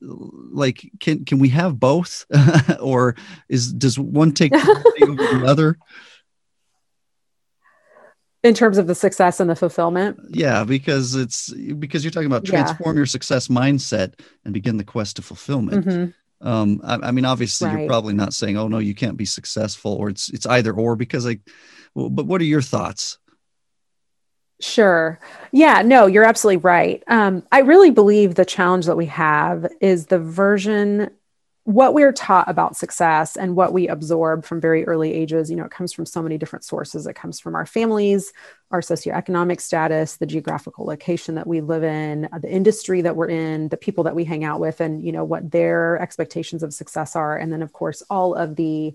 like 0.00 0.90
can 1.00 1.24
can 1.24 1.38
we 1.38 1.48
have 1.50 1.78
both, 1.78 2.24
or 2.80 3.16
is 3.48 3.72
does 3.72 3.98
one 3.98 4.32
take 4.32 4.52
over 5.02 5.14
the 5.14 5.44
other? 5.46 5.78
in 8.42 8.54
terms 8.54 8.76
of 8.76 8.86
the 8.86 8.94
success 8.94 9.38
and 9.40 9.48
the 9.48 9.56
fulfillment 9.56 10.18
yeah 10.30 10.64
because 10.64 11.14
it's 11.14 11.52
because 11.78 12.02
you're 12.02 12.10
talking 12.10 12.26
about 12.26 12.44
transform 12.44 12.96
yeah. 12.96 13.00
your 13.00 13.06
success 13.06 13.48
mindset 13.48 14.14
and 14.44 14.52
begin 14.52 14.76
the 14.76 14.84
quest 14.84 15.16
to 15.16 15.22
fulfillment 15.22 15.86
mm-hmm. 15.86 16.10
Um, 16.42 16.80
I, 16.84 16.94
I, 16.94 17.10
mean, 17.12 17.24
obviously, 17.24 17.68
right. 17.68 17.78
you're 17.80 17.88
probably 17.88 18.14
not 18.14 18.34
saying, 18.34 18.56
"Oh 18.56 18.68
no, 18.68 18.78
you 18.78 18.94
can't 18.94 19.16
be 19.16 19.24
successful," 19.24 19.92
or 19.92 20.08
it's 20.08 20.28
it's 20.28 20.46
either 20.46 20.72
or 20.72 20.96
because 20.96 21.24
like. 21.24 21.40
Well, 21.94 22.08
but 22.08 22.26
what 22.26 22.40
are 22.40 22.44
your 22.44 22.62
thoughts? 22.62 23.18
Sure. 24.62 25.18
Yeah, 25.50 25.82
no, 25.82 26.06
you're 26.06 26.24
absolutely 26.24 26.58
right. 26.58 27.02
Um, 27.08 27.42
I 27.50 27.60
really 27.60 27.90
believe 27.90 28.34
the 28.34 28.44
challenge 28.44 28.86
that 28.86 28.96
we 28.96 29.06
have 29.06 29.66
is 29.80 30.06
the 30.06 30.20
version 30.20 31.10
what 31.64 31.94
we're 31.94 32.12
taught 32.12 32.50
about 32.50 32.76
success 32.76 33.36
and 33.36 33.54
what 33.54 33.72
we 33.72 33.86
absorb 33.86 34.44
from 34.44 34.60
very 34.60 34.84
early 34.84 35.14
ages, 35.14 35.48
you 35.48 35.56
know, 35.56 35.64
it 35.64 35.70
comes 35.70 35.92
from 35.92 36.04
so 36.04 36.20
many 36.20 36.36
different 36.36 36.64
sources. 36.64 37.06
It 37.06 37.14
comes 37.14 37.38
from 37.38 37.54
our 37.54 37.66
families, 37.66 38.32
our 38.72 38.80
socioeconomic 38.80 39.60
status, 39.60 40.16
the 40.16 40.26
geographical 40.26 40.84
location 40.84 41.36
that 41.36 41.46
we 41.46 41.60
live 41.60 41.84
in, 41.84 42.28
uh, 42.32 42.40
the 42.40 42.50
industry 42.50 43.00
that 43.02 43.14
we're 43.14 43.28
in, 43.28 43.68
the 43.68 43.76
people 43.76 44.02
that 44.04 44.16
we 44.16 44.24
hang 44.24 44.42
out 44.42 44.58
with, 44.58 44.80
and, 44.80 45.04
you 45.04 45.12
know, 45.12 45.24
what 45.24 45.52
their 45.52 46.00
expectations 46.00 46.64
of 46.64 46.74
success 46.74 47.14
are. 47.14 47.36
And 47.36 47.52
then, 47.52 47.62
of 47.62 47.72
course, 47.72 48.02
all 48.10 48.34
of 48.34 48.56
the 48.56 48.92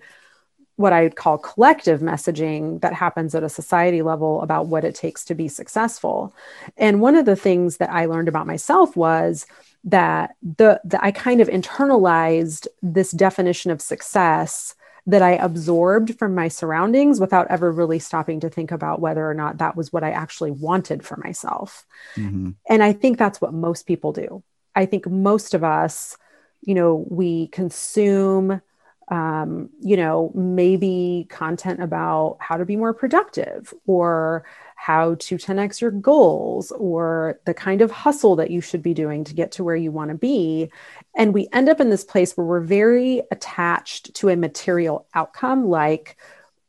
what 0.77 0.93
I 0.93 1.03
would 1.03 1.15
call 1.15 1.37
collective 1.39 2.01
messaging 2.01 2.81
that 2.81 2.93
happens 2.93 3.35
at 3.35 3.43
a 3.43 3.49
society 3.49 4.01
level 4.01 4.41
about 4.41 4.67
what 4.67 4.85
it 4.85 4.95
takes 4.95 5.25
to 5.25 5.35
be 5.35 5.47
successful. 5.47 6.33
And 6.77 7.01
one 7.01 7.15
of 7.15 7.25
the 7.25 7.35
things 7.35 7.77
that 7.77 7.91
I 7.91 8.05
learned 8.05 8.27
about 8.27 8.47
myself 8.47 8.95
was 8.95 9.45
that 9.83 10.35
the, 10.41 10.79
the 10.85 11.03
I 11.03 11.11
kind 11.11 11.41
of 11.41 11.47
internalized 11.47 12.67
this 12.81 13.11
definition 13.11 13.71
of 13.71 13.81
success 13.81 14.75
that 15.07 15.21
I 15.21 15.31
absorbed 15.31 16.19
from 16.19 16.35
my 16.35 16.49
surroundings 16.49 17.19
without 17.19 17.47
ever 17.49 17.71
really 17.71 17.97
stopping 17.97 18.41
to 18.41 18.49
think 18.49 18.71
about 18.71 18.99
whether 18.99 19.27
or 19.27 19.33
not 19.33 19.57
that 19.57 19.75
was 19.75 19.91
what 19.91 20.03
I 20.03 20.11
actually 20.11 20.51
wanted 20.51 21.03
for 21.03 21.17
myself. 21.17 21.85
Mm-hmm. 22.17 22.51
And 22.69 22.83
I 22.83 22.91
think 22.93 23.17
that's 23.17 23.39
what 23.39 23.53
most 23.53 23.87
people 23.87 24.11
do. 24.11 24.43
I 24.75 24.85
think 24.85 25.09
most 25.09 25.53
of 25.53 25.63
us, 25.63 26.17
you 26.61 26.75
know, 26.75 27.05
we 27.09 27.47
consume 27.47 28.61
um, 29.09 29.69
you 29.79 29.95
know, 29.95 30.31
maybe 30.35 31.27
content 31.29 31.81
about 31.81 32.37
how 32.39 32.57
to 32.57 32.65
be 32.65 32.75
more 32.75 32.93
productive 32.93 33.73
or 33.85 34.43
how 34.75 35.15
to 35.15 35.37
10x 35.37 35.81
your 35.81 35.91
goals 35.91 36.71
or 36.71 37.39
the 37.45 37.53
kind 37.53 37.81
of 37.81 37.89
hustle 37.89 38.35
that 38.35 38.51
you 38.51 38.59
should 38.61 38.83
be 38.83 38.93
doing 38.93 39.23
to 39.23 39.33
get 39.33 39.51
to 39.53 39.63
where 39.63 39.75
you 39.75 39.91
want 39.91 40.11
to 40.11 40.15
be. 40.15 40.69
And 41.15 41.33
we 41.33 41.47
end 41.53 41.69
up 41.69 41.79
in 41.79 41.89
this 41.89 42.03
place 42.03 42.35
where 42.35 42.45
we're 42.45 42.59
very 42.59 43.21
attached 43.31 44.13
to 44.15 44.29
a 44.29 44.35
material 44.35 45.07
outcome, 45.13 45.69
like 45.69 46.17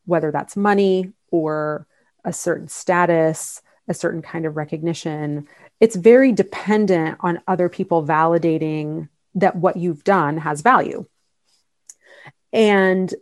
whether 0.06 0.30
that's 0.30 0.56
money 0.56 1.12
or 1.30 1.86
a 2.24 2.32
certain 2.32 2.68
status, 2.68 3.62
a 3.88 3.94
certain 3.94 4.22
kind 4.22 4.46
of 4.46 4.56
recognition. 4.56 5.48
It's 5.80 5.96
very 5.96 6.32
dependent 6.32 7.18
on 7.20 7.40
other 7.48 7.68
people 7.68 8.04
validating 8.04 9.08
that 9.34 9.56
what 9.56 9.76
you've 9.76 10.04
done 10.04 10.38
has 10.38 10.60
value. 10.60 11.04
And 12.52 13.12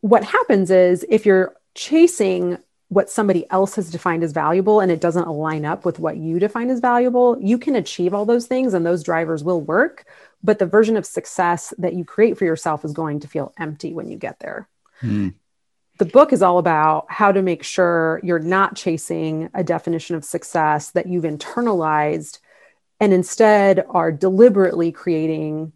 what 0.00 0.24
happens 0.24 0.70
is 0.70 1.04
if 1.08 1.26
you're 1.26 1.54
chasing 1.74 2.58
what 2.88 3.08
somebody 3.08 3.48
else 3.50 3.76
has 3.76 3.90
defined 3.90 4.24
as 4.24 4.32
valuable 4.32 4.80
and 4.80 4.90
it 4.90 5.00
doesn't 5.00 5.28
align 5.28 5.64
up 5.64 5.84
with 5.84 6.00
what 6.00 6.16
you 6.16 6.40
define 6.40 6.70
as 6.70 6.80
valuable, 6.80 7.38
you 7.40 7.56
can 7.56 7.76
achieve 7.76 8.12
all 8.12 8.26
those 8.26 8.46
things 8.46 8.74
and 8.74 8.84
those 8.84 9.04
drivers 9.04 9.44
will 9.44 9.60
work. 9.60 10.04
But 10.42 10.58
the 10.58 10.66
version 10.66 10.96
of 10.96 11.06
success 11.06 11.72
that 11.78 11.94
you 11.94 12.04
create 12.04 12.36
for 12.36 12.44
yourself 12.44 12.84
is 12.84 12.92
going 12.92 13.20
to 13.20 13.28
feel 13.28 13.52
empty 13.58 13.92
when 13.92 14.10
you 14.10 14.16
get 14.16 14.40
there. 14.40 14.68
Hmm. 15.00 15.28
the 15.96 16.04
book 16.04 16.30
is 16.30 16.42
all 16.42 16.58
about 16.58 17.06
how 17.08 17.32
to 17.32 17.40
make 17.40 17.62
sure 17.62 18.20
you're 18.22 18.38
not 18.38 18.76
chasing 18.76 19.48
a 19.54 19.64
definition 19.64 20.14
of 20.14 20.26
success 20.26 20.90
that 20.90 21.06
you've 21.06 21.24
internalized 21.24 22.38
and 23.00 23.14
instead 23.14 23.84
are 23.88 24.12
deliberately 24.12 24.92
creating 24.92 25.72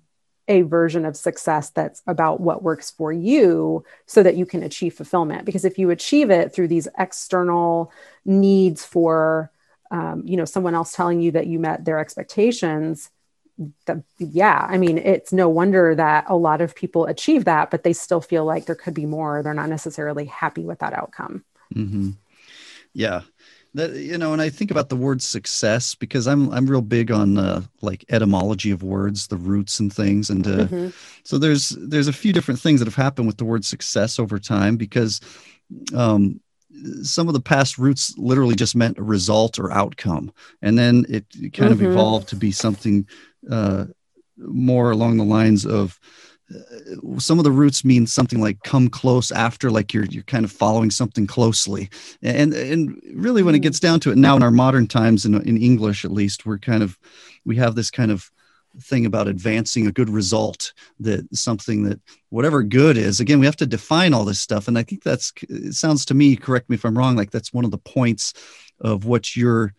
a 0.48 0.62
version 0.62 1.04
of 1.04 1.16
success 1.16 1.70
that's 1.70 2.02
about 2.06 2.40
what 2.40 2.62
works 2.62 2.90
for 2.90 3.12
you 3.12 3.84
so 4.06 4.22
that 4.22 4.36
you 4.36 4.44
can 4.44 4.62
achieve 4.62 4.94
fulfillment. 4.94 5.44
Because 5.44 5.64
if 5.64 5.78
you 5.78 5.90
achieve 5.90 6.30
it 6.30 6.52
through 6.52 6.68
these 6.68 6.88
external 6.98 7.92
needs 8.24 8.84
for 8.84 9.50
um, 9.90 10.22
you 10.24 10.36
know 10.36 10.44
someone 10.44 10.74
else 10.74 10.92
telling 10.92 11.20
you 11.20 11.30
that 11.32 11.46
you 11.46 11.58
met 11.58 11.84
their 11.84 11.98
expectations 11.98 13.10
that, 13.86 14.02
yeah 14.18 14.66
i 14.68 14.76
mean 14.76 14.98
it's 14.98 15.32
no 15.32 15.48
wonder 15.48 15.94
that 15.94 16.24
a 16.26 16.34
lot 16.34 16.60
of 16.60 16.74
people 16.74 17.06
achieve 17.06 17.44
that 17.44 17.70
but 17.70 17.84
they 17.84 17.92
still 17.92 18.20
feel 18.20 18.44
like 18.44 18.66
there 18.66 18.74
could 18.74 18.94
be 18.94 19.06
more. 19.06 19.42
They're 19.42 19.54
not 19.54 19.68
necessarily 19.68 20.24
happy 20.24 20.64
with 20.64 20.80
that 20.80 20.92
outcome. 20.92 21.44
Mm-hmm. 21.74 22.10
yeah 22.92 23.22
that 23.74 23.92
you 23.94 24.16
know 24.16 24.32
and 24.32 24.40
i 24.40 24.48
think 24.48 24.70
about 24.70 24.88
the 24.88 24.96
word 24.96 25.20
success 25.20 25.94
because 25.94 26.26
i'm 26.26 26.50
i'm 26.52 26.66
real 26.66 26.80
big 26.80 27.10
on 27.10 27.36
uh, 27.36 27.60
like 27.82 28.04
etymology 28.08 28.70
of 28.70 28.82
words 28.82 29.26
the 29.26 29.36
roots 29.36 29.80
and 29.80 29.92
things 29.92 30.30
and 30.30 30.46
uh, 30.46 30.66
mm-hmm. 30.66 30.88
so 31.24 31.38
there's 31.38 31.70
there's 31.70 32.08
a 32.08 32.12
few 32.12 32.32
different 32.32 32.60
things 32.60 32.80
that 32.80 32.86
have 32.86 32.94
happened 32.94 33.26
with 33.26 33.36
the 33.36 33.44
word 33.44 33.64
success 33.64 34.18
over 34.18 34.38
time 34.38 34.76
because 34.76 35.20
um, 35.94 36.40
some 37.02 37.28
of 37.28 37.34
the 37.34 37.40
past 37.40 37.78
roots 37.78 38.16
literally 38.18 38.54
just 38.54 38.76
meant 38.76 38.98
a 38.98 39.02
result 39.02 39.58
or 39.58 39.72
outcome 39.72 40.32
and 40.62 40.78
then 40.78 41.04
it, 41.08 41.26
kind 41.52 41.52
mm-hmm. 41.52 41.72
of 41.72 41.82
evolved 41.82 42.28
to 42.28 42.36
be 42.36 42.52
something 42.52 43.06
uh, 43.50 43.84
more 44.36 44.90
along 44.90 45.16
the 45.16 45.24
lines 45.24 45.66
of 45.66 45.98
Uh, 46.54 47.18
some 47.18 47.38
of 47.38 47.44
the 47.44 47.50
roots 47.50 47.84
mean 47.84 48.06
something 48.06 48.40
like 48.40 48.62
come 48.62 48.88
close 48.88 49.30
after 49.30 49.70
like 49.70 49.92
you're 49.92 50.04
you're 50.06 50.22
kind 50.24 50.44
of 50.44 50.52
following 50.52 50.90
something 50.90 51.26
closely. 51.26 51.90
And 52.22 52.52
and 52.52 53.00
really 53.12 53.42
when 53.42 53.54
it 53.54 53.58
mm-hmm. 53.58 53.64
gets 53.64 53.80
down 53.80 54.00
to 54.00 54.10
it 54.10 54.18
now 54.18 54.36
in 54.36 54.42
our 54.42 54.50
modern 54.50 54.86
times 54.86 55.24
in, 55.24 55.34
in 55.46 55.56
english 55.56 56.04
at 56.04 56.12
least 56.12 56.46
we're 56.46 56.58
kind 56.58 56.82
of 56.82 56.98
we 57.44 57.56
have 57.56 57.74
this 57.74 57.90
kind 57.90 58.10
of 58.10 58.30
thing 58.80 59.06
about 59.06 59.28
advancing 59.28 59.86
a 59.86 59.92
good 59.92 60.10
result 60.10 60.72
that 60.98 61.24
something 61.34 61.84
that 61.84 62.00
whatever 62.30 62.62
good 62.62 62.96
is 62.96 63.20
again 63.20 63.38
we 63.38 63.46
have 63.46 63.56
to 63.56 63.66
define 63.66 64.12
all 64.12 64.24
this 64.24 64.40
stuff. 64.40 64.68
And 64.68 64.78
i 64.78 64.82
think 64.82 65.02
that's 65.02 65.32
it 65.48 65.74
sounds 65.74 66.04
to 66.06 66.14
me 66.14 66.36
correct 66.36 66.68
me 66.68 66.74
if 66.74 66.84
i'm 66.84 66.98
wrong 66.98 67.16
like 67.16 67.30
that's 67.30 67.52
one 67.52 67.64
of 67.64 67.70
the 67.70 67.78
points 67.78 68.34
of 68.80 69.04
what 69.04 69.36
you're 69.36 69.74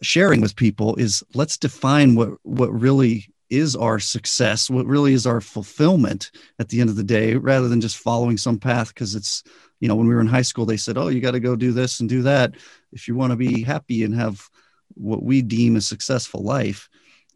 sharing 0.00 0.40
with 0.40 0.56
people 0.56 0.96
is 0.96 1.22
let's 1.34 1.56
define 1.56 2.14
what 2.14 2.30
what 2.42 2.72
really 2.72 3.31
is 3.52 3.76
our 3.76 3.98
success, 3.98 4.70
what 4.70 4.86
really 4.86 5.12
is 5.12 5.26
our 5.26 5.40
fulfillment 5.40 6.30
at 6.58 6.70
the 6.70 6.80
end 6.80 6.88
of 6.88 6.96
the 6.96 7.04
day, 7.04 7.34
rather 7.34 7.68
than 7.68 7.80
just 7.80 7.98
following 7.98 8.38
some 8.38 8.58
path. 8.58 8.88
Because 8.88 9.14
it's, 9.14 9.44
you 9.78 9.88
know, 9.88 9.94
when 9.94 10.08
we 10.08 10.14
were 10.14 10.20
in 10.20 10.26
high 10.26 10.42
school, 10.42 10.64
they 10.64 10.78
said, 10.78 10.96
oh, 10.96 11.08
you 11.08 11.20
got 11.20 11.32
to 11.32 11.40
go 11.40 11.54
do 11.54 11.72
this 11.72 12.00
and 12.00 12.08
do 12.08 12.22
that 12.22 12.54
if 12.92 13.06
you 13.06 13.14
want 13.14 13.30
to 13.30 13.36
be 13.36 13.62
happy 13.62 14.04
and 14.04 14.14
have 14.14 14.48
what 14.94 15.22
we 15.22 15.42
deem 15.42 15.76
a 15.76 15.80
successful 15.80 16.42
life. 16.42 16.88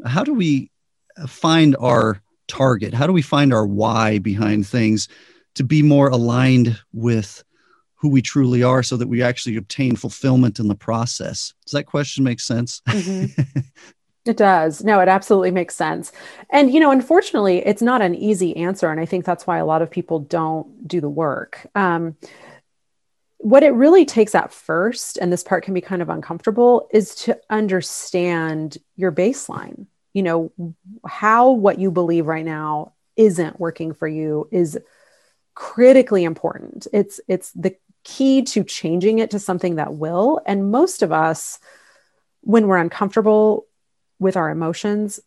How 0.04 0.24
do 0.24 0.32
we 0.32 0.70
find 1.26 1.76
our 1.78 2.22
target? 2.48 2.94
How 2.94 3.06
do 3.06 3.12
we 3.12 3.22
find 3.22 3.52
our 3.52 3.66
why 3.66 4.18
behind 4.18 4.66
things 4.66 5.08
to 5.56 5.64
be 5.64 5.82
more 5.82 6.08
aligned 6.08 6.78
with 6.92 7.44
who 7.96 8.08
we 8.08 8.22
truly 8.22 8.62
are 8.62 8.82
so 8.82 8.96
that 8.96 9.08
we 9.08 9.22
actually 9.22 9.56
obtain 9.56 9.96
fulfillment 9.96 10.58
in 10.58 10.68
the 10.68 10.74
process? 10.74 11.52
Does 11.66 11.72
that 11.72 11.84
question 11.84 12.24
make 12.24 12.40
sense? 12.40 12.80
Mm-hmm. 12.88 13.60
It 14.26 14.36
does. 14.36 14.82
No, 14.82 15.00
it 15.00 15.08
absolutely 15.08 15.50
makes 15.50 15.76
sense. 15.76 16.12
And, 16.50 16.72
you 16.72 16.80
know, 16.80 16.90
unfortunately, 16.90 17.58
it's 17.58 17.82
not 17.82 18.02
an 18.02 18.14
easy 18.14 18.56
answer. 18.56 18.90
And 18.90 19.00
I 19.00 19.06
think 19.06 19.24
that's 19.24 19.46
why 19.46 19.58
a 19.58 19.66
lot 19.66 19.82
of 19.82 19.90
people 19.90 20.18
don't 20.18 20.88
do 20.88 21.00
the 21.00 21.08
work. 21.08 21.66
Um, 21.74 22.16
what 23.38 23.62
it 23.62 23.70
really 23.70 24.04
takes 24.04 24.34
at 24.34 24.52
first, 24.52 25.18
and 25.18 25.32
this 25.32 25.44
part 25.44 25.62
can 25.62 25.74
be 25.74 25.80
kind 25.80 26.02
of 26.02 26.08
uncomfortable, 26.08 26.88
is 26.90 27.14
to 27.16 27.38
understand 27.50 28.78
your 28.96 29.12
baseline. 29.12 29.86
You 30.14 30.22
know, 30.22 30.52
how 31.06 31.50
what 31.50 31.78
you 31.78 31.90
believe 31.90 32.26
right 32.26 32.44
now 32.44 32.94
isn't 33.16 33.60
working 33.60 33.92
for 33.92 34.08
you 34.08 34.48
is 34.50 34.78
critically 35.54 36.24
important. 36.24 36.86
It's 36.92 37.20
it's 37.28 37.52
the 37.52 37.76
key 38.04 38.42
to 38.42 38.64
changing 38.64 39.18
it 39.18 39.30
to 39.30 39.38
something 39.38 39.76
that 39.76 39.94
will. 39.94 40.40
And 40.46 40.70
most 40.70 41.02
of 41.02 41.12
us, 41.12 41.58
when 42.40 42.66
we're 42.66 42.78
uncomfortable 42.78 43.65
with 44.18 44.36
our 44.36 44.50
emotions, 44.50 45.20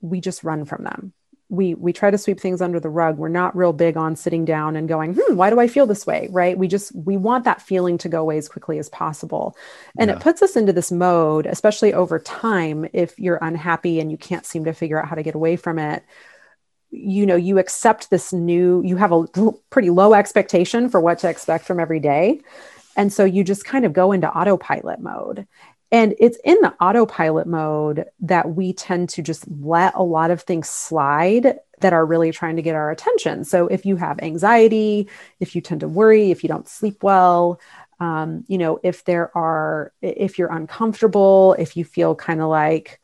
we 0.00 0.20
just 0.20 0.44
run 0.44 0.64
from 0.64 0.84
them. 0.84 1.12
We 1.48 1.74
we 1.74 1.92
try 1.92 2.12
to 2.12 2.18
sweep 2.18 2.38
things 2.38 2.62
under 2.62 2.78
the 2.78 2.88
rug. 2.88 3.18
We're 3.18 3.28
not 3.28 3.56
real 3.56 3.72
big 3.72 3.96
on 3.96 4.14
sitting 4.14 4.44
down 4.44 4.76
and 4.76 4.88
going, 4.88 5.16
"Hmm, 5.18 5.34
why 5.34 5.50
do 5.50 5.58
I 5.58 5.66
feel 5.66 5.84
this 5.84 6.06
way?" 6.06 6.28
Right? 6.30 6.56
We 6.56 6.68
just 6.68 6.94
we 6.94 7.16
want 7.16 7.44
that 7.44 7.60
feeling 7.60 7.98
to 7.98 8.08
go 8.08 8.20
away 8.20 8.38
as 8.38 8.48
quickly 8.48 8.78
as 8.78 8.88
possible. 8.88 9.56
And 9.98 10.08
yeah. 10.08 10.16
it 10.16 10.22
puts 10.22 10.42
us 10.42 10.54
into 10.54 10.72
this 10.72 10.92
mode, 10.92 11.46
especially 11.46 11.92
over 11.92 12.20
time 12.20 12.88
if 12.92 13.18
you're 13.18 13.38
unhappy 13.42 13.98
and 13.98 14.12
you 14.12 14.16
can't 14.16 14.46
seem 14.46 14.64
to 14.64 14.72
figure 14.72 15.00
out 15.00 15.08
how 15.08 15.16
to 15.16 15.24
get 15.24 15.34
away 15.34 15.56
from 15.56 15.80
it. 15.80 16.04
You 16.92 17.26
know, 17.26 17.36
you 17.36 17.58
accept 17.58 18.10
this 18.10 18.32
new, 18.32 18.82
you 18.84 18.96
have 18.96 19.12
a 19.12 19.26
pretty 19.70 19.90
low 19.90 20.14
expectation 20.14 20.88
for 20.88 21.00
what 21.00 21.18
to 21.20 21.28
expect 21.28 21.64
from 21.64 21.80
every 21.80 22.00
day. 22.00 22.40
And 22.96 23.12
so 23.12 23.24
you 23.24 23.44
just 23.44 23.64
kind 23.64 23.84
of 23.84 23.92
go 23.92 24.12
into 24.12 24.28
autopilot 24.28 25.00
mode. 25.00 25.46
And 25.92 26.14
it's 26.18 26.38
in 26.44 26.56
the 26.60 26.74
autopilot 26.80 27.46
mode 27.46 28.06
that 28.20 28.54
we 28.54 28.72
tend 28.72 29.08
to 29.10 29.22
just 29.22 29.44
let 29.48 29.94
a 29.94 30.02
lot 30.02 30.30
of 30.30 30.42
things 30.42 30.68
slide 30.68 31.58
that 31.80 31.92
are 31.92 32.06
really 32.06 32.30
trying 32.30 32.56
to 32.56 32.62
get 32.62 32.76
our 32.76 32.90
attention. 32.90 33.44
So 33.44 33.66
if 33.66 33.84
you 33.84 33.96
have 33.96 34.20
anxiety, 34.22 35.08
if 35.40 35.56
you 35.56 35.60
tend 35.60 35.80
to 35.80 35.88
worry, 35.88 36.30
if 36.30 36.44
you 36.44 36.48
don't 36.48 36.68
sleep 36.68 37.02
well, 37.02 37.60
um, 37.98 38.44
you 38.46 38.56
know, 38.56 38.78
if 38.82 39.04
there 39.04 39.36
are, 39.36 39.92
if 40.00 40.38
you're 40.38 40.52
uncomfortable, 40.52 41.54
if 41.58 41.76
you 41.76 41.84
feel 41.84 42.14
kind 42.14 42.40
of 42.40 42.48
like 42.48 43.00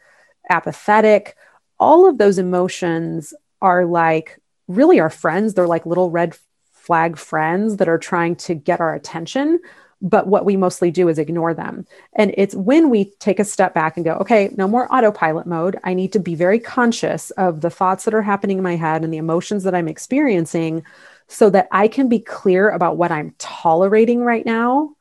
apathetic, 0.49 1.37
all 1.79 2.09
of 2.09 2.18
those 2.18 2.38
emotions 2.38 3.35
are 3.61 3.85
like 3.85 4.38
really 4.68 5.01
our 5.01 5.11
friends. 5.11 5.55
They're 5.55 5.66
like 5.66 5.87
little 5.87 6.11
red 6.11 6.37
flag 6.72 7.18
friends 7.18 7.79
that 7.79 7.88
are 7.88 7.99
trying 7.99 8.37
to 8.37 8.55
get 8.55 8.81
our 8.81 8.94
attention 8.94 9.59
but 10.02 10.26
what 10.26 10.44
we 10.44 10.56
mostly 10.56 10.90
do 10.90 11.09
is 11.09 11.18
ignore 11.18 11.54
them. 11.54 11.87
And 12.14 12.35
it's 12.37 12.54
when 12.54 12.90
we 12.90 13.12
take 13.18 13.40
a 13.40 13.44
step 13.44 13.74
back 13.74 13.96
and 13.96 14.04
go, 14.04 14.12
okay, 14.14 14.50
no 14.56 14.68
more 14.68 14.92
autopilot 14.94 15.46
mode. 15.46 15.78
I 15.85 15.94
need 15.94 16.12
to 16.12 16.20
be 16.20 16.35
very 16.35 16.59
conscious 16.59 17.30
of 17.32 17.62
the 17.62 17.70
thoughts 17.70 18.04
that 18.04 18.14
are 18.14 18.22
happening 18.22 18.59
in 18.59 18.64
my 18.64 18.76
head 18.76 19.04
and 19.04 19.12
the 19.12 19.18
emotions 19.18 19.64
that 19.64 19.74
I'm 19.74 19.88
experiencing 19.88 20.85
so 21.28 21.50
that 21.50 21.68
I 21.72 21.88
can 21.88 22.09
be 22.09 22.18
clear 22.18 22.68
about 22.68 22.96
what 22.96 23.11
I'm 23.11 23.35
tolerating 23.38 24.20
right 24.20 24.44
now 24.44 24.96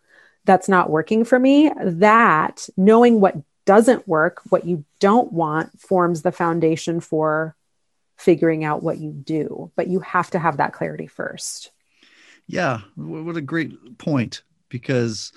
that's 0.46 0.70
not 0.70 0.90
working 0.90 1.26
for 1.26 1.38
me. 1.38 1.72
That 1.84 2.70
knowing 2.78 3.20
what 3.20 3.36
doesn't 3.66 4.08
work, 4.08 4.42
what 4.50 4.66
you 4.66 4.86
don't 5.00 5.34
want, 5.34 5.80
forms 5.80 6.22
the 6.22 6.32
foundation 6.32 7.00
for 7.00 7.56
figuring 8.16 8.64
out 8.64 8.84
what 8.84 8.98
you 8.98 9.12
do. 9.12 9.72
But 9.76 9.88
you 9.88 10.00
have 10.00 10.30
to 10.32 10.40
have 10.40 10.58
that 10.58 10.74
clarity 10.74 11.08
first. 11.08 11.72
Yeah, 12.48 12.82
what 12.96 13.38
a 13.38 13.42
great 13.42 13.98
point 13.98 14.44
because 14.70 15.32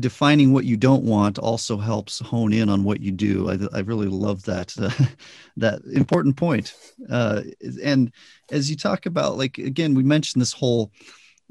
defining 0.00 0.52
what 0.52 0.64
you 0.64 0.76
don't 0.76 1.04
want 1.04 1.38
also 1.38 1.78
helps 1.78 2.18
hone 2.18 2.52
in 2.52 2.68
on 2.68 2.84
what 2.84 3.00
you 3.00 3.10
do. 3.10 3.50
I, 3.50 3.78
I 3.78 3.80
really 3.80 4.08
love 4.08 4.42
that 4.44 4.74
uh, 4.78 4.90
that 5.56 5.82
important 5.92 6.36
point. 6.36 6.74
Uh, 7.08 7.42
and 7.82 8.12
as 8.50 8.70
you 8.70 8.76
talk 8.76 9.06
about, 9.06 9.36
like 9.36 9.58
again, 9.58 9.94
we 9.94 10.02
mentioned 10.02 10.40
this 10.40 10.52
whole 10.52 10.92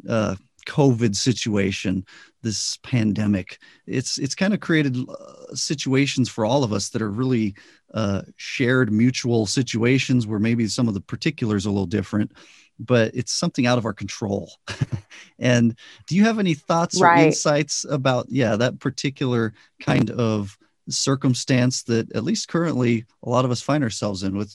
uh, 0.08 0.36
COVID 0.68 1.16
situation, 1.16 2.06
this 2.44 2.78
pandemic. 2.84 3.58
It's 3.88 4.18
it's 4.18 4.36
kind 4.36 4.54
of 4.54 4.60
created 4.60 4.98
uh, 4.98 5.56
situations 5.56 6.30
for 6.30 6.46
all 6.46 6.64
of 6.64 6.74
us 6.74 6.90
that 6.90 7.02
are 7.02 7.10
really 7.10 7.56
uh, 7.94 8.24
shared 8.36 8.92
mutual 8.92 9.46
situations 9.46 10.28
where 10.28 10.40
maybe 10.40 10.68
some 10.68 10.88
of 10.88 10.94
the 10.94 11.02
particulars 11.02 11.66
are 11.66 11.70
a 11.70 11.72
little 11.72 11.86
different 11.86 12.32
but 12.80 13.12
it's 13.14 13.34
something 13.34 13.66
out 13.66 13.78
of 13.78 13.86
our 13.86 13.94
control. 13.94 14.52
and 15.40 15.76
do 16.08 16.16
you 16.16 16.24
have 16.24 16.40
any 16.40 16.54
thoughts 16.54 17.02
right. 17.02 17.24
or 17.24 17.26
insights 17.28 17.86
about, 17.90 18.28
yeah, 18.30 18.56
that 18.56 18.80
particular 18.80 19.54
kind 19.80 20.12
of 20.12 20.58
circumstance 20.90 21.84
that 21.84 22.12
at 22.16 22.24
least 22.24 22.48
currently 22.48 23.06
a 23.24 23.30
lot 23.30 23.46
of 23.46 23.52
us 23.52 23.62
find 23.62 23.84
ourselves 23.84 24.24
in 24.24 24.38
with 24.38 24.54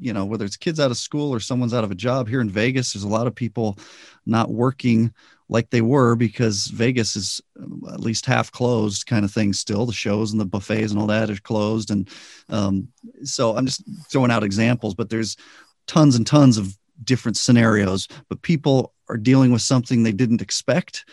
you 0.00 0.12
know 0.12 0.24
whether 0.24 0.44
it's 0.44 0.56
kids 0.56 0.78
out 0.78 0.90
of 0.90 0.96
school 0.96 1.32
or 1.32 1.40
someone's 1.40 1.74
out 1.74 1.84
of 1.84 1.90
a 1.90 1.96
job 1.96 2.28
here 2.28 2.40
in 2.40 2.48
Vegas 2.48 2.92
there's 2.92 3.02
a 3.02 3.08
lot 3.08 3.26
of 3.26 3.34
people 3.34 3.76
not 4.24 4.50
working 4.50 5.12
like 5.48 5.70
they 5.70 5.80
were 5.80 6.14
because 6.14 6.66
Vegas 6.68 7.16
is 7.16 7.40
um, 7.60 7.82
at 7.92 8.00
least 8.00 8.26
half 8.26 8.52
closed 8.52 9.06
kind 9.06 9.24
of 9.24 9.32
thing 9.32 9.52
still 9.52 9.84
the 9.84 9.92
shows 9.92 10.30
and 10.30 10.40
the 10.40 10.46
buffets 10.46 10.92
and 10.92 11.00
all 11.00 11.08
that 11.08 11.30
are 11.30 11.36
closed 11.40 11.90
and 11.90 12.08
um, 12.48 12.88
so 13.24 13.56
I'm 13.56 13.66
just 13.66 13.82
throwing 14.08 14.30
out 14.30 14.44
examples 14.44 14.94
but 14.94 15.10
there's 15.10 15.36
tons 15.86 16.14
and 16.14 16.26
tons 16.26 16.58
of 16.58 16.78
different 17.04 17.36
scenarios, 17.36 18.08
but 18.28 18.42
people 18.42 18.92
are 19.08 19.16
dealing 19.16 19.52
with 19.52 19.62
something 19.62 20.02
they 20.02 20.12
didn't 20.12 20.42
expect 20.42 21.04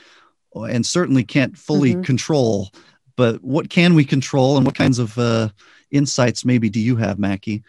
and 0.55 0.85
certainly 0.85 1.23
can't 1.23 1.57
fully 1.57 1.93
mm-hmm. 1.93 2.01
control. 2.01 2.69
But 3.15 3.43
what 3.43 3.69
can 3.69 3.95
we 3.95 4.05
control 4.05 4.57
and 4.57 4.65
what 4.65 4.75
kinds 4.75 4.99
of 4.99 5.17
uh, 5.17 5.49
insights 5.91 6.45
maybe 6.45 6.69
do 6.69 6.79
you 6.79 6.95
have, 6.95 7.19
Mackie? 7.19 7.63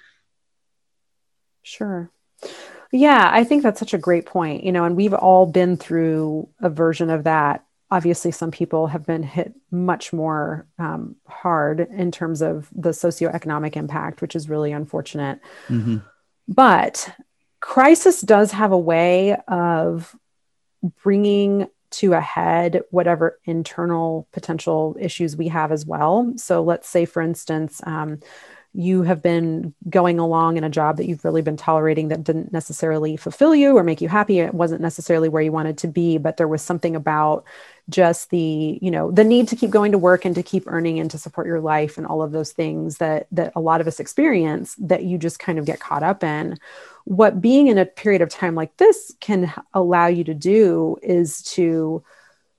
Sure. 1.63 2.11
Yeah, 2.93 3.29
I 3.33 3.45
think 3.45 3.63
that's 3.63 3.79
such 3.79 3.95
a 3.95 3.99
great 3.99 4.27
point. 4.27 4.65
You 4.65 4.73
know, 4.73 4.85
and 4.85 4.97
we've 4.97 5.15
all 5.15 5.47
been 5.47 5.77
through 5.77 6.49
a 6.61 6.71
version 6.71 7.11
of 7.11 7.25
that. 7.25 7.65
Obviously, 7.91 8.31
some 8.31 8.53
people 8.53 8.87
have 8.87 9.05
been 9.05 9.25
hit 9.25 9.53
much 9.71 10.13
more 10.13 10.67
um, 10.79 11.17
hard 11.27 11.81
in 11.81 12.13
terms 12.13 12.41
of 12.41 12.69
the 12.73 12.91
socioeconomic 12.91 13.77
impact, 13.77 14.23
which 14.23 14.37
is 14.37 14.49
really 14.49 14.71
unfortunate. 14.73 15.41
Mm-hmm. 15.69 15.99
But 16.47 17.11
crisis 17.61 18.21
does 18.21 18.53
have 18.53 18.73
a 18.73 18.79
way 18.79 19.37
of 19.49 20.17
bringing 21.03 21.69
to 21.91 22.13
a 22.13 22.21
head 22.21 22.83
whatever 22.91 23.39
internal 23.45 24.29
potential 24.33 24.97
issues 25.01 25.37
we 25.37 25.49
have 25.49 25.73
as 25.73 25.85
well. 25.85 26.33
So, 26.37 26.63
let's 26.63 26.89
say, 26.89 27.05
for 27.05 27.21
instance, 27.21 27.81
um, 27.85 28.21
you 28.73 29.03
have 29.03 29.21
been 29.21 29.75
going 29.89 30.21
along 30.21 30.57
in 30.57 30.63
a 30.63 30.71
job 30.71 30.97
that 30.97 31.07
you've 31.07 31.25
really 31.25 31.43
been 31.43 31.57
tolerating 31.57 32.09
that 32.09 32.23
didn't 32.23 32.53
necessarily 32.53 33.17
fulfill 33.17 33.53
you 33.53 33.77
or 33.77 33.83
make 33.83 34.01
you 34.01 34.09
happy 34.09 34.39
it 34.39 34.55
wasn't 34.55 34.81
necessarily 34.81 35.29
where 35.29 35.43
you 35.43 35.51
wanted 35.51 35.77
to 35.77 35.89
be 35.89 36.19
but 36.19 36.37
there 36.37 36.47
was 36.47 36.63
something 36.63 36.95
about 36.95 37.45
just 37.89 38.31
the 38.31 38.79
you 38.81 38.91
know 38.91 39.11
the 39.11 39.25
need 39.25 39.49
to 39.49 39.57
keep 39.57 39.71
going 39.71 39.91
to 39.91 39.99
work 39.99 40.25
and 40.25 40.37
to 40.37 40.43
keep 40.43 40.63
earning 40.69 41.01
and 41.01 41.11
to 41.11 41.19
support 41.19 41.49
your 41.49 41.61
life 41.61 41.99
and 41.99 42.07
all 42.07 42.23
of 42.23 42.31
those 42.31 42.53
things 42.53 42.99
that 42.99 43.27
that 43.33 43.53
a 43.57 43.61
lot 43.61 43.81
of 43.81 43.89
us 43.89 43.99
experience 43.99 44.77
that 44.77 45.03
you 45.03 45.19
just 45.19 45.41
kind 45.41 45.59
of 45.59 45.65
get 45.65 45.81
caught 45.81 46.05
up 46.05 46.23
in 46.23 46.57
what 47.11 47.41
being 47.41 47.67
in 47.67 47.77
a 47.77 47.85
period 47.85 48.23
of 48.23 48.29
time 48.29 48.55
like 48.55 48.77
this 48.77 49.13
can 49.21 49.53
allow 49.75 50.07
you 50.07 50.23
to 50.23 50.33
do 50.33 50.97
is 51.03 51.43
to 51.43 52.05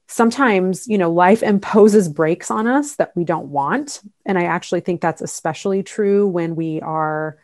sometimes 0.08 0.90
you 0.90 0.98
know 0.98 1.10
life 1.10 1.42
imposes 1.42 2.10
breaks 2.10 2.52
on 2.52 2.68
us 2.68 2.98
that 2.98 3.16
we 3.16 3.24
don't 3.24 3.48
want. 3.48 4.02
And 4.26 4.38
i 4.38 4.44
actually 4.44 4.82
think 4.82 5.00
that's 5.00 5.22
especially 5.22 5.84
true 5.84 6.28
when 6.28 6.58
we 6.58 6.82
are 6.82 7.38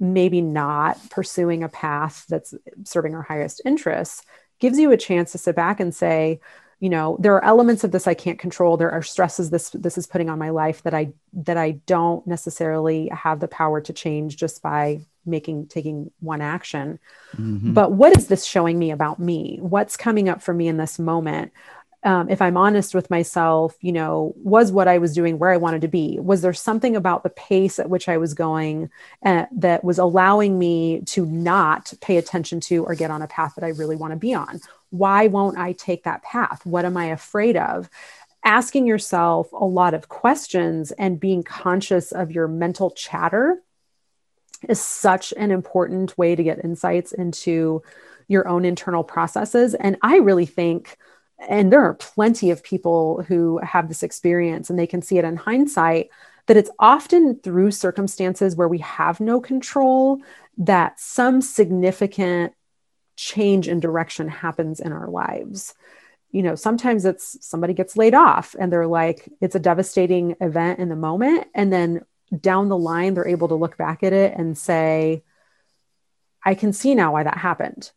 maybe 0.00 0.40
not 0.40 0.98
pursuing 1.08 1.62
a 1.62 1.68
path 1.68 2.26
that's 2.28 2.52
serving 2.82 3.14
our 3.14 3.22
highest 3.22 3.62
interests 3.64 4.24
gives 4.58 4.76
you 4.76 4.90
a 4.90 4.96
chance 4.96 5.30
to 5.30 5.38
sit 5.38 5.54
back 5.54 5.78
and 5.78 5.94
say 5.94 6.40
you 6.80 6.88
know 6.88 7.16
there 7.20 7.36
are 7.36 7.44
elements 7.44 7.84
of 7.84 7.92
this 7.92 8.08
i 8.08 8.14
can't 8.14 8.40
control. 8.40 8.76
There 8.76 8.90
are 8.90 9.02
stresses 9.02 9.50
this 9.50 9.70
this 9.70 9.96
is 9.96 10.08
putting 10.08 10.28
on 10.28 10.40
my 10.40 10.50
life 10.50 10.82
that 10.82 10.94
i 10.94 11.12
that 11.32 11.56
i 11.56 11.72
don't 11.86 12.26
necessarily 12.26 13.08
have 13.12 13.38
the 13.38 13.46
power 13.46 13.80
to 13.82 13.92
change 13.92 14.36
just 14.36 14.62
by 14.62 15.02
making 15.30 15.66
taking 15.66 16.10
one 16.20 16.40
action 16.40 16.98
mm-hmm. 17.36 17.72
but 17.72 17.92
what 17.92 18.16
is 18.16 18.26
this 18.26 18.44
showing 18.44 18.78
me 18.78 18.90
about 18.90 19.18
me 19.18 19.58
what's 19.60 19.96
coming 19.96 20.28
up 20.28 20.42
for 20.42 20.52
me 20.52 20.68
in 20.68 20.76
this 20.76 20.98
moment 20.98 21.52
um, 22.02 22.30
if 22.30 22.40
I'm 22.40 22.56
honest 22.56 22.94
with 22.94 23.10
myself, 23.10 23.76
you 23.82 23.92
know, 23.92 24.32
was 24.36 24.72
what 24.72 24.88
I 24.88 24.98
was 24.98 25.14
doing 25.14 25.38
where 25.38 25.50
I 25.50 25.58
wanted 25.58 25.82
to 25.82 25.88
be? 25.88 26.18
Was 26.18 26.40
there 26.40 26.54
something 26.54 26.96
about 26.96 27.22
the 27.22 27.30
pace 27.30 27.78
at 27.78 27.90
which 27.90 28.08
I 28.08 28.16
was 28.16 28.32
going 28.32 28.90
uh, 29.24 29.44
that 29.52 29.84
was 29.84 29.98
allowing 29.98 30.58
me 30.58 31.02
to 31.06 31.26
not 31.26 31.92
pay 32.00 32.16
attention 32.16 32.60
to 32.60 32.84
or 32.84 32.94
get 32.94 33.10
on 33.10 33.20
a 33.20 33.26
path 33.26 33.54
that 33.56 33.64
I 33.64 33.68
really 33.68 33.96
want 33.96 34.12
to 34.12 34.16
be 34.16 34.32
on? 34.32 34.60
Why 34.88 35.26
won't 35.26 35.58
I 35.58 35.72
take 35.72 36.04
that 36.04 36.22
path? 36.22 36.64
What 36.64 36.86
am 36.86 36.96
I 36.96 37.06
afraid 37.06 37.56
of? 37.56 37.90
Asking 38.44 38.86
yourself 38.86 39.52
a 39.52 39.66
lot 39.66 39.92
of 39.92 40.08
questions 40.08 40.92
and 40.92 41.20
being 41.20 41.42
conscious 41.42 42.12
of 42.12 42.32
your 42.32 42.48
mental 42.48 42.92
chatter 42.92 43.62
is 44.68 44.80
such 44.80 45.32
an 45.36 45.50
important 45.50 46.16
way 46.18 46.34
to 46.34 46.42
get 46.42 46.64
insights 46.64 47.12
into 47.12 47.82
your 48.28 48.46
own 48.46 48.64
internal 48.64 49.02
processes. 49.02 49.74
And 49.74 49.96
I 50.02 50.16
really 50.18 50.46
think 50.46 50.96
and 51.48 51.72
there 51.72 51.82
are 51.82 51.94
plenty 51.94 52.50
of 52.50 52.62
people 52.62 53.22
who 53.26 53.58
have 53.58 53.88
this 53.88 54.02
experience 54.02 54.68
and 54.68 54.78
they 54.78 54.86
can 54.86 55.02
see 55.02 55.18
it 55.18 55.24
in 55.24 55.36
hindsight 55.36 56.10
that 56.46 56.56
it's 56.56 56.70
often 56.78 57.38
through 57.40 57.70
circumstances 57.70 58.56
where 58.56 58.68
we 58.68 58.78
have 58.78 59.20
no 59.20 59.40
control 59.40 60.20
that 60.58 61.00
some 61.00 61.40
significant 61.40 62.52
change 63.16 63.68
in 63.68 63.80
direction 63.80 64.28
happens 64.28 64.80
in 64.80 64.92
our 64.92 65.08
lives 65.08 65.74
you 66.30 66.42
know 66.42 66.54
sometimes 66.54 67.04
it's 67.04 67.36
somebody 67.44 67.74
gets 67.74 67.96
laid 67.96 68.14
off 68.14 68.54
and 68.58 68.72
they're 68.72 68.86
like 68.86 69.28
it's 69.40 69.54
a 69.54 69.60
devastating 69.60 70.34
event 70.40 70.78
in 70.78 70.88
the 70.88 70.96
moment 70.96 71.46
and 71.54 71.72
then 71.72 72.00
down 72.38 72.68
the 72.68 72.78
line 72.78 73.14
they're 73.14 73.26
able 73.26 73.48
to 73.48 73.54
look 73.54 73.76
back 73.76 74.02
at 74.02 74.12
it 74.12 74.34
and 74.36 74.56
say 74.56 75.22
i 76.44 76.54
can 76.54 76.72
see 76.72 76.94
now 76.94 77.12
why 77.12 77.22
that 77.22 77.38
happened 77.38 77.90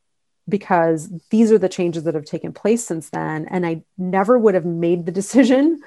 because 0.47 1.09
these 1.29 1.51
are 1.51 1.57
the 1.57 1.69
changes 1.69 2.03
that 2.03 2.15
have 2.15 2.25
taken 2.25 2.51
place 2.51 2.85
since 2.85 3.09
then. 3.09 3.47
And 3.49 3.65
I 3.65 3.83
never 3.97 4.37
would 4.37 4.55
have 4.55 4.65
made 4.65 5.05
the 5.05 5.11
decision 5.21 5.81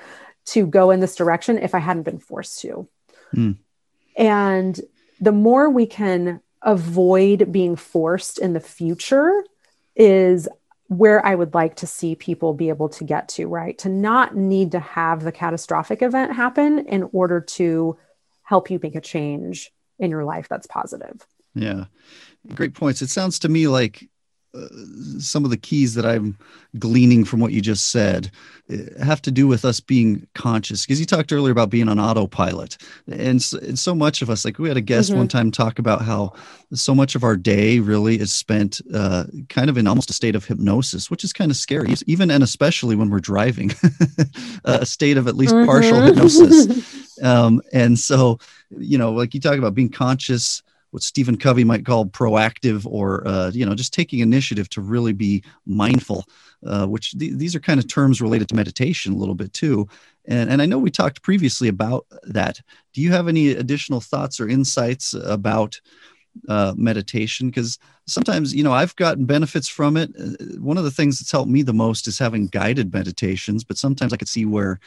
to 0.47 0.67
go 0.67 0.91
in 0.91 1.01
this 1.01 1.17
direction 1.17 1.59
if 1.59 1.75
I 1.75 1.81
hadn't 1.81 2.05
been 2.05 2.19
forced 2.19 2.61
to. 2.61 2.89
Mm. 3.35 3.59
And 4.17 4.81
the 5.21 5.33
more 5.33 5.69
we 5.69 5.87
can 5.87 6.41
avoid 6.63 7.53
being 7.53 7.77
forced 7.77 8.39
in 8.39 8.53
the 8.53 8.61
future 8.61 9.45
is 9.95 10.49
where 10.89 11.25
I 11.25 11.35
would 11.35 11.53
like 11.53 11.77
to 11.77 11.87
see 11.87 12.15
people 12.15 12.55
be 12.55 12.69
able 12.69 12.89
to 12.91 13.05
get 13.05 13.29
to, 13.31 13.47
right? 13.47 13.77
To 13.79 13.89
not 13.89 14.37
need 14.37 14.73
to 14.73 14.79
have 14.79 15.23
the 15.25 15.33
catastrophic 15.33 16.01
event 16.01 16.33
happen 16.33 16.79
in 16.87 17.09
order 17.13 17.41
to 17.41 17.99
help 18.47 18.71
you 18.71 18.79
make 18.83 18.95
a 18.95 19.01
change 19.01 19.71
in 19.99 20.11
your 20.11 20.25
life 20.25 20.49
that's 20.49 20.67
positive. 20.67 21.27
Yeah. 21.55 21.87
Great 22.55 22.75
points. 22.75 23.03
It 23.03 23.11
sounds 23.11 23.41
to 23.41 23.49
me 23.49 23.67
like 23.67 24.09
some 25.19 25.45
of 25.45 25.51
the 25.51 25.57
keys 25.57 25.95
that 25.95 26.07
I'm 26.07 26.37
gleaning 26.79 27.25
from 27.25 27.40
what 27.40 27.53
you 27.53 27.61
just 27.61 27.90
said 27.90 28.31
uh, 28.73 29.03
have 29.03 29.23
to 29.23 29.31
do 29.31 29.47
with 29.47 29.64
us 29.64 29.81
being 29.81 30.27
conscious. 30.35 30.85
Because 30.85 31.01
you 31.01 31.07
talked 31.07 31.33
earlier 31.33 31.53
about 31.53 31.71
being 31.71 31.88
on 31.88 31.99
autopilot, 31.99 32.77
and 33.11 33.42
so, 33.42 33.59
and 33.59 33.79
so 33.79 33.95
much 33.95 34.23
of 34.23 34.31
us, 34.31 34.45
like 34.45 34.59
we 34.59 34.69
had 34.69 34.77
a 34.77 34.83
guest 34.83 35.11
mm-hmm. 35.11 35.19
one 35.19 35.29
time 35.29 35.51
talk 35.51 35.79
about 35.79 36.03
how 36.03 36.33
so 36.73 36.95
much 36.95 37.14
of 37.14 37.25
our 37.25 37.37
day 37.37 37.79
really 37.79 38.21
is 38.21 38.33
spent 38.33 38.81
uh, 38.95 39.25
kind 39.49 39.71
of 39.71 39.79
in 39.79 39.87
almost 39.87 40.11
a 40.11 40.14
state 40.14 40.35
of 40.35 40.45
hypnosis, 40.45 41.11
which 41.11 41.25
is 41.25 41.33
kind 41.33 41.51
of 41.51 41.57
scary, 41.57 41.95
even 42.07 42.31
and 42.31 42.42
especially 42.42 42.97
when 42.97 43.11
we're 43.11 43.21
driving, 43.21 43.73
a 44.64 44.87
state 44.87 45.16
of 45.16 45.29
at 45.29 45.37
least 45.37 45.55
mm-hmm. 45.55 45.66
partial 45.66 46.01
hypnosis. 46.03 47.05
Um, 47.23 47.62
and 47.73 47.99
so, 47.99 48.38
you 48.77 48.99
know, 48.99 49.11
like 49.11 49.33
you 49.33 49.40
talk 49.40 49.57
about 49.57 49.75
being 49.75 49.88
conscious 49.88 50.62
what 50.90 51.03
Stephen 51.03 51.37
Covey 51.37 51.64
might 51.64 51.85
call 51.85 52.07
proactive 52.07 52.87
or, 52.87 53.27
uh, 53.27 53.51
you 53.53 53.66
know, 53.66 53.75
just 53.75 53.92
taking 53.92 54.20
initiative 54.20 54.68
to 54.70 54.81
really 54.81 55.12
be 55.12 55.42
mindful, 55.66 56.25
uh, 56.64 56.87
which 56.87 57.18
th- 57.18 57.35
these 57.35 57.55
are 57.55 57.61
kind 57.61 57.81
of 57.81 57.88
terms 57.88 58.20
related 58.20 58.49
to 58.49 58.55
meditation 58.55 59.12
a 59.12 59.16
little 59.16 59.35
bit 59.35 59.53
too. 59.53 59.88
And, 60.27 60.51
and 60.51 60.62
I 60.62 60.66
know 60.66 60.79
we 60.79 60.90
talked 60.90 61.22
previously 61.22 61.68
about 61.68 62.07
that. 62.25 62.61
Do 62.92 63.01
you 63.01 63.12
have 63.12 63.29
any 63.29 63.51
additional 63.51 64.01
thoughts 64.01 64.40
or 64.40 64.49
insights 64.49 65.14
about 65.14 65.81
uh, 66.49 66.75
meditation? 66.77 67.49
Because 67.49 67.79
sometimes, 68.07 68.55
you 68.55 68.62
know, 68.62 68.72
I've 68.72 68.96
gotten 68.96 69.27
benefits 69.27 69.68
from 69.68 69.96
it. 69.96 70.11
Uh, 70.18 70.59
one 70.61 70.79
of 70.79 70.85
the 70.85 70.90
things 70.90 71.18
that's 71.18 71.33
helped 71.33 71.51
me 71.51 71.62
the 71.62 71.72
most 71.72 72.09
is 72.09 72.18
having 72.18 72.46
guided 72.49 72.92
meditations, 72.92 73.64
but 73.64 73.79
sometimes 73.79 74.12
I 74.12 74.16
could 74.16 74.29
see 74.29 74.44
where 74.44 74.81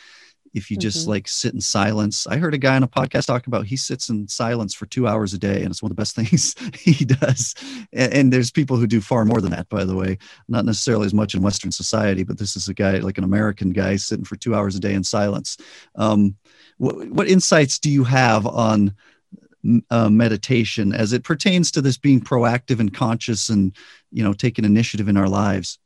if 0.53 0.71
you 0.71 0.77
just 0.77 1.01
mm-hmm. 1.01 1.11
like 1.11 1.27
sit 1.27 1.53
in 1.53 1.61
silence. 1.61 2.25
I 2.27 2.37
heard 2.37 2.53
a 2.53 2.57
guy 2.57 2.75
on 2.75 2.83
a 2.83 2.87
podcast 2.87 3.25
talk 3.27 3.47
about 3.47 3.65
he 3.65 3.77
sits 3.77 4.09
in 4.09 4.27
silence 4.27 4.73
for 4.73 4.85
two 4.85 5.07
hours 5.07 5.33
a 5.33 5.37
day, 5.37 5.61
and 5.61 5.71
it's 5.71 5.81
one 5.81 5.91
of 5.91 5.95
the 5.95 6.01
best 6.01 6.15
things 6.15 6.55
he 6.75 7.05
does. 7.05 7.55
And, 7.93 8.13
and, 8.13 8.33
there's 8.33 8.51
people 8.51 8.77
who 8.77 8.87
do 8.87 9.01
far 9.01 9.25
more 9.25 9.41
than 9.41 9.51
that, 9.51 9.69
by 9.69 9.83
the 9.83 9.95
way, 9.95 10.17
not 10.47 10.65
necessarily 10.65 11.05
as 11.05 11.13
much 11.13 11.33
in 11.33 11.41
Western 11.41 11.71
society, 11.71 12.23
but 12.23 12.37
this 12.37 12.55
is 12.55 12.67
a 12.67 12.73
guy 12.73 12.97
like 12.99 13.17
an 13.17 13.23
American 13.23 13.71
guy 13.71 13.95
sitting 13.95 14.25
for 14.25 14.35
two 14.35 14.55
hours 14.55 14.75
a 14.75 14.79
day 14.79 14.93
in 14.93 15.03
silence. 15.03 15.57
Um, 15.95 16.35
what, 16.77 17.09
what 17.09 17.27
insights 17.27 17.79
do 17.79 17.89
you 17.89 18.03
have 18.03 18.45
on? 18.45 18.95
Uh, 19.91 20.09
meditation 20.09 20.93
as 20.93 21.11
it 21.11 21.25
pertains 21.25 21.69
to 21.69 21.81
this 21.81 21.97
being 21.97 22.21
proactive 22.21 22.79
and 22.79 22.93
conscious 22.93 23.49
and 23.49 23.75
you 24.09 24.23
know 24.23 24.31
taking 24.31 24.63
initiative 24.63 25.09
in 25.09 25.17
our 25.17 25.27
lives 25.27 25.79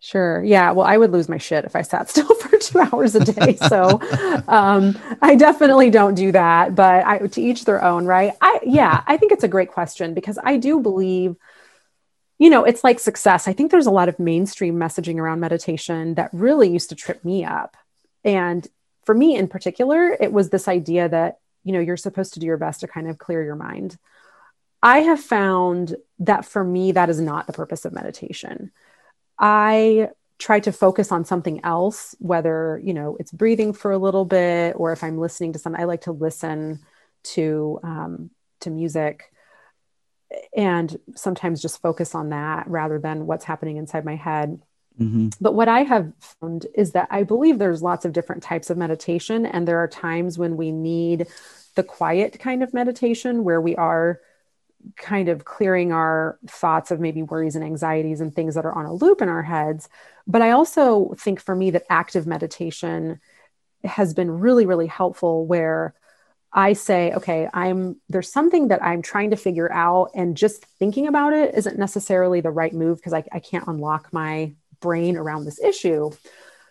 Sure. 0.00 0.42
Yeah. 0.44 0.70
Well, 0.70 0.86
I 0.86 0.96
would 0.96 1.10
lose 1.10 1.28
my 1.28 1.38
shit 1.38 1.64
if 1.64 1.74
I 1.74 1.82
sat 1.82 2.08
still 2.10 2.32
for 2.36 2.56
two 2.56 2.78
hours 2.78 3.14
a 3.14 3.24
day. 3.24 3.56
So 3.56 4.00
um, 4.48 4.96
I 5.20 5.34
definitely 5.34 5.90
don't 5.90 6.14
do 6.14 6.32
that. 6.32 6.74
But 6.74 7.04
I, 7.04 7.18
to 7.18 7.42
each 7.42 7.64
their 7.64 7.82
own, 7.82 8.04
right? 8.06 8.32
I 8.40 8.60
yeah. 8.64 9.02
I 9.06 9.16
think 9.16 9.32
it's 9.32 9.44
a 9.44 9.48
great 9.48 9.70
question 9.72 10.14
because 10.14 10.38
I 10.42 10.56
do 10.56 10.80
believe, 10.80 11.36
you 12.38 12.50
know, 12.50 12.64
it's 12.64 12.84
like 12.84 13.00
success. 13.00 13.48
I 13.48 13.52
think 13.52 13.70
there's 13.70 13.86
a 13.86 13.92
lot 13.92 14.08
of 14.08 14.18
mainstream 14.18 14.76
messaging 14.76 15.16
around 15.16 15.40
meditation 15.40 16.14
that 16.14 16.30
really 16.32 16.70
used 16.70 16.90
to 16.90 16.94
trip 16.94 17.24
me 17.24 17.44
up, 17.44 17.76
and 18.24 18.66
for 19.04 19.14
me 19.14 19.36
in 19.36 19.48
particular, 19.48 20.16
it 20.20 20.32
was 20.32 20.50
this 20.50 20.68
idea 20.68 21.08
that 21.08 21.38
you 21.64 21.72
know 21.72 21.80
you're 21.80 21.96
supposed 21.96 22.34
to 22.34 22.40
do 22.40 22.46
your 22.46 22.56
best 22.56 22.80
to 22.80 22.88
kind 22.88 23.08
of 23.08 23.18
clear 23.18 23.42
your 23.42 23.56
mind. 23.56 23.98
I 24.80 25.00
have 25.00 25.18
found 25.20 25.96
that 26.20 26.44
for 26.44 26.62
me, 26.62 26.92
that 26.92 27.10
is 27.10 27.20
not 27.20 27.48
the 27.48 27.52
purpose 27.52 27.84
of 27.84 27.92
meditation 27.92 28.70
I 29.38 30.10
try 30.38 30.60
to 30.60 30.72
focus 30.72 31.10
on 31.10 31.24
something 31.24 31.64
else, 31.64 32.14
whether, 32.18 32.80
you 32.84 32.94
know, 32.94 33.16
it's 33.18 33.32
breathing 33.32 33.72
for 33.72 33.90
a 33.90 33.98
little 33.98 34.24
bit 34.24 34.74
or 34.76 34.92
if 34.92 35.02
I'm 35.02 35.18
listening 35.18 35.52
to 35.54 35.58
something, 35.58 35.80
I 35.80 35.84
like 35.84 36.02
to 36.02 36.12
listen 36.12 36.80
to, 37.24 37.80
um, 37.82 38.30
to 38.60 38.70
music 38.70 39.32
and 40.56 40.96
sometimes 41.16 41.62
just 41.62 41.80
focus 41.80 42.14
on 42.14 42.30
that 42.30 42.68
rather 42.68 42.98
than 42.98 43.26
what's 43.26 43.44
happening 43.44 43.78
inside 43.78 44.04
my 44.04 44.16
head. 44.16 44.60
Mm-hmm. 45.00 45.28
But 45.40 45.54
what 45.54 45.68
I 45.68 45.84
have 45.84 46.12
found 46.40 46.66
is 46.74 46.92
that 46.92 47.08
I 47.10 47.22
believe 47.22 47.58
there's 47.58 47.82
lots 47.82 48.04
of 48.04 48.12
different 48.12 48.42
types 48.42 48.68
of 48.68 48.76
meditation, 48.76 49.46
and 49.46 49.66
there 49.66 49.78
are 49.78 49.88
times 49.88 50.38
when 50.38 50.56
we 50.56 50.72
need 50.72 51.28
the 51.76 51.84
quiet 51.84 52.38
kind 52.40 52.62
of 52.62 52.74
meditation 52.74 53.44
where 53.44 53.60
we 53.60 53.76
are 53.76 54.20
kind 54.96 55.28
of 55.28 55.44
clearing 55.44 55.92
our 55.92 56.38
thoughts 56.46 56.90
of 56.90 57.00
maybe 57.00 57.22
worries 57.22 57.56
and 57.56 57.64
anxieties 57.64 58.20
and 58.20 58.34
things 58.34 58.54
that 58.54 58.64
are 58.64 58.74
on 58.74 58.86
a 58.86 58.92
loop 58.92 59.22
in 59.22 59.28
our 59.28 59.42
heads. 59.42 59.88
But 60.26 60.42
I 60.42 60.50
also 60.50 61.14
think 61.18 61.40
for 61.40 61.54
me 61.54 61.70
that 61.70 61.84
active 61.90 62.26
meditation 62.26 63.20
has 63.84 64.14
been 64.14 64.30
really, 64.30 64.66
really 64.66 64.86
helpful 64.86 65.46
where 65.46 65.94
I 66.52 66.72
say, 66.72 67.12
okay, 67.12 67.48
I'm 67.52 68.00
there's 68.08 68.32
something 68.32 68.68
that 68.68 68.82
I'm 68.82 69.02
trying 69.02 69.30
to 69.30 69.36
figure 69.36 69.70
out, 69.70 70.10
and 70.14 70.36
just 70.36 70.64
thinking 70.64 71.06
about 71.06 71.34
it 71.34 71.54
isn't 71.54 71.78
necessarily 71.78 72.40
the 72.40 72.50
right 72.50 72.72
move 72.72 72.98
because 72.98 73.12
I, 73.12 73.24
I 73.32 73.38
can't 73.38 73.68
unlock 73.68 74.12
my 74.12 74.54
brain 74.80 75.16
around 75.16 75.44
this 75.44 75.60
issue. 75.60 76.10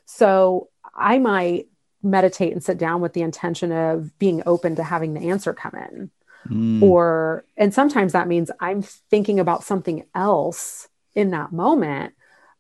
So 0.06 0.70
I 0.96 1.20
might 1.20 1.68
meditate 2.02 2.54
and 2.54 2.64
sit 2.64 2.78
down 2.78 3.02
with 3.02 3.14
the 3.14 3.22
intention 3.22 3.72
of 3.72 4.18
being 4.18 4.42
open 4.46 4.76
to 4.76 4.84
having 4.84 5.14
the 5.14 5.30
answer 5.30 5.54
come 5.54 5.76
in. 5.76 6.12
Mm. 6.50 6.82
Or, 6.82 7.46
and 7.56 7.74
sometimes 7.74 8.14
that 8.14 8.28
means 8.28 8.52
I'm 8.60 8.82
thinking 8.82 9.40
about 9.40 9.64
something 9.64 10.06
else 10.16 10.88
in 11.16 11.32
that 11.32 11.52
moment, 11.52 12.14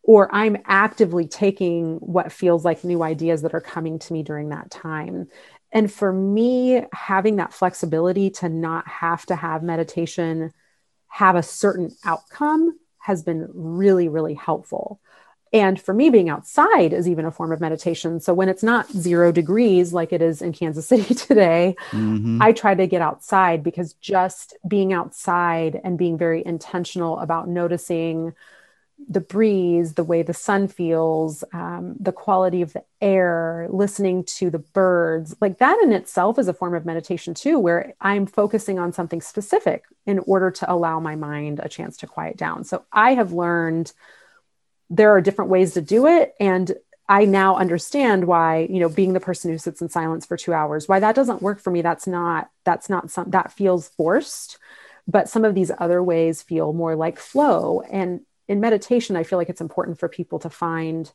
or 0.04 0.34
I'm 0.34 0.58
actively 0.66 1.28
taking 1.28 1.96
what 1.98 2.32
feels 2.32 2.64
like 2.66 2.84
new 2.84 3.04
ideas 3.04 3.42
that 3.42 3.54
are 3.54 3.62
coming 3.62 4.00
to 4.00 4.14
me 4.14 4.24
during 4.24 4.50
that 4.50 4.72
time. 4.72 5.28
And 5.72 5.92
for 5.92 6.14
me, 6.14 6.84
having 6.94 7.36
that 7.36 7.54
flexibility 7.54 8.30
to 8.32 8.50
not 8.50 8.88
have 8.88 9.26
to 9.28 9.36
have 9.36 9.64
meditation 9.64 10.52
have 11.08 11.36
a 11.36 11.44
certain 11.44 11.96
outcome 12.06 12.78
has 13.00 13.24
been 13.24 13.48
really, 13.54 14.08
really 14.08 14.34
helpful. 14.34 15.00
And 15.54 15.80
for 15.80 15.94
me, 15.94 16.10
being 16.10 16.30
outside 16.30 16.94
is 16.94 17.08
even 17.08 17.26
a 17.26 17.32
form 17.32 17.52
of 17.52 17.62
meditation. 17.62 18.20
So 18.20 18.34
when 18.34 18.50
it's 18.50 18.64
not 18.64 18.92
zero 18.92 19.32
degrees 19.32 19.94
like 19.94 20.12
it 20.12 20.22
is 20.22 20.42
in 20.42 20.54
Kansas 20.54 20.88
City 20.88 21.14
today, 21.14 21.76
mm-hmm. 21.92 22.42
I 22.42 22.52
try 22.52 22.76
to 22.76 22.88
get 22.88 23.02
outside 23.02 23.64
because 23.64 23.94
just 23.94 24.56
being 24.68 24.94
outside 24.94 25.80
and 25.84 25.98
being 25.98 26.18
very 26.18 26.46
intentional 26.46 27.20
about 27.20 27.48
noticing 27.48 28.34
the 29.10 29.22
breeze, 29.22 29.94
the 29.94 30.04
way 30.04 30.24
the 30.24 30.34
sun 30.34 30.68
feels, 30.68 31.44
um, 31.54 31.96
the 32.00 32.12
quality 32.12 32.62
of 32.62 32.74
the 32.74 32.84
air, 33.00 33.68
listening 33.70 34.24
to 34.24 34.50
the 34.50 34.60
birds, 34.60 35.36
like 35.40 35.60
that 35.60 35.80
in 35.84 35.92
itself 35.92 36.40
is 36.40 36.48
a 36.48 36.54
form 36.54 36.74
of 36.74 36.86
meditation 36.86 37.34
too, 37.34 37.60
where 37.60 37.94
I'm 38.02 38.26
focusing 38.26 38.80
on 38.80 38.92
something 38.92 39.22
specific 39.22 39.84
in 40.06 40.20
order 40.20 40.50
to 40.50 40.72
allow 40.72 41.00
my 41.00 41.16
mind 41.16 41.60
a 41.62 41.70
chance 41.70 41.98
to 41.98 42.08
quiet 42.08 42.38
down. 42.38 42.64
So 42.64 42.86
I 42.92 43.14
have 43.14 43.34
learned 43.34 43.94
there 44.90 45.12
are 45.12 45.22
different 45.22 45.52
ways 45.52 45.74
to 45.74 45.82
do 45.82 46.08
it. 46.08 46.34
And 46.40 46.74
I 47.10 47.26
now 47.26 47.56
understand 47.56 48.26
why, 48.26 48.68
you 48.70 48.80
know, 48.80 48.90
being 48.90 49.14
the 49.14 49.20
person 49.20 49.52
who 49.52 49.58
sits 49.58 49.82
in 49.82 49.90
silence 49.90 50.26
for 50.26 50.38
two 50.38 50.54
hours, 50.54 50.88
why 50.88 51.00
that 51.00 51.16
doesn't 51.16 51.42
work 51.42 51.60
for 51.60 51.72
me. 51.72 51.82
That's 51.82 52.08
not, 52.08 52.50
that's 52.64 52.90
not 52.90 53.12
some, 53.12 53.32
that 53.32 53.52
feels 53.52 53.90
forced. 53.90 54.58
But 55.08 55.30
some 55.30 55.46
of 55.46 55.56
these 55.56 55.72
other 55.78 56.04
ways 56.04 56.42
feel 56.42 56.74
more 56.74 56.96
like 56.96 57.18
flow. 57.18 57.82
And 57.82 58.22
in 58.48 58.60
meditation, 58.60 59.16
I 59.16 59.24
feel 59.24 59.40
like 59.40 59.50
it's 59.50 59.62
important 59.62 60.00
for 60.00 60.10
people 60.10 60.40
to 60.40 60.50
find 60.50 61.12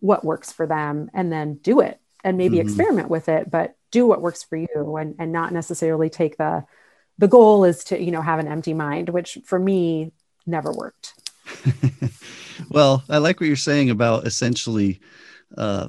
what 0.00 0.24
works 0.24 0.52
for 0.52 0.66
them 0.66 1.10
and 1.14 1.32
then 1.32 1.54
do 1.54 1.80
it 1.80 2.00
and 2.24 2.36
maybe 2.36 2.58
mm-hmm. 2.58 2.66
experiment 2.66 3.08
with 3.08 3.28
it, 3.28 3.50
but 3.50 3.76
do 3.92 4.04
what 4.04 4.20
works 4.20 4.42
for 4.42 4.56
you 4.56 4.96
and, 4.96 5.14
and 5.18 5.30
not 5.30 5.52
necessarily 5.52 6.10
take 6.10 6.36
the, 6.36 6.64
the 7.18 7.28
goal 7.28 7.64
is 7.64 7.84
to, 7.84 8.02
you 8.02 8.10
know, 8.10 8.20
have 8.20 8.40
an 8.40 8.48
empty 8.48 8.74
mind, 8.74 9.08
which 9.08 9.38
for 9.44 9.58
me 9.58 10.12
never 10.44 10.72
worked. 10.72 11.14
well, 12.70 13.04
I 13.08 13.18
like 13.18 13.40
what 13.40 13.46
you're 13.46 13.56
saying 13.56 13.90
about 13.90 14.26
essentially 14.26 15.00
uh, 15.56 15.88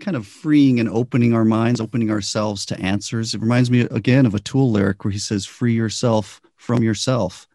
kind 0.00 0.16
of 0.16 0.26
freeing 0.26 0.80
and 0.80 0.88
opening 0.88 1.34
our 1.34 1.44
minds, 1.44 1.80
opening 1.80 2.10
ourselves 2.10 2.66
to 2.66 2.80
answers. 2.80 3.34
It 3.34 3.40
reminds 3.40 3.70
me 3.70 3.82
again 3.82 4.26
of 4.26 4.34
a 4.34 4.40
Tool 4.40 4.70
lyric 4.70 5.04
where 5.04 5.12
he 5.12 5.18
says, 5.18 5.46
"Free 5.46 5.74
yourself 5.74 6.40
from 6.56 6.82
yourself," 6.82 7.46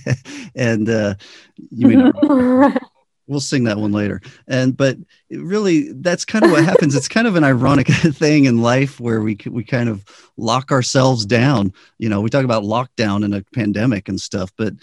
and 0.54 0.88
uh, 0.88 1.14
you 1.70 1.88
mean 1.88 2.12
we'll 3.32 3.40
sing 3.40 3.64
that 3.64 3.78
one 3.78 3.90
later. 3.90 4.20
And 4.46 4.76
but 4.76 4.96
really, 5.30 5.92
that's 5.92 6.24
kind 6.24 6.44
of 6.44 6.50
what 6.52 6.64
happens. 6.64 6.94
It's 6.94 7.08
kind 7.08 7.26
of 7.26 7.34
an 7.34 7.42
ironic 7.44 7.86
thing 7.88 8.44
in 8.44 8.62
life 8.62 9.00
where 9.00 9.20
we 9.20 9.36
we 9.50 9.64
kind 9.64 9.88
of 9.88 10.04
lock 10.36 10.70
ourselves 10.70 11.26
down. 11.26 11.72
You 11.98 12.08
know, 12.08 12.20
we 12.20 12.30
talk 12.30 12.44
about 12.44 12.62
lockdown 12.62 13.24
in 13.24 13.32
a 13.32 13.42
pandemic 13.54 14.08
and 14.08 14.20
stuff, 14.20 14.52
but 14.56 14.74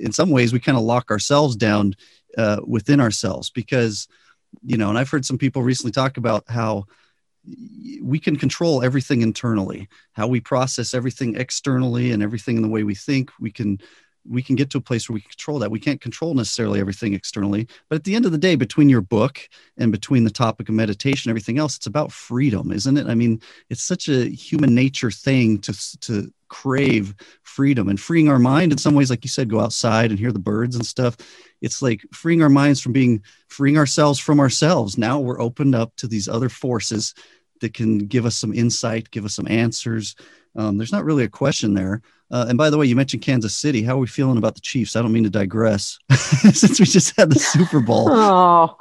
in 0.00 0.10
some 0.10 0.30
ways, 0.30 0.52
we 0.52 0.58
kind 0.58 0.78
of 0.78 0.84
lock 0.84 1.10
ourselves 1.10 1.54
down 1.54 1.94
uh, 2.36 2.60
within 2.66 3.00
ourselves 3.00 3.50
because 3.50 4.08
you 4.64 4.76
know. 4.76 4.88
And 4.88 4.98
I've 4.98 5.10
heard 5.10 5.26
some 5.26 5.38
people 5.38 5.62
recently 5.62 5.92
talk 5.92 6.16
about 6.16 6.44
how 6.48 6.86
we 8.02 8.18
can 8.18 8.36
control 8.36 8.82
everything 8.82 9.22
internally 9.22 9.88
how 10.12 10.26
we 10.26 10.38
process 10.38 10.92
everything 10.92 11.36
externally 11.36 12.10
and 12.10 12.22
everything 12.22 12.56
in 12.56 12.62
the 12.62 12.68
way 12.68 12.82
we 12.82 12.94
think 12.94 13.30
we 13.40 13.50
can 13.50 13.80
we 14.28 14.42
can 14.42 14.56
get 14.56 14.70
to 14.70 14.78
a 14.78 14.82
place 14.82 15.08
where 15.08 15.14
we 15.14 15.20
control 15.20 15.58
that. 15.58 15.70
We 15.70 15.80
can't 15.80 16.00
control 16.00 16.34
necessarily 16.34 16.80
everything 16.80 17.14
externally, 17.14 17.68
but 17.88 17.96
at 17.96 18.04
the 18.04 18.14
end 18.14 18.26
of 18.26 18.32
the 18.32 18.38
day, 18.38 18.56
between 18.56 18.88
your 18.88 19.00
book 19.00 19.40
and 19.76 19.92
between 19.92 20.24
the 20.24 20.30
topic 20.30 20.68
of 20.68 20.74
meditation, 20.74 21.30
everything 21.30 21.58
else, 21.58 21.76
it's 21.76 21.86
about 21.86 22.12
freedom, 22.12 22.72
isn't 22.72 22.96
it? 22.96 23.06
I 23.06 23.14
mean, 23.14 23.40
it's 23.70 23.82
such 23.82 24.08
a 24.08 24.28
human 24.28 24.74
nature 24.74 25.10
thing 25.10 25.58
to 25.60 25.98
to 26.00 26.32
crave 26.48 27.14
freedom 27.42 27.88
and 27.88 28.00
freeing 28.00 28.28
our 28.28 28.38
mind 28.38 28.72
in 28.72 28.78
some 28.78 28.94
ways, 28.94 29.10
like 29.10 29.24
you 29.24 29.28
said, 29.28 29.50
go 29.50 29.60
outside 29.60 30.10
and 30.10 30.18
hear 30.18 30.32
the 30.32 30.38
birds 30.38 30.76
and 30.76 30.86
stuff. 30.86 31.16
It's 31.60 31.82
like 31.82 32.02
freeing 32.12 32.42
our 32.42 32.48
minds 32.48 32.80
from 32.80 32.92
being 32.92 33.22
freeing 33.48 33.76
ourselves 33.76 34.18
from 34.18 34.40
ourselves. 34.40 34.96
Now 34.96 35.20
we're 35.20 35.40
opened 35.40 35.74
up 35.74 35.94
to 35.96 36.06
these 36.06 36.28
other 36.28 36.48
forces 36.48 37.14
that 37.60 37.74
can 37.74 37.98
give 37.98 38.26
us 38.26 38.36
some 38.36 38.54
insight, 38.54 39.10
give 39.10 39.24
us 39.24 39.34
some 39.34 39.48
answers. 39.48 40.16
Um, 40.56 40.78
there's 40.78 40.92
not 40.92 41.04
really 41.04 41.24
a 41.24 41.28
question 41.28 41.74
there 41.74 42.02
uh, 42.30 42.46
and 42.48 42.58
by 42.58 42.70
the 42.70 42.76
way, 42.76 42.86
you 42.86 42.96
mentioned 42.96 43.22
Kansas 43.22 43.54
City. 43.54 43.82
How 43.82 43.96
are 43.96 44.00
we 44.00 44.06
feeling 44.06 44.36
about 44.36 44.54
the 44.54 44.60
Chiefs? 44.60 44.96
I 44.96 45.02
don't 45.02 45.12
mean 45.12 45.24
to 45.24 45.30
digress 45.30 45.98
since 46.12 46.78
we 46.78 46.86
just 46.86 47.16
had 47.16 47.30
the 47.30 47.38
Super 47.38 47.80
Bowl. 47.80 48.08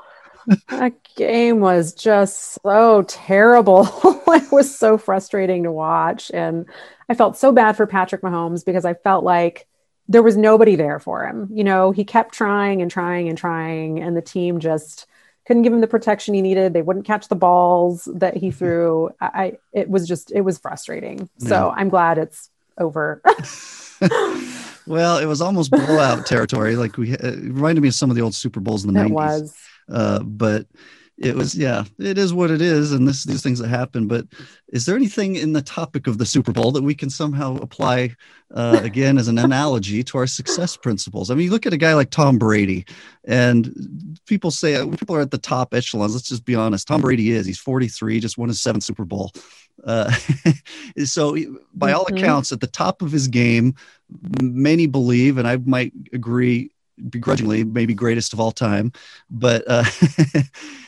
Oh, 0.50 0.56
that 0.70 0.94
game 1.18 1.60
was 1.60 1.94
just 1.94 2.58
so 2.64 3.04
terrible. 3.04 3.86
it 4.28 4.50
was 4.50 4.74
so 4.74 4.98
frustrating 4.98 5.64
to 5.64 5.74
watch. 5.74 6.32
And 6.34 6.66
I 7.10 7.16
felt 7.16 7.36
so 7.36 7.52
bad 7.52 7.76
for 7.76 7.86
Patrick 7.86 8.22
Mahomes 8.22 8.64
because 8.64 8.86
I 8.86 8.94
felt 8.94 9.26
like 9.26 9.68
there 10.08 10.24
was 10.24 10.38
nobody 10.38 10.78
there 10.78 11.00
for 11.00 11.28
him. 11.28 11.50
You 11.52 11.66
know, 11.66 11.92
he 11.92 12.06
kept 12.06 12.34
trying 12.34 12.82
and 12.82 12.90
trying 12.90 13.28
and 13.28 13.38
trying, 13.38 14.00
and 14.02 14.16
the 14.16 14.22
team 14.22 14.62
just 14.62 15.06
couldn't 15.48 15.64
give 15.64 15.72
him 15.72 15.80
the 15.80 15.88
protection 15.88 16.34
he 16.34 16.42
needed. 16.42 16.74
They 16.74 16.82
wouldn't 16.82 17.06
catch 17.06 17.30
the 17.30 17.36
balls 17.36 18.08
that 18.14 18.36
he 18.36 18.52
threw. 18.52 19.12
I, 19.22 19.58
it 19.72 19.90
was 19.90 20.06
just, 20.06 20.30
it 20.32 20.42
was 20.42 20.58
frustrating. 20.58 21.30
Yeah. 21.38 21.48
So 21.48 21.74
I'm 21.74 21.88
glad 21.88 22.18
it's 22.18 22.50
over. 22.78 23.22
well, 24.86 25.20
it 25.20 25.26
was 25.26 25.42
almost 25.42 25.72
blowout 25.72 26.26
territory. 26.26 26.76
Like 26.76 26.98
we, 26.98 27.14
it 27.14 27.22
reminded 27.22 27.80
me 27.82 27.88
of 27.88 27.94
some 27.94 28.10
of 28.10 28.18
the 28.18 28.22
old 28.22 28.36
Super 28.36 28.60
Bowls 28.60 28.84
in 28.84 28.94
the 28.94 29.00
it 29.00 29.08
90s. 29.08 29.12
Was. 29.12 29.58
Uh, 29.90 30.20
but 30.20 30.68
it 31.18 31.36
was 31.36 31.56
yeah 31.56 31.84
it 32.00 32.18
is 32.18 32.34
what 32.34 32.52
it 32.52 32.62
is 32.62 32.92
and 32.92 33.08
this 33.08 33.24
these 33.24 33.42
things 33.42 33.60
that 33.60 33.68
happen 33.68 34.08
but 34.08 34.26
is 34.70 34.86
there 34.86 34.96
anything 34.96 35.36
in 35.36 35.54
the 35.54 35.62
topic 35.62 36.06
of 36.06 36.18
the 36.18 36.26
super 36.26 36.52
bowl 36.52 36.72
that 36.72 36.84
we 36.84 36.94
can 36.94 37.10
somehow 37.10 37.56
apply 37.58 38.16
uh, 38.54 38.80
again 38.84 39.18
as 39.18 39.28
an 39.28 39.38
analogy 39.40 40.04
to 40.04 40.18
our 40.18 40.28
success 40.28 40.78
principles 40.78 41.32
i 41.32 41.36
mean 41.36 41.46
you 41.46 41.52
look 41.52 41.66
at 41.66 41.74
a 41.74 41.78
guy 41.78 41.94
like 41.94 42.12
tom 42.12 42.38
brady 42.38 42.86
and 43.26 44.20
people 44.28 44.52
say 44.52 44.76
uh, 44.76 44.86
people 44.88 45.16
are 45.16 45.22
at 45.22 45.32
the 45.32 45.38
top 45.38 45.74
echelons 45.74 46.14
let's 46.14 46.30
just 46.30 46.46
be 46.46 46.56
honest 46.56 46.88
tom 46.88 47.02
brady 47.02 47.32
is 47.32 47.46
he's 47.46 47.60
43 47.60 48.20
just 48.20 48.38
won 48.38 48.50
his 48.50 48.62
seventh 48.62 48.84
super 48.84 49.06
bowl 49.06 49.32
uh, 49.86 50.12
so 51.06 51.36
by 51.74 51.94
all 51.94 52.06
mm-hmm. 52.06 52.18
accounts 52.18 52.52
at 52.52 52.62
the 52.62 52.68
top 52.68 53.02
of 53.02 53.12
his 53.12 53.28
game 53.28 53.74
many 54.42 54.86
believe 54.86 55.38
and 55.38 55.48
i 55.48 55.58
might 55.58 55.94
agree 56.14 56.72
begrudgingly 57.10 57.64
maybe 57.64 57.94
greatest 57.94 58.34
of 58.34 58.40
all 58.40 58.52
time 58.52 58.92
but 59.30 59.64
uh, 59.68 59.84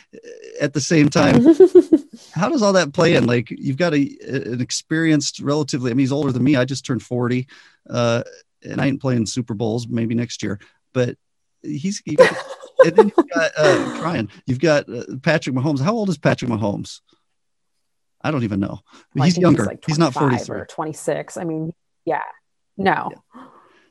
at 0.59 0.73
the 0.73 0.81
same 0.81 1.09
time 1.09 1.43
how 2.33 2.49
does 2.49 2.63
all 2.63 2.73
that 2.73 2.93
play 2.93 3.15
in? 3.15 3.27
Like 3.27 3.51
you've 3.51 3.77
got 3.77 3.93
a 3.93 4.17
an 4.27 4.59
experienced 4.59 5.39
relatively 5.39 5.91
i 5.91 5.93
mean 5.93 5.99
he's 5.99 6.11
older 6.11 6.31
than 6.31 6.43
me. 6.43 6.55
I 6.55 6.65
just 6.65 6.85
turned 6.85 7.03
40 7.03 7.47
uh, 7.89 8.23
and 8.63 8.81
i 8.81 8.87
ain't 8.87 9.01
playing 9.01 9.25
super 9.25 9.53
bowls 9.53 9.87
maybe 9.87 10.15
next 10.15 10.41
year 10.41 10.59
but 10.93 11.15
he's 11.61 12.01
he, 12.05 12.17
and 12.85 12.95
then 12.95 13.11
you've 13.15 13.29
got 13.33 13.51
uh, 13.57 14.23
you've 14.45 14.59
got 14.59 14.89
uh, 14.89 15.03
patrick 15.21 15.55
mahomes. 15.55 15.81
How 15.81 15.93
old 15.93 16.09
is 16.09 16.17
patrick 16.17 16.49
mahomes? 16.49 17.01
I 18.21 18.31
don't 18.31 18.43
even 18.43 18.59
know. 18.59 18.79
Well, 19.15 19.25
he's 19.25 19.37
younger 19.37 19.63
he's, 19.63 19.67
like 19.67 19.83
he's 19.85 19.99
not 19.99 20.13
43 20.13 20.59
or 20.59 20.65
26 20.65 21.37
i 21.37 21.43
mean 21.43 21.73
yeah. 22.05 22.21
No. 22.77 23.11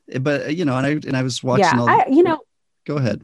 Yeah. 0.09 0.19
but 0.19 0.57
you 0.57 0.65
know 0.65 0.77
and 0.77 0.87
i 0.87 0.91
and 0.91 1.17
i 1.17 1.23
was 1.23 1.43
watching 1.43 1.65
yeah, 1.65 1.81
all 1.81 1.89
I, 1.89 2.07
you 2.11 2.23
know 2.23 2.41
go 2.87 2.97
ahead 2.97 3.23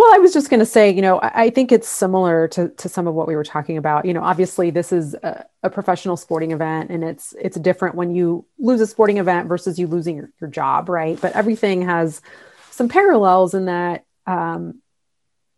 well, 0.00 0.14
I 0.14 0.18
was 0.18 0.32
just 0.32 0.48
going 0.48 0.60
to 0.60 0.66
say, 0.66 0.90
you 0.90 1.02
know, 1.02 1.18
I, 1.18 1.42
I, 1.42 1.50
think 1.50 1.70
it's 1.70 1.86
similar 1.86 2.48
to, 2.48 2.70
to 2.70 2.88
some 2.88 3.06
of 3.06 3.12
what 3.12 3.28
we 3.28 3.36
were 3.36 3.44
talking 3.44 3.76
about. 3.76 4.06
You 4.06 4.14
know, 4.14 4.22
obviously 4.22 4.70
this 4.70 4.92
is 4.92 5.12
a, 5.12 5.44
a, 5.62 5.68
professional 5.68 6.16
sporting 6.16 6.52
event 6.52 6.88
and 6.88 7.04
it's 7.04 7.34
it's 7.38 7.58
different 7.58 7.96
when 7.96 8.14
you 8.14 8.46
lose 8.58 8.80
a 8.80 8.86
sporting 8.86 9.18
event 9.18 9.46
versus 9.46 9.78
you 9.78 9.86
losing 9.86 10.16
your, 10.16 10.30
your 10.40 10.48
job, 10.48 10.88
right? 10.88 11.20
But 11.20 11.34
everything 11.34 11.82
has 11.82 12.22
some 12.70 12.88
parallels 12.88 13.52
in 13.52 13.66
that 13.66 14.06
um, 14.26 14.80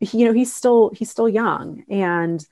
he, 0.01 0.19
you 0.19 0.25
know, 0.25 0.33
he's 0.33 0.53
still 0.53 0.91
he's 0.93 1.11
still 1.11 1.29
young 1.29 1.85
and 1.89 2.45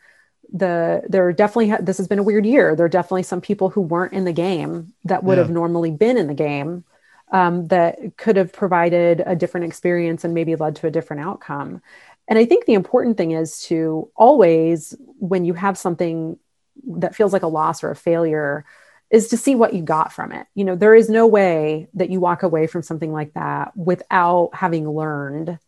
the 0.52 1.02
there 1.08 1.32
definitely 1.32 1.74
this 1.84 1.98
has 1.98 2.06
been 2.06 2.20
a 2.20 2.22
weird 2.22 2.46
year. 2.46 2.76
There 2.76 2.86
are 2.86 2.88
definitely 2.88 3.24
some 3.24 3.40
people 3.40 3.68
who 3.68 3.80
weren't 3.80 4.12
in 4.12 4.24
the 4.24 4.32
game 4.32 4.92
that 5.06 5.24
would 5.24 5.38
Yeah. 5.38 5.42
have 5.42 5.50
normally 5.50 5.90
been 5.90 6.16
in 6.16 6.28
the 6.28 6.34
game 6.34 6.84
um, 7.30 7.68
that 7.68 8.16
could 8.16 8.36
have 8.36 8.52
provided 8.52 9.22
a 9.24 9.36
different 9.36 9.66
experience 9.66 10.24
and 10.24 10.34
maybe 10.34 10.56
led 10.56 10.76
to 10.76 10.86
a 10.86 10.90
different 10.90 11.22
outcome. 11.22 11.82
And 12.28 12.38
I 12.38 12.44
think 12.44 12.64
the 12.64 12.74
important 12.74 13.16
thing 13.16 13.32
is 13.32 13.62
to 13.64 14.10
always, 14.14 14.94
when 15.18 15.44
you 15.44 15.54
have 15.54 15.76
something 15.76 16.38
that 16.86 17.14
feels 17.14 17.32
like 17.32 17.42
a 17.42 17.48
loss 17.48 17.82
or 17.82 17.90
a 17.90 17.96
failure, 17.96 18.64
is 19.10 19.28
to 19.28 19.36
see 19.36 19.56
what 19.56 19.74
you 19.74 19.82
got 19.82 20.12
from 20.12 20.30
it. 20.30 20.46
You 20.54 20.64
know, 20.64 20.76
there 20.76 20.94
is 20.94 21.10
no 21.10 21.26
way 21.26 21.88
that 21.94 22.10
you 22.10 22.20
walk 22.20 22.44
away 22.44 22.68
from 22.68 22.82
something 22.82 23.12
like 23.12 23.34
that 23.34 23.76
without 23.76 24.50
having 24.54 24.88
learned 24.88 25.58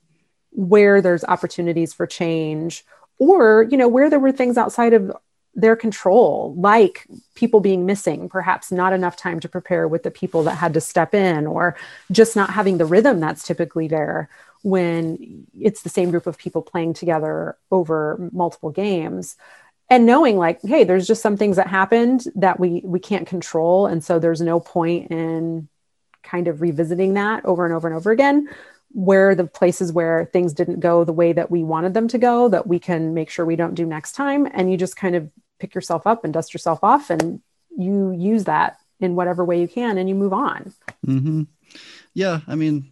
where 0.50 1.00
there's 1.00 1.24
opportunities 1.24 1.92
for 1.92 2.06
change 2.06 2.84
or, 3.18 3.66
you 3.68 3.76
know, 3.76 3.88
where 3.88 4.10
there 4.10 4.20
were 4.20 4.32
things 4.32 4.56
outside 4.56 4.92
of 4.92 5.10
their 5.55 5.76
control, 5.76 6.55
like 6.57 7.07
people 7.34 7.61
being 7.61 7.84
missing, 7.84 8.28
perhaps 8.28 8.72
not 8.72 8.92
enough 8.92 9.16
time 9.16 9.40
to 9.40 9.48
prepare 9.48 9.86
with 9.86 10.03
the 10.03 10.11
people 10.11 10.42
that 10.44 10.55
had 10.57 10.74
to 10.74 10.80
step 10.80 11.14
in, 11.14 11.46
or 11.46 11.76
just 12.11 12.36
not 12.36 12.50
having 12.50 12.78
the 12.78 12.86
rhythm 12.86 13.20
that's 13.20 13.46
typically 13.46 13.88
there 13.88 14.30
when 14.62 15.46
it's 15.59 15.82
the 15.82 15.88
same 15.88 16.11
group 16.11 16.26
of 16.26 16.38
people 16.38 16.62
playing 16.62 16.94
together 16.94 17.57
over 17.70 18.30
multiple 18.32 18.70
games. 18.70 19.36
And 19.90 20.07
knowing 20.07 20.38
like 20.38 20.62
hey 20.62 20.84
there's 20.84 21.07
just 21.07 21.20
some 21.20 21.36
things 21.36 21.57
that 21.57 21.66
happened 21.66 22.24
that 22.36 22.59
we 22.59 22.80
we 22.82 22.98
can't 22.98 23.26
control. 23.26 23.86
And 23.86 24.03
so 24.03 24.18
there's 24.18 24.40
no 24.40 24.59
point 24.59 25.11
in 25.11 25.68
kind 26.22 26.48
of 26.48 26.62
revisiting 26.62 27.14
that 27.14 27.44
over 27.44 27.66
and 27.66 27.74
over 27.74 27.88
and 27.88 27.96
over 27.96 28.11
again 28.11 28.48
where 28.92 29.34
the 29.34 29.44
places 29.44 29.92
where 29.92 30.26
things 30.32 30.53
didn't 30.53 30.80
go 30.80 31.05
the 31.05 31.12
way 31.12 31.32
that 31.32 31.50
we 31.50 31.64
wanted 31.64 31.94
them 31.94 32.09
to 32.09 32.18
go 32.18 32.48
that 32.48 32.66
we 32.66 32.78
can 32.78 33.14
make 33.14 33.30
sure 33.30 33.44
we 33.44 33.57
don't 33.57 33.74
do 33.74 33.86
next 33.86 34.12
time. 34.12 34.46
And 34.53 34.70
you 34.70 34.76
just 34.76 34.96
kind 34.96 35.16
of 35.16 35.30
pick 35.62 35.76
yourself 35.76 36.08
up 36.08 36.24
and 36.24 36.34
dust 36.34 36.52
yourself 36.52 36.80
off 36.82 37.08
and 37.08 37.40
you 37.78 38.10
use 38.10 38.44
that 38.44 38.78
in 38.98 39.14
whatever 39.14 39.44
way 39.44 39.60
you 39.60 39.68
can 39.68 39.96
and 39.96 40.08
you 40.08 40.14
move 40.14 40.32
on. 40.32 40.74
Hmm 41.04 41.42
Yeah, 42.14 42.40
I 42.48 42.56
mean, 42.56 42.91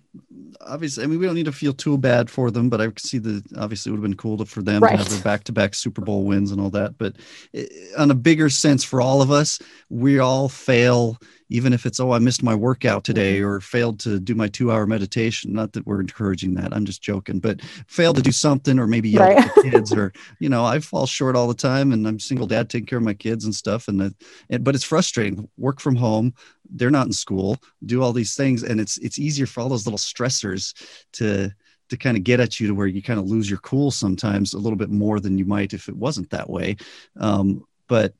obviously, 0.61 1.05
I 1.05 1.07
mean, 1.07 1.19
we 1.19 1.27
don't 1.27 1.35
need 1.35 1.45
to 1.47 1.53
feel 1.53 1.73
too 1.73 1.97
bad 1.99 2.31
for 2.31 2.51
them, 2.51 2.69
but 2.69 2.81
I 2.81 2.87
could 2.87 3.01
see 3.01 3.19
the 3.19 3.43
obviously 3.57 3.91
it 3.91 3.93
would 3.93 3.99
have 3.99 4.11
been 4.11 4.17
cool 4.17 4.39
to, 4.39 4.45
for 4.45 4.63
them 4.63 4.83
Right. 4.83 4.93
to 4.93 4.99
have 4.99 5.09
their 5.09 5.21
back-to-back 5.23 5.75
Super 5.75 6.01
Bowl 6.03 6.25
wins 6.25 6.51
and 6.51 6.61
all 6.61 6.71
that. 6.71 6.99
But 6.99 7.17
eh, 7.55 7.67
on 7.99 8.11
a 8.11 8.15
bigger 8.15 8.49
sense, 8.51 8.85
for 8.85 9.01
all 9.01 9.23
of 9.23 9.31
us, 9.31 9.59
we 9.89 10.19
all 10.19 10.49
fail, 10.49 11.19
even 11.49 11.73
if 11.73 11.87
it's 11.87 11.99
oh, 12.01 12.13
I 12.13 12.19
missed 12.19 12.43
my 12.43 12.55
workout 12.55 13.05
today 13.05 13.41
or 13.41 13.61
failed 13.61 13.99
to 14.01 14.21
do 14.21 14.35
my 14.35 14.49
two-hour 14.49 14.87
meditation. 14.87 15.53
Not 15.53 15.73
that 15.73 15.87
we're 15.87 16.01
encouraging 16.01 16.55
that. 16.55 16.73
I'm 16.73 16.85
just 16.85 17.03
joking, 17.03 17.41
but 17.41 17.61
failed 17.87 18.17
to 18.17 18.23
do 18.23 18.33
something 18.33 18.79
or 18.79 18.87
maybe 18.87 19.11
yell 19.11 19.23
at 19.39 19.55
the 19.55 19.71
kids 19.71 19.93
or 19.93 20.13
you 20.39 20.49
know, 20.49 20.65
I 20.65 20.81
fall 20.81 21.07
short 21.07 21.37
all 21.37 21.49
the 21.49 21.55
time, 21.55 21.93
and 21.93 22.07
I'm 22.07 22.19
single 22.21 22.47
dad 22.47 22.71
taking 22.71 22.87
care 22.87 22.99
of 22.99 23.05
my 23.05 23.15
kids 23.15 23.45
and 23.45 23.55
stuff, 23.55 23.89
and, 23.89 24.01
that, 24.01 24.15
and 24.49 24.65
but 24.65 24.75
it's 24.75 24.85
frustrating. 24.85 25.49
Work 25.57 25.81
from 25.81 25.97
home 25.97 26.35
they're 26.73 26.91
not 26.91 27.07
in 27.07 27.13
school 27.13 27.59
do 27.85 28.03
all 28.03 28.13
these 28.13 28.35
things. 28.35 28.63
And 28.63 28.81
it's 28.81 28.99
it's 28.99 29.19
easier 29.19 29.47
for 29.47 29.61
all 29.61 29.69
those 29.69 29.87
little 29.87 29.99
stressors 29.99 30.75
to 31.13 31.51
to 31.89 31.97
kind 31.97 32.17
of 32.17 32.25
get 32.25 32.41
at 32.41 32.61
you 32.61 32.69
to 32.69 32.75
where 32.75 32.87
you 32.87 33.03
kind 33.03 33.19
of 33.19 33.27
lose 33.27 33.51
your 33.51 33.59
cool 33.59 33.91
sometimes 33.91 34.55
a 34.55 34.59
little 34.59 34.77
bit 34.77 34.91
more 34.91 35.19
than 35.21 35.39
you 35.39 35.45
might 35.45 35.75
if 35.75 35.89
it 35.89 35.97
wasn't 35.97 36.31
that 36.31 36.49
way. 36.49 36.77
Um, 37.19 37.65
but 37.89 38.15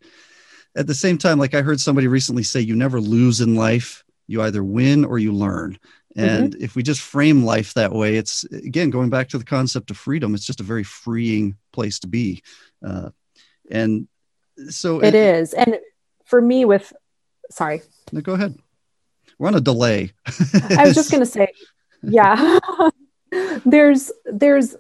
at 0.77 0.87
the 0.87 0.95
same 0.95 1.19
time 1.19 1.39
like 1.39 1.55
i 1.55 1.63
heard 1.63 1.81
somebody 1.81 2.07
recently 2.07 2.43
say 2.43 2.61
you 2.61 2.77
never 2.77 3.01
lose 3.01 3.41
in 3.41 3.55
life. 3.55 4.05
You 4.27 4.43
either 4.43 4.63
win 4.63 5.05
or 5.05 5.19
you 5.19 5.33
learn. 5.33 5.79
And 6.17 6.57
if 6.57 6.75
we 6.75 6.83
just 6.83 7.01
frame 7.01 7.45
life 7.45 7.75
that 7.75 7.93
way 7.93 8.17
it's 8.17 8.45
again 8.45 8.91
going 8.91 9.11
back 9.11 9.29
to 9.29 9.39
the 9.39 9.45
concept 9.45 9.91
of 9.91 9.97
freedom 9.97 10.35
it's 10.35 10.45
just 10.45 10.61
a 10.61 10.65
very 10.65 10.85
freeing 10.85 11.57
place 11.73 12.01
to 12.01 12.09
be. 12.09 12.43
Uh, 12.85 13.11
and 13.71 14.09
so 14.69 15.01
it 15.01 15.15
is. 15.15 15.55
And 15.55 15.79
for 16.25 16.41
me 16.41 16.65
with 16.65 16.93
sorry 17.51 17.83
no, 18.13 18.21
go 18.21 18.35
ahead. 18.35 18.59
We're 19.39 19.49
on 19.49 19.55
a 19.55 19.61
delay. 19.61 20.13
I 20.77 20.85
was 20.85 20.95
just 20.95 21.11
going 21.11 21.23
to 21.23 21.27
say, 21.27 21.49
yeah, 22.03 22.59
there's, 23.65 24.13
there's, 24.27 24.77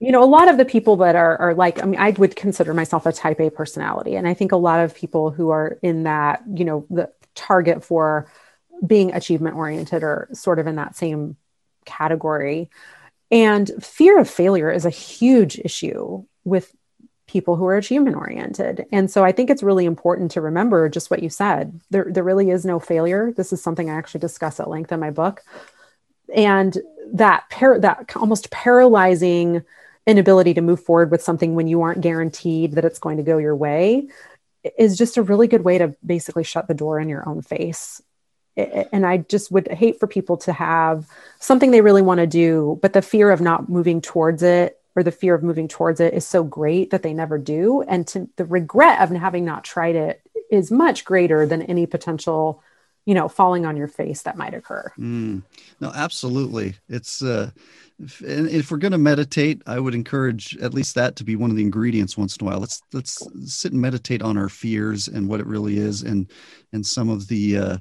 you 0.00 0.12
know, 0.12 0.22
a 0.22 0.26
lot 0.26 0.48
of 0.48 0.58
the 0.58 0.64
people 0.64 0.96
that 0.96 1.16
are, 1.16 1.36
are 1.38 1.54
like, 1.54 1.82
I 1.82 1.86
mean, 1.86 2.00
I 2.00 2.10
would 2.10 2.36
consider 2.36 2.74
myself 2.74 3.06
a 3.06 3.12
type 3.12 3.40
A 3.40 3.50
personality. 3.50 4.16
And 4.16 4.28
I 4.28 4.34
think 4.34 4.52
a 4.52 4.56
lot 4.56 4.80
of 4.80 4.94
people 4.94 5.30
who 5.30 5.50
are 5.50 5.78
in 5.82 6.02
that, 6.02 6.42
you 6.52 6.64
know, 6.64 6.86
the 6.90 7.10
target 7.34 7.82
for 7.84 8.30
being 8.86 9.14
achievement 9.14 9.56
oriented 9.56 10.02
are 10.02 10.28
sort 10.32 10.58
of 10.58 10.66
in 10.66 10.76
that 10.76 10.96
same 10.96 11.36
category. 11.84 12.70
And 13.30 13.70
fear 13.80 14.18
of 14.18 14.28
failure 14.28 14.70
is 14.70 14.84
a 14.84 14.90
huge 14.90 15.58
issue 15.58 16.24
with 16.44 16.74
people 17.34 17.56
who 17.56 17.66
are 17.66 17.76
achievement 17.76 18.14
oriented. 18.14 18.86
And 18.92 19.10
so 19.10 19.24
I 19.24 19.32
think 19.32 19.50
it's 19.50 19.64
really 19.64 19.86
important 19.86 20.30
to 20.30 20.40
remember 20.40 20.88
just 20.88 21.10
what 21.10 21.20
you 21.20 21.28
said. 21.28 21.80
There, 21.90 22.06
there 22.08 22.22
really 22.22 22.50
is 22.50 22.64
no 22.64 22.78
failure. 22.78 23.32
This 23.36 23.52
is 23.52 23.60
something 23.60 23.90
I 23.90 23.94
actually 23.94 24.20
discuss 24.20 24.60
at 24.60 24.70
length 24.70 24.92
in 24.92 25.00
my 25.00 25.10
book. 25.10 25.42
And 26.32 26.78
that 27.12 27.50
par- 27.50 27.80
that 27.80 28.14
almost 28.14 28.52
paralyzing 28.52 29.64
inability 30.06 30.54
to 30.54 30.60
move 30.60 30.80
forward 30.80 31.10
with 31.10 31.22
something 31.22 31.56
when 31.56 31.66
you 31.66 31.82
aren't 31.82 32.02
guaranteed 32.02 32.76
that 32.76 32.84
it's 32.84 33.00
going 33.00 33.16
to 33.16 33.24
go 33.24 33.38
your 33.38 33.56
way 33.56 34.06
is 34.78 34.96
just 34.96 35.16
a 35.16 35.22
really 35.22 35.48
good 35.48 35.64
way 35.64 35.76
to 35.78 35.96
basically 36.06 36.44
shut 36.44 36.68
the 36.68 36.72
door 36.72 37.00
in 37.00 37.08
your 37.08 37.28
own 37.28 37.42
face. 37.42 38.00
And 38.56 39.04
I 39.04 39.16
just 39.16 39.50
would 39.50 39.66
hate 39.66 39.98
for 39.98 40.06
people 40.06 40.36
to 40.36 40.52
have 40.52 41.08
something 41.40 41.72
they 41.72 41.80
really 41.80 42.00
want 42.00 42.18
to 42.20 42.28
do, 42.28 42.78
but 42.80 42.92
the 42.92 43.02
fear 43.02 43.32
of 43.32 43.40
not 43.40 43.68
moving 43.68 44.00
towards 44.00 44.44
it 44.44 44.80
or 44.96 45.02
the 45.02 45.10
fear 45.10 45.34
of 45.34 45.42
moving 45.42 45.68
towards 45.68 46.00
it 46.00 46.14
is 46.14 46.26
so 46.26 46.44
great 46.44 46.90
that 46.90 47.02
they 47.02 47.12
never 47.12 47.38
do 47.38 47.82
and 47.82 48.06
to 48.06 48.28
the 48.36 48.44
regret 48.44 49.00
of 49.00 49.10
having 49.10 49.44
not 49.44 49.64
tried 49.64 49.96
it 49.96 50.22
is 50.50 50.70
much 50.70 51.04
greater 51.04 51.46
than 51.46 51.62
any 51.62 51.86
potential 51.86 52.62
you 53.04 53.14
know 53.14 53.28
falling 53.28 53.66
on 53.66 53.76
your 53.76 53.88
face 53.88 54.22
that 54.22 54.36
might 54.36 54.54
occur 54.54 54.92
Mm. 54.98 55.42
No, 55.80 55.92
absolutely. 55.94 56.76
It's 56.88 57.22
uh, 57.22 57.50
if, 58.02 58.20
and 58.20 58.48
if 58.48 58.70
we're 58.70 58.78
going 58.78 58.92
to 58.92 58.98
meditate, 58.98 59.62
I 59.66 59.78
would 59.78 59.94
encourage 59.94 60.56
at 60.58 60.74
least 60.74 60.94
that 60.96 61.16
to 61.16 61.24
be 61.24 61.36
one 61.36 61.50
of 61.50 61.56
the 61.56 61.62
ingredients 61.62 62.16
once 62.18 62.36
in 62.36 62.46
a 62.46 62.50
while. 62.50 62.60
Let's 62.60 62.82
let's 62.92 63.26
sit 63.44 63.72
and 63.72 63.80
meditate 63.80 64.22
on 64.22 64.36
our 64.36 64.48
fears 64.48 65.08
and 65.08 65.28
what 65.28 65.40
it 65.40 65.46
really 65.46 65.78
is, 65.78 66.02
and 66.02 66.30
and 66.72 66.84
some 66.84 67.08
of 67.08 67.28
the, 67.28 67.56
uh, 67.56 67.76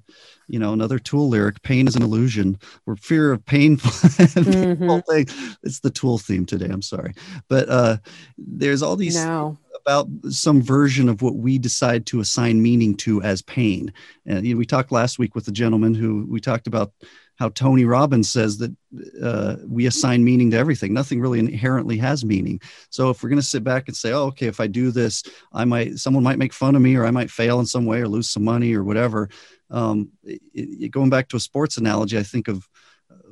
you 0.48 0.60
know, 0.60 0.72
another 0.74 1.00
Tool 1.00 1.30
lyric: 1.30 1.62
"Pain 1.64 1.88
is 1.88 1.96
an 1.96 2.04
illusion." 2.04 2.58
Or 2.86 2.96
fear 2.96 3.32
of 3.32 3.44
pain. 3.46 3.78
Mhm. 4.34 5.04
thing. 5.06 5.56
It's 5.64 5.80
the 5.80 5.90
Tool 5.90 6.18
theme 6.18 6.46
today. 6.46 6.68
I'm 6.70 6.82
sorry, 6.82 7.14
but 7.48 7.68
uh, 7.70 7.98
there's 8.38 8.84
all 8.84 8.96
these 8.96 9.16
no 9.16 9.58
about 9.86 10.08
some 10.30 10.62
version 10.62 11.10
of 11.10 11.22
what 11.22 11.36
we 11.36 11.58
decide 11.58 12.06
to 12.06 12.22
assign 12.22 12.62
meaning 12.62 12.96
to 12.96 13.22
as 13.22 13.42
pain. 13.42 13.92
And 14.26 14.46
you 14.46 14.54
know, 14.54 14.58
we 14.60 14.66
talked 14.66 14.92
last 14.92 15.20
week 15.20 15.36
with 15.36 15.48
a 15.48 15.52
gentleman 15.52 15.94
who 15.94 16.26
we 16.30 16.40
talked 16.40 16.68
about 16.68 16.94
how 17.36 17.50
Tony 17.50 17.86
Robbins 17.86 18.30
says 18.30 18.58
that 18.60 18.76
uh, 19.22 19.56
we 19.68 19.86
assign 19.88 20.24
meaning 20.24 20.52
to 20.52 20.58
everything. 20.58 20.94
Nothing 20.94 21.20
really 21.20 21.40
inherently 21.40 21.98
has 21.98 22.24
meaning. 22.24 22.62
So 22.90 23.10
if 23.10 23.24
we're 23.24 23.30
going 23.30 23.42
to 23.42 23.46
sit 23.46 23.64
back 23.64 23.88
and 23.88 23.98
say, 23.98 24.12
"Oh, 24.12 24.26
okay, 24.26 24.48
if 24.48 24.60
I 24.60 24.68
do 24.68 24.92
this, 24.92 25.24
I 25.52 25.66
might 25.66 25.98
someone 25.98 26.24
might 26.24 26.38
make 26.38 26.54
fun 26.54 26.76
of 26.76 26.82
me, 26.82 26.96
or 26.96 27.06
I 27.06 27.12
might 27.12 27.32
fail 27.32 27.60
in 27.60 27.66
some 27.66 27.86
way, 27.86 28.02
or 28.02 28.08
lose 28.08 28.30
some 28.30 28.44
money, 28.44 28.74
or 28.74 28.84
whatever." 28.84 29.30
Um, 29.72 30.12
it, 30.24 30.42
it- 30.54 30.92
going 30.92 31.10
back 31.10 31.28
to 31.30 31.38
a 31.38 31.40
sports 31.40 31.78
analogy, 31.78 32.18
I 32.18 32.24
think 32.24 32.48
of 32.48 32.68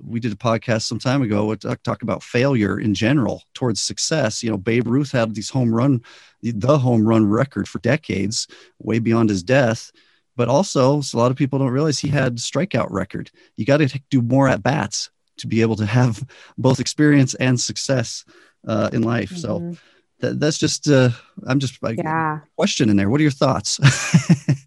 we 0.04 0.20
did 0.20 0.32
a 0.32 0.36
podcast 0.36 0.84
some 0.84 1.00
time 1.00 1.22
ago 1.22 1.46
what 1.46 1.62
talk, 1.84 2.02
about 2.02 2.24
failure 2.24 2.80
in 2.80 2.94
general 2.94 3.44
towards 3.54 3.82
success 3.82 4.42
you 4.44 4.50
know 4.50 4.58
babe 4.58 4.88
ruth 4.88 5.12
had 5.12 5.36
these 5.36 5.50
home 5.50 5.74
run 5.74 6.02
the 6.42 6.78
home 6.78 7.08
run 7.08 7.26
record 7.26 7.68
for 7.68 7.80
decades 7.80 8.48
way 8.80 9.00
beyond 9.00 9.30
his 9.30 9.44
death 9.44 9.92
but 10.36 10.48
also 10.48 11.02
so 11.02 11.18
a 11.18 11.20
lot 11.20 11.32
of 11.32 11.38
people 11.38 11.60
don't 11.60 11.70
realize 11.70 12.00
he 12.00 12.08
had 12.08 12.38
strikeout 12.38 12.88
record. 12.90 13.32
You 13.58 13.66
got 13.66 13.78
to 13.78 14.02
do 14.10 14.22
more 14.22 14.48
at 14.48 14.64
bats 14.64 15.10
to 15.38 15.48
be 15.48 15.62
able 15.62 15.76
to 15.78 15.86
have 15.86 16.24
both 16.58 16.80
experience 16.80 17.34
and 17.36 17.60
success 17.60 18.26
uh, 18.68 18.90
in 18.94 19.02
life. 19.02 19.32
So 19.36 19.60
Mhm. 19.60 19.78
that, 20.20 20.40
that's 20.40 20.58
just 20.58 20.88
uh, 20.88 21.10
i'm 21.48 21.60
just 21.60 21.82
like 21.82 21.98
yeah. 21.98 22.40
question 22.56 22.90
in 22.90 22.98
there. 22.98 23.10
What 23.10 23.20
are 23.20 23.24
your 23.24 23.32
thoughts? 23.32 23.80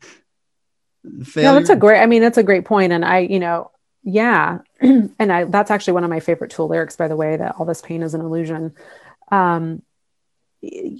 No 1.36 1.52
that's 1.54 1.68
a 1.70 1.76
great 1.76 2.00
i 2.00 2.06
mean 2.06 2.22
that's 2.22 2.38
a 2.38 2.42
great 2.42 2.64
point 2.64 2.92
and 2.92 3.04
i 3.04 3.18
you 3.18 3.38
know 3.38 3.70
yeah 4.02 4.58
and 4.80 5.32
i 5.32 5.44
that's 5.44 5.70
actually 5.70 5.92
one 5.92 6.04
of 6.04 6.10
my 6.10 6.20
favorite 6.20 6.50
tool 6.50 6.66
lyrics 6.66 6.96
by 6.96 7.08
the 7.08 7.16
way 7.16 7.36
that 7.36 7.54
all 7.58 7.66
this 7.66 7.82
pain 7.82 8.02
is 8.02 8.14
an 8.14 8.20
illusion. 8.20 8.74
Um 9.30 9.82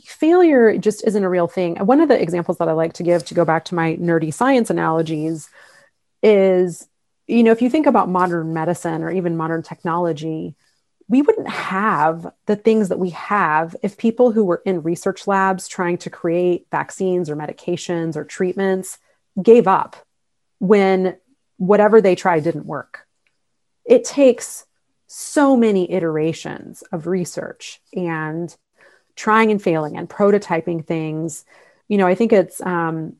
failure 0.06 0.76
just 0.78 1.06
isn't 1.06 1.24
a 1.24 1.28
real 1.28 1.46
thing 1.46 1.76
one 1.76 2.00
of 2.00 2.08
the 2.08 2.20
examples 2.20 2.58
that 2.58 2.68
i 2.68 2.72
like 2.72 2.92
to 2.92 3.02
give 3.02 3.24
to 3.24 3.34
go 3.34 3.44
back 3.44 3.64
to 3.64 3.74
my 3.74 3.96
nerdy 3.96 4.32
science 4.32 4.70
analogies 4.70 5.48
is 6.22 6.88
you 7.26 7.42
know 7.42 7.52
if 7.52 7.62
you 7.62 7.70
think 7.70 7.86
about 7.86 8.08
modern 8.08 8.52
medicine 8.52 9.02
or 9.02 9.10
even 9.10 9.36
modern 9.36 9.62
technology 9.62 10.54
we 11.08 11.22
wouldn't 11.22 11.48
have 11.48 12.32
the 12.46 12.56
things 12.56 12.88
that 12.88 12.98
we 12.98 13.10
have 13.10 13.76
if 13.82 13.98
people 13.98 14.32
who 14.32 14.44
were 14.44 14.62
in 14.64 14.82
research 14.82 15.26
labs 15.26 15.68
trying 15.68 15.98
to 15.98 16.10
create 16.10 16.66
vaccines 16.70 17.28
or 17.28 17.36
medications 17.36 18.16
or 18.16 18.24
treatments 18.24 18.98
gave 19.42 19.68
up 19.68 19.96
when 20.60 21.16
whatever 21.56 22.00
they 22.00 22.14
tried 22.14 22.44
didn't 22.44 22.66
work. 22.66 23.06
It 23.84 24.04
takes 24.04 24.64
so 25.06 25.56
many 25.56 25.90
iterations 25.92 26.82
of 26.90 27.06
research 27.06 27.80
and 27.92 28.54
trying 29.16 29.50
and 29.50 29.62
failing 29.62 29.96
and 29.96 30.08
prototyping 30.08 30.84
things. 30.84 31.44
You 31.88 31.98
know, 31.98 32.06
I 32.06 32.14
think 32.14 32.32
it's 32.32 32.60
um, 32.60 33.16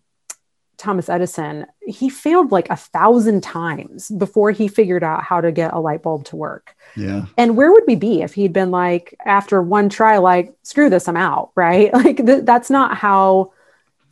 Thomas 0.76 1.09
Edison, 1.09 1.66
he 1.86 2.09
failed 2.09 2.53
like 2.53 2.68
a 2.70 2.76
thousand 2.76 3.42
times 3.42 4.11
before 4.11 4.51
he 4.51 4.68
figured 4.68 5.05
out 5.05 5.22
how 5.22 5.40
to 5.40 5.53
get 5.53 5.72
a 5.72 5.78
light 5.78 6.03
bulb 6.03 6.24
to 6.26 6.36
work. 6.36 6.74
Yeah. 6.97 7.26
And 7.36 7.57
where 7.57 7.72
would 7.72 7.84
we 7.86 7.97
be 7.97 8.22
if 8.22 8.34
he'd 8.34 8.53
been 8.53 8.70
like, 8.70 9.14
after 9.24 9.62
one 9.62 9.88
try, 9.88 10.18
like, 10.18 10.55
screw 10.62 10.90
this, 10.90 11.09
I'm 11.09 11.16
out, 11.16 11.53
right? 11.57 11.92
Like, 11.92 12.24
th- 12.24 12.45
that's 12.45 12.70
not 12.70 12.97
how 12.97 13.53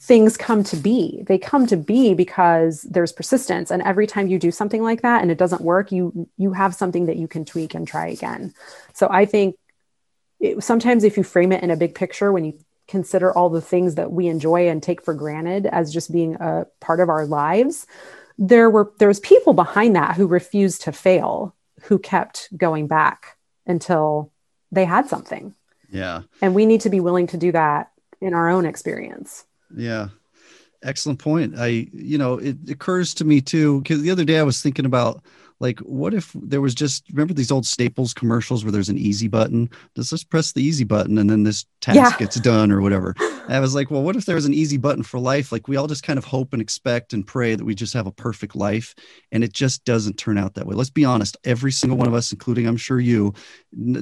things 0.01 0.37
come 0.37 0.65
to 0.65 0.77
be. 0.77 1.23
They 1.27 1.39
come 1.39 1.67
to 1.69 1.77
be 1.77 2.15
because 2.15 2.83
there's 2.83 3.13
persistence. 3.13 3.71
And 3.71 3.83
every 3.83 4.07
time 4.07 4.27
you 4.27 4.39
do 4.39 4.51
something 4.51 4.83
like 4.83 5.03
that 5.03 5.23
and 5.23 5.31
it 5.31 5.39
doesn't 5.39 5.63
work, 5.63 5.93
you 5.93 6.29
you 6.37 6.53
have 6.53 6.75
something 6.75 7.07
that 7.07 7.17
you 7.17 7.29
can 7.29 7.45
tweak 7.45 7.75
and 7.75 7.87
try 7.87 8.09
again. 8.09 8.53
So 8.95 9.09
I 9.11 9.27
think 9.27 9.57
it, 10.43 10.63
sometimes 10.63 11.05
if 11.05 11.17
you 11.17 11.23
frame 11.23 11.53
it 11.53 11.63
in 11.63 11.71
a 11.71 11.77
big 11.77 11.95
picture, 11.95 12.31
when 12.33 12.45
you 12.45 12.59
consider 12.89 13.33
all 13.33 13.49
the 13.49 13.63
things 13.63 13.95
that 13.95 14.13
we 14.13 14.27
enjoy 14.27 14.69
and 14.69 14.83
take 14.83 15.03
for 15.03 15.15
granted 15.15 15.65
as 15.67 15.93
just 15.93 16.13
being 16.13 16.35
a 16.35 16.67
part 16.81 17.01
of 17.01 17.09
our 17.09 17.25
lives 17.25 17.87
there 18.39 18.71
were 18.71 18.93
there 18.99 19.09
was 19.09 19.21
people 19.21 19.53
behind 19.53 19.95
that 19.97 20.17
who 20.17 20.27
refused 20.27 20.83
to 20.83 20.93
fail 20.93 21.55
who 21.83 21.99
kept 21.99 22.49
going 22.57 22.87
back 22.87 23.37
until 23.67 24.33
they 24.71 24.85
had 24.85 25.09
something. 25.09 25.55
Yeah. 25.91 26.23
And 26.41 26.55
we 26.55 26.67
need 26.67 26.81
to 26.83 26.91
be 26.91 27.01
willing 27.01 27.27
to 27.29 27.37
do 27.37 27.53
that 27.53 27.91
in 28.21 28.35
our 28.35 28.49
own 28.49 28.65
experience. 28.65 29.45
Yeah. 29.77 30.09
Excellent 30.83 31.19
point. 31.19 31.55
I 31.57 31.89
you 31.93 32.19
know 32.19 32.39
it 32.39 32.57
occurs 32.69 33.15
to 33.15 33.25
me 33.25 33.41
too 33.41 33.81
because 33.81 34.03
the 34.03 34.11
other 34.11 34.25
day 34.25 34.39
i 34.39 34.43
was 34.43 34.61
thinking 34.61 34.87
about 34.87 35.23
like 35.63 35.79
what 35.81 36.13
if 36.13 36.33
there 36.35 36.61
was 36.61 36.75
just 36.75 37.09
remember 37.11 37.33
these 37.33 37.53
old 37.53 37.65
staples 37.65 38.13
commercials 38.13 38.65
where 38.65 38.73
there's 38.73 38.89
an 38.89 38.99
easy 38.99 39.29
button? 39.29 39.71
Let's 39.97 40.11
just 40.11 40.29
press 40.29 40.53
the 40.53 40.63
easy 40.63 40.85
button 40.85 41.17
and 41.17 41.31
then 41.31 41.45
this 41.45 41.65
task 41.81 41.97
yeah. 41.97 42.17
gets 42.19 42.39
done 42.41 42.73
or 42.73 42.83
whatever. 42.83 43.15
And 43.19 43.43
i 43.55 43.61
was 43.61 43.75
like 43.75 43.91
well 43.91 44.03
what 44.03 44.17
if 44.17 44.27
there 44.27 44.35
was 44.35 44.45
an 44.45 44.55
easy 44.55 44.77
button 44.77 45.05
for 45.05 45.19
life? 45.21 45.53
Like 45.53 45.69
we 45.69 45.77
all 45.77 45.87
just 45.87 46.03
kind 46.03 46.19
of 46.19 46.25
hope 46.25 46.53
and 46.53 46.61
expect 46.61 47.13
and 47.13 47.27
pray 47.27 47.55
that 47.55 47.65
we 47.65 47.75
just 47.75 47.95
have 47.95 48.07
a 48.07 48.13
perfect 48.13 48.57
life 48.57 48.95
and 49.31 49.43
it 49.43 49.53
just 49.53 49.85
doesn't 49.85 50.19
turn 50.19 50.37
out 50.37 50.55
that 50.55 50.67
way. 50.67 50.75
Let's 50.75 50.91
be 50.91 51.05
honest 51.05 51.37
every 51.45 51.73
single 51.73 51.97
one 51.97 52.09
of 52.09 52.15
us 52.15 52.33
including 52.33 52.67
i'm 52.67 52.77
sure 52.77 53.01
you 53.01 53.33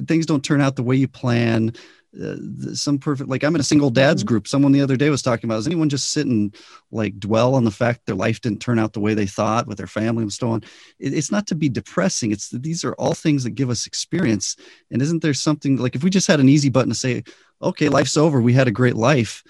things 0.07 0.25
don't 0.25 0.43
turn 0.43 0.61
out 0.61 0.75
the 0.75 0.83
way 0.83 0.95
you 0.95 1.07
plan 1.07 1.71
uh, 2.19 2.35
some 2.73 2.97
perfect 2.97 3.29
like 3.29 3.41
i'm 3.41 3.55
in 3.55 3.61
a 3.61 3.63
single 3.63 3.89
dads 3.89 4.21
mm-hmm. 4.21 4.27
group. 4.27 4.47
Someone 4.47 4.73
the 4.73 4.81
other 4.81 4.97
day 4.97 5.09
was 5.09 5.21
talking 5.21 5.47
about 5.47 5.59
is 5.59 5.67
anyone 5.67 5.87
just 5.87 6.11
sit 6.11 6.27
and 6.27 6.53
like 6.91 7.17
dwell 7.19 7.55
on 7.55 7.63
the 7.63 7.71
fact 7.71 8.05
their 8.05 8.15
life 8.15 8.41
didn't 8.41 8.59
turn 8.59 8.79
out 8.79 8.91
the 8.91 8.99
way 8.99 9.13
they 9.13 9.25
thought 9.25 9.65
with 9.65 9.77
their 9.77 9.87
family 9.87 10.23
and 10.23 10.33
so 10.33 10.49
on? 10.49 10.63
It, 10.99 11.13
it's 11.13 11.31
not 11.31 11.47
to 11.47 11.55
be 11.55 11.69
depressing. 11.69 12.31
It's 12.31 12.49
these 12.49 12.83
are 12.83 12.93
all 12.93 13.13
things 13.13 13.45
that 13.45 13.51
give 13.51 13.69
us 13.69 13.87
experience. 13.87 14.57
And 14.91 15.01
isn't 15.01 15.21
there 15.21 15.33
something 15.33 15.77
like 15.77 15.95
if 15.95 16.03
we 16.03 16.09
just 16.09 16.27
had 16.27 16.41
an 16.41 16.49
easy 16.49 16.69
button 16.69 16.89
to 16.89 16.95
say 16.95 17.23
okay 17.61 17.87
life's 17.87 18.17
over. 18.17 18.41
We 18.41 18.53
had 18.53 18.67
a 18.67 18.71
great 18.71 18.95
life. 18.95 19.43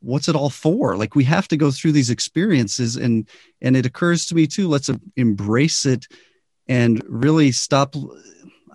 What's 0.00 0.28
it 0.28 0.36
all 0.36 0.50
for? 0.50 0.96
Like 0.96 1.14
we 1.14 1.24
have 1.24 1.48
to 1.48 1.58
go 1.58 1.70
through 1.70 1.92
these 1.92 2.10
experiences. 2.10 2.96
And 2.96 3.28
and 3.60 3.76
it 3.76 3.84
occurs 3.84 4.24
to 4.26 4.34
me 4.34 4.46
too 4.46 4.68
let's 4.68 4.90
embrace 5.16 5.84
it 5.84 6.06
and 6.66 7.02
really 7.06 7.52
stop 7.52 7.94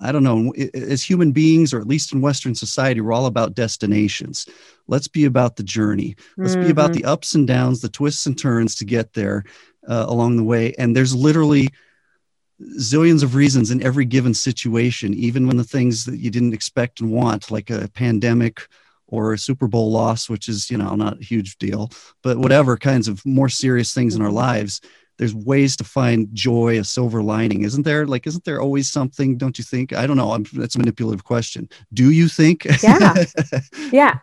I 0.02 0.12
don't 0.12 0.24
know, 0.24 0.54
as 0.74 1.04
human 1.04 1.32
beings, 1.32 1.74
or 1.74 1.80
at 1.80 1.88
least 1.88 2.14
in 2.14 2.22
Western 2.22 2.56
society, 2.56 3.02
we're 3.02 3.14
all 3.14 3.26
about 3.26 3.56
destinations. 3.56 4.48
Let's 4.88 5.08
be 5.08 5.26
about 5.26 5.56
the 5.56 5.64
journey. 5.64 6.16
Let's 6.38 6.56
mm-hmm. 6.56 6.66
be 6.66 6.72
about 6.72 6.91
mm-hmm. 6.91 7.02
the 7.02 7.06
ups 7.06 7.36
and 7.36 7.48
downs, 7.48 7.82
the 7.82 7.89
twists 7.89 8.26
and 8.26 8.38
turns 8.38 8.76
to 8.76 8.86
get 8.86 9.14
there 9.14 9.43
uh, 9.88 10.06
along 10.08 10.38
the 10.38 10.43
way. 10.43 10.74
And 10.78 10.96
there's 10.96 11.16
literally 11.16 11.70
zillions 12.78 13.24
of 13.24 13.36
reasons 13.36 13.72
in 13.72 13.84
every 13.84 14.06
given 14.06 14.34
situation, 14.34 15.14
even 15.14 15.48
when 15.48 15.58
the 15.58 15.64
things 15.64 16.06
that 16.06 16.20
you 16.20 16.30
didn't 16.30 16.54
expect 16.54 17.02
and 17.02 17.12
want, 17.12 17.52
like 17.52 17.70
a 17.70 17.89
pandemic 17.89 18.68
or 19.08 19.34
a 19.34 19.38
Super 19.38 19.68
Bowl 19.68 19.91
loss, 19.91 20.30
which 20.30 20.50
is, 20.50 20.72
you 20.72 20.78
know, 20.78 20.96
not 20.96 21.20
a 21.20 21.24
huge 21.24 21.58
deal, 21.58 21.91
but 22.24 22.38
whatever 22.38 22.78
kinds 22.78 23.08
of 23.08 23.26
more 23.26 23.50
serious 23.50 23.93
things 23.93 24.16
in 24.16 24.22
our 24.22 24.32
lives 24.32 24.82
there's 25.18 25.34
ways 25.34 25.76
to 25.78 25.84
find 25.84 26.28
joy, 26.34 26.80
a 26.80 26.84
silver 26.84 27.22
lining, 27.24 27.63
isn't 27.63 27.84
there? 27.84 28.05
Like, 28.05 28.28
isn't 28.28 28.43
there 28.43 28.61
always 28.61 28.89
something? 28.89 29.38
Don't 29.38 29.57
you 29.57 29.63
think? 29.63 29.93
I 29.93 30.07
don't 30.07 30.18
know. 30.18 30.32
I'm, 30.32 30.45
that's 30.53 30.76
a 30.76 30.80
manipulative 30.80 31.24
question. 31.24 31.70
Do 31.93 32.11
you 32.11 32.28
think? 32.28 32.66
Yeah. 32.84 33.24
yeah. 33.91 34.20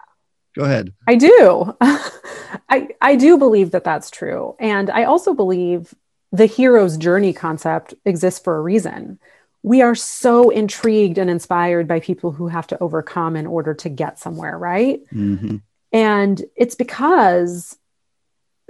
Go 0.54 0.64
ahead. 0.64 0.92
I 1.08 1.14
do. 1.14 1.76
I 1.80 2.88
I 3.00 3.16
do 3.16 3.38
believe 3.38 3.70
that 3.70 3.84
that's 3.84 4.10
true, 4.10 4.54
and 4.58 4.90
I 4.90 5.04
also 5.04 5.32
believe 5.32 5.94
the 6.30 6.46
hero's 6.46 6.96
journey 6.96 7.32
concept 7.32 7.94
exists 8.04 8.40
for 8.40 8.56
a 8.56 8.60
reason. 8.60 9.18
We 9.62 9.80
are 9.80 9.94
so 9.94 10.50
intrigued 10.50 11.18
and 11.18 11.30
inspired 11.30 11.86
by 11.86 12.00
people 12.00 12.32
who 12.32 12.48
have 12.48 12.66
to 12.68 12.82
overcome 12.82 13.36
in 13.36 13.46
order 13.46 13.74
to 13.74 13.88
get 13.88 14.18
somewhere, 14.18 14.58
right? 14.58 15.00
Mm-hmm. 15.12 15.58
And 15.92 16.42
it's 16.56 16.74
because 16.74 17.76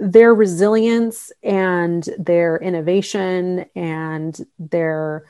their 0.03 0.33
resilience 0.35 1.31
and 1.41 2.09
their 2.17 2.57
innovation 2.57 3.65
and 3.73 4.45
their 4.59 5.23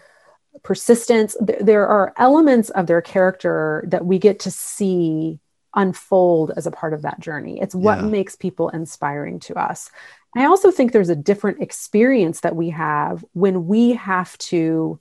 persistence 0.63 1.35
there 1.39 1.87
are 1.87 2.13
elements 2.17 2.71
of 2.71 2.87
their 2.87 3.01
character 3.01 3.83
that 3.87 4.05
we 4.05 4.17
get 4.17 4.39
to 4.39 4.51
see 4.51 5.39
unfold 5.75 6.51
as 6.55 6.65
a 6.65 6.71
part 6.71 6.93
of 6.93 7.03
that 7.03 7.19
journey. 7.19 7.59
It's 7.59 7.75
what 7.75 7.99
yeah. 7.99 8.05
makes 8.05 8.35
people 8.35 8.69
inspiring 8.69 9.39
to 9.41 9.55
us. 9.55 9.91
I 10.35 10.45
also 10.45 10.71
think 10.71 10.91
there's 10.91 11.09
a 11.09 11.15
different 11.15 11.61
experience 11.61 12.41
that 12.41 12.55
we 12.55 12.71
have 12.71 13.23
when 13.33 13.67
we 13.67 13.93
have 13.93 14.35
to 14.39 14.99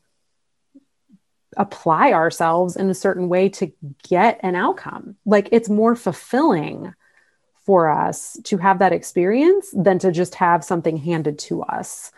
apply 1.57 2.12
ourselves 2.12 2.77
in 2.77 2.89
a 2.91 2.95
certain 2.95 3.29
way 3.29 3.49
to 3.51 3.73
get 4.09 4.41
an 4.43 4.55
outcome. 4.55 5.16
Like 5.25 5.49
it's 5.53 5.68
more 5.68 5.95
fulfilling 5.95 6.95
for 7.65 7.91
us 7.91 8.39
to 8.45 8.57
have 8.59 8.79
that 8.81 8.93
experience 8.93 9.73
than 9.73 9.99
to 10.01 10.11
just 10.11 10.35
have 10.35 10.65
something 10.65 10.97
handed 10.97 11.39
to 11.39 11.63
us. 11.63 12.11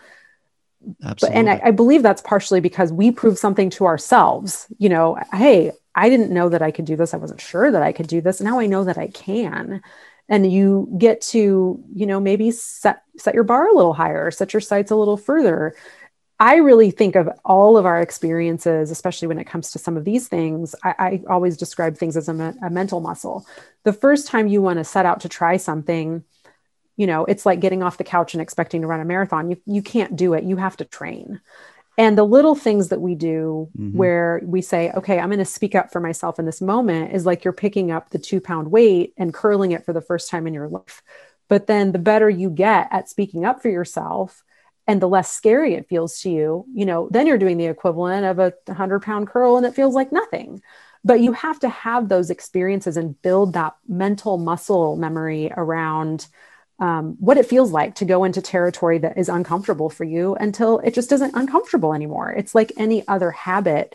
Absolutely. 1.03 1.29
But, 1.29 1.39
and 1.39 1.51
I, 1.51 1.69
I 1.69 1.71
believe 1.71 2.03
that's 2.03 2.23
partially 2.23 2.61
because 2.61 2.93
we 2.93 3.11
prove 3.11 3.39
something 3.39 3.71
to 3.71 3.87
ourselves. 3.87 4.67
You 4.79 4.89
know, 4.89 5.19
hey, 5.33 5.73
I 5.95 6.09
didn't 6.09 6.33
know 6.33 6.49
that 6.49 6.63
I 6.63 6.71
could 6.71 6.85
do 6.85 6.97
this. 6.97 7.15
I 7.15 7.19
wasn't 7.19 7.41
sure 7.41 7.71
that 7.71 7.83
I 7.83 7.93
could 7.93 8.07
do 8.07 8.21
this. 8.21 8.41
Now 8.41 8.59
I 8.59 8.67
know 8.67 8.85
that 8.85 8.99
I 8.99 9.09
can. 9.09 9.83
And 10.29 10.51
you 10.51 10.89
get 10.99 11.21
to, 11.21 11.83
you 11.95 12.07
know, 12.07 12.19
maybe 12.19 12.51
set 12.51 13.03
set 13.19 13.35
your 13.35 13.45
bar 13.45 13.69
a 13.69 13.75
little 13.75 13.93
higher, 13.93 14.31
set 14.31 14.55
your 14.55 14.61
sights 14.61 14.91
a 14.91 14.97
little 14.97 15.19
further. 15.19 15.75
I 16.41 16.57
really 16.57 16.91
think 16.91 17.14
of 17.14 17.28
all 17.45 17.76
of 17.76 17.87
our 17.87 18.01
experiences, 18.01 18.91
especially 18.91 19.28
when 19.28 19.39
it 19.39 19.47
comes 19.47 19.70
to 19.70 19.78
some 19.78 19.97
of 19.97 20.05
these 20.05 20.26
things. 20.26 20.74
I, 20.82 20.95
I 20.99 21.22
always 21.28 21.57
describe 21.57 21.97
things 21.97 22.16
as 22.16 22.28
a, 22.28 22.35
me- 22.35 22.59
a 22.62 22.70
mental 22.70 23.01
muscle. 23.01 23.47
The 23.85 23.93
first 23.93 24.26
time 24.26 24.49
you 24.49 24.61
want 24.61 24.78
to 24.78 24.85
set 24.85 25.07
out 25.07 25.20
to 25.20 25.28
try 25.28 25.57
something, 25.57 26.24
you 26.97 27.07
know, 27.07 27.24
it's 27.24 27.47
like 27.47 27.61
getting 27.61 27.82
off 27.82 27.99
the 27.99 28.05
couch 28.05 28.35
and 28.35 28.41
expecting 28.43 28.80
to 28.80 28.87
run 28.87 29.01
a 29.01 29.05
marathon. 29.05 29.51
You, 29.51 29.61
you 29.64 29.82
can't 29.82 30.16
do 30.16 30.35
it. 30.35 30.45
You 30.45 30.57
have 30.57 30.76
to 30.78 30.85
train. 30.85 31.41
And 31.97 32.18
the 32.18 32.24
little 32.24 32.57
things 32.57 32.89
that 32.89 33.01
we 33.01 33.14
do 33.14 33.68
mm-hmm. 33.78 33.97
where 33.97 34.41
we 34.45 34.61
say, 34.62 34.91
okay, 34.93 35.20
I'm 35.20 35.28
going 35.28 35.39
to 35.39 35.45
speak 35.45 35.76
up 35.76 35.93
for 35.93 36.01
myself 36.01 36.39
in 36.41 36.47
this 36.47 36.61
moment 36.61 37.12
is 37.12 37.24
like 37.24 37.45
you're 37.45 37.53
picking 37.53 37.93
up 37.93 38.11
the 38.11 38.18
two 38.18 38.41
pound 38.41 38.70
weight 38.70 39.14
and 39.16 39.32
curling 39.32 39.72
it 39.72 39.85
for 39.85 39.93
the 39.93 40.01
first 40.01 40.28
time 40.28 40.47
in 40.47 40.55
your 40.55 40.68
life. 40.68 41.03
But 41.49 41.66
then 41.66 41.93
the 41.93 41.99
better 41.99 42.28
you 42.28 42.51
get 42.51 42.89
at 42.91 43.09
speaking 43.09 43.45
up 43.45 43.62
for 43.62 43.68
yourself, 43.68 44.44
and 44.87 45.01
the 45.01 45.09
less 45.09 45.30
scary 45.30 45.74
it 45.74 45.89
feels 45.89 46.20
to 46.20 46.30
you, 46.30 46.66
you 46.74 46.85
know, 46.85 47.09
then 47.11 47.26
you're 47.26 47.39
doing 47.39 47.57
the 47.57 47.66
equivalent 47.66 48.26
of 48.26 48.39
a 48.39 48.53
100 48.66 49.01
pound 49.01 49.28
curl 49.28 49.57
and 49.57 49.64
it 49.64 49.74
feels 49.74 49.95
like 49.95 50.12
nothing. 50.12 50.61
But 51.05 51.20
you 51.20 51.32
have 51.32 51.59
to 51.61 51.68
have 51.68 52.09
those 52.09 52.30
experiences 52.30 52.97
and 52.97 53.20
build 53.22 53.55
that 53.55 53.76
mental 53.89 54.39
muscle 54.39 54.97
memory 54.97 55.51
around 55.57 56.26
um, 56.78 57.16
what 57.18 57.39
it 57.39 57.47
feels 57.47 57.70
like 57.70 57.95
to 57.97 58.05
go 58.05 58.24
into 58.24 58.43
territory 58.43 58.99
that 58.99 59.16
is 59.16 59.28
uncomfortable 59.28 59.91
for 59.91 60.05
you 60.05 60.35
until 60.35 60.80
it 60.80 60.95
just 60.95 61.12
isn't 61.12 61.35
uncomfortable 61.35 61.95
anymore. 61.95 62.32
It's 62.32 62.55
like 62.55 62.72
any 62.76 63.07
other 63.07 63.30
habit. 63.30 63.95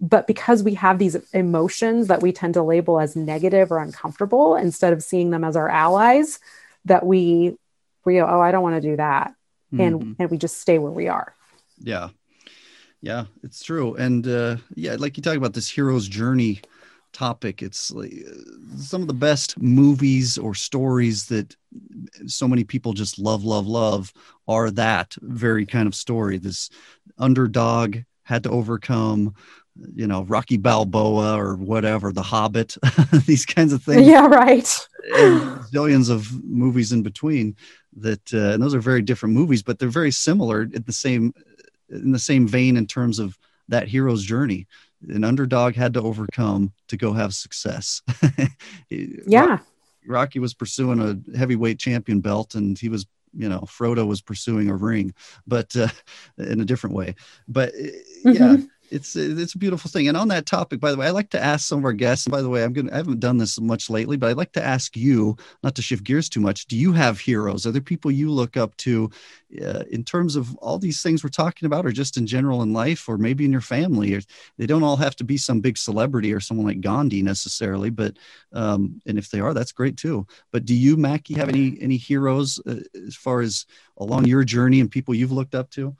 But 0.00 0.26
because 0.26 0.62
we 0.62 0.74
have 0.74 0.98
these 0.98 1.16
emotions 1.32 2.08
that 2.08 2.20
we 2.20 2.32
tend 2.32 2.54
to 2.54 2.62
label 2.62 3.00
as 3.00 3.16
negative 3.16 3.70
or 3.70 3.78
uncomfortable 3.78 4.56
instead 4.56 4.92
of 4.92 5.02
seeing 5.02 5.30
them 5.30 5.44
as 5.44 5.56
our 5.56 5.68
allies, 5.68 6.40
that 6.84 7.06
we, 7.06 7.56
we 8.04 8.14
go, 8.14 8.26
oh, 8.28 8.40
I 8.40 8.50
don't 8.50 8.62
want 8.62 8.82
to 8.82 8.88
do 8.90 8.96
that 8.96 9.34
and 9.72 10.00
mm-hmm. 10.00 10.12
and 10.18 10.30
we 10.30 10.38
just 10.38 10.60
stay 10.60 10.78
where 10.78 10.92
we 10.92 11.08
are. 11.08 11.34
Yeah. 11.78 12.08
Yeah 13.00 13.26
it's 13.42 13.62
true. 13.62 13.94
And 13.96 14.26
uh 14.26 14.56
yeah 14.74 14.96
like 14.98 15.16
you 15.16 15.22
talk 15.22 15.36
about 15.36 15.54
this 15.54 15.70
hero's 15.70 16.08
journey 16.08 16.60
topic 17.12 17.62
it's 17.62 17.90
like 17.92 18.12
uh, 18.28 18.76
some 18.76 19.00
of 19.00 19.08
the 19.08 19.14
best 19.14 19.58
movies 19.58 20.36
or 20.36 20.54
stories 20.54 21.24
that 21.26 21.56
so 22.26 22.46
many 22.46 22.62
people 22.62 22.92
just 22.92 23.18
love 23.18 23.42
love 23.42 23.66
love 23.66 24.12
are 24.48 24.70
that 24.70 25.14
very 25.22 25.66
kind 25.66 25.86
of 25.86 25.94
story. 25.94 26.38
This 26.38 26.70
underdog 27.18 27.98
had 28.26 28.42
to 28.42 28.50
overcome 28.50 29.34
you 29.94 30.06
know 30.06 30.22
rocky 30.24 30.56
balboa 30.56 31.38
or 31.38 31.56
whatever 31.56 32.12
the 32.12 32.22
hobbit 32.22 32.76
these 33.26 33.44
kinds 33.46 33.72
of 33.72 33.82
things 33.82 34.06
yeah 34.06 34.26
right 34.26 34.88
billions 35.72 36.08
of 36.08 36.44
movies 36.44 36.92
in 36.92 37.02
between 37.02 37.56
that 37.96 38.34
uh, 38.34 38.52
and 38.52 38.62
those 38.62 38.74
are 38.74 38.80
very 38.80 39.02
different 39.02 39.34
movies 39.34 39.62
but 39.62 39.78
they're 39.78 39.88
very 39.88 40.10
similar 40.10 40.62
in 40.62 40.82
the 40.86 40.92
same 40.92 41.32
in 41.88 42.12
the 42.12 42.18
same 42.18 42.46
vein 42.46 42.76
in 42.76 42.86
terms 42.86 43.18
of 43.18 43.38
that 43.68 43.88
hero's 43.88 44.22
journey 44.22 44.66
an 45.08 45.24
underdog 45.24 45.74
had 45.74 45.94
to 45.94 46.02
overcome 46.02 46.72
to 46.88 46.96
go 46.96 47.12
have 47.12 47.34
success. 47.34 48.02
yeah. 48.90 49.58
Rocky 50.06 50.38
was 50.38 50.54
pursuing 50.54 51.00
a 51.00 51.36
heavyweight 51.36 51.78
champion 51.78 52.20
belt 52.20 52.54
and 52.54 52.78
he 52.78 52.88
was 52.88 53.06
you 53.36 53.48
know 53.48 53.60
frodo 53.60 54.06
was 54.06 54.20
pursuing 54.20 54.68
a 54.68 54.76
ring 54.76 55.14
but 55.46 55.74
uh, 55.76 55.88
in 56.38 56.60
a 56.60 56.64
different 56.64 56.94
way 56.94 57.14
but 57.48 57.70
uh, 57.70 58.28
mm-hmm. 58.28 58.32
yeah 58.32 58.56
it's 58.90 59.16
it's 59.16 59.54
a 59.54 59.58
beautiful 59.58 59.90
thing. 59.90 60.08
And 60.08 60.16
on 60.16 60.28
that 60.28 60.46
topic, 60.46 60.80
by 60.80 60.90
the 60.90 60.96
way, 60.96 61.06
I 61.06 61.10
like 61.10 61.30
to 61.30 61.42
ask 61.42 61.66
some 61.66 61.78
of 61.80 61.84
our 61.84 61.92
guests. 61.92 62.28
By 62.28 62.42
the 62.42 62.48
way, 62.48 62.64
I'm 62.64 62.72
gonna 62.72 62.92
I 62.92 62.96
haven't 62.96 63.20
done 63.20 63.38
this 63.38 63.60
much 63.60 63.90
lately, 63.90 64.16
but 64.16 64.30
I'd 64.30 64.36
like 64.36 64.52
to 64.52 64.64
ask 64.64 64.96
you, 64.96 65.36
not 65.62 65.74
to 65.76 65.82
shift 65.82 66.04
gears 66.04 66.28
too 66.28 66.40
much. 66.40 66.66
Do 66.66 66.76
you 66.76 66.92
have 66.92 67.18
heroes? 67.18 67.66
Are 67.66 67.72
there 67.72 67.80
people 67.80 68.10
you 68.10 68.30
look 68.30 68.56
up 68.56 68.76
to, 68.78 69.10
uh, 69.62 69.84
in 69.90 70.04
terms 70.04 70.36
of 70.36 70.56
all 70.56 70.78
these 70.78 71.02
things 71.02 71.22
we're 71.22 71.30
talking 71.30 71.66
about, 71.66 71.86
or 71.86 71.92
just 71.92 72.16
in 72.16 72.26
general 72.26 72.62
in 72.62 72.72
life, 72.72 73.08
or 73.08 73.18
maybe 73.18 73.44
in 73.44 73.52
your 73.52 73.60
family? 73.60 74.14
Or 74.14 74.20
they 74.58 74.66
don't 74.66 74.82
all 74.82 74.96
have 74.96 75.16
to 75.16 75.24
be 75.24 75.36
some 75.36 75.60
big 75.60 75.78
celebrity 75.78 76.32
or 76.32 76.40
someone 76.40 76.66
like 76.66 76.80
Gandhi 76.80 77.22
necessarily, 77.22 77.90
but 77.90 78.16
um, 78.52 79.00
and 79.06 79.18
if 79.18 79.30
they 79.30 79.40
are, 79.40 79.54
that's 79.54 79.72
great 79.72 79.96
too. 79.96 80.26
But 80.52 80.64
do 80.64 80.74
you, 80.74 80.96
Mackie, 80.96 81.34
have 81.34 81.48
any 81.48 81.76
any 81.80 81.96
heroes 81.96 82.60
uh, 82.66 82.80
as 83.06 83.16
far 83.16 83.40
as 83.40 83.66
along 83.98 84.26
your 84.26 84.44
journey 84.44 84.80
and 84.80 84.90
people 84.90 85.14
you've 85.14 85.32
looked 85.32 85.54
up 85.54 85.70
to? 85.70 85.96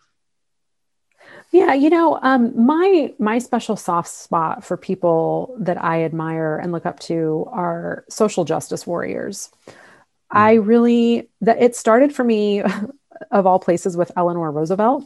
Yeah, 1.52 1.74
you 1.74 1.90
know, 1.90 2.18
um, 2.22 2.66
my 2.66 3.14
my 3.18 3.38
special 3.38 3.76
soft 3.76 4.08
spot 4.08 4.64
for 4.64 4.76
people 4.76 5.56
that 5.60 5.82
I 5.82 6.04
admire 6.04 6.58
and 6.58 6.72
look 6.72 6.86
up 6.86 6.98
to 7.00 7.46
are 7.50 8.04
social 8.08 8.44
justice 8.44 8.86
warriors. 8.86 9.50
Mm-hmm. 9.68 10.38
I 10.38 10.52
really 10.54 11.28
that 11.40 11.62
it 11.62 11.76
started 11.76 12.14
for 12.14 12.24
me, 12.24 12.62
of 13.30 13.46
all 13.46 13.58
places, 13.58 13.96
with 13.96 14.10
Eleanor 14.16 14.50
Roosevelt. 14.50 15.04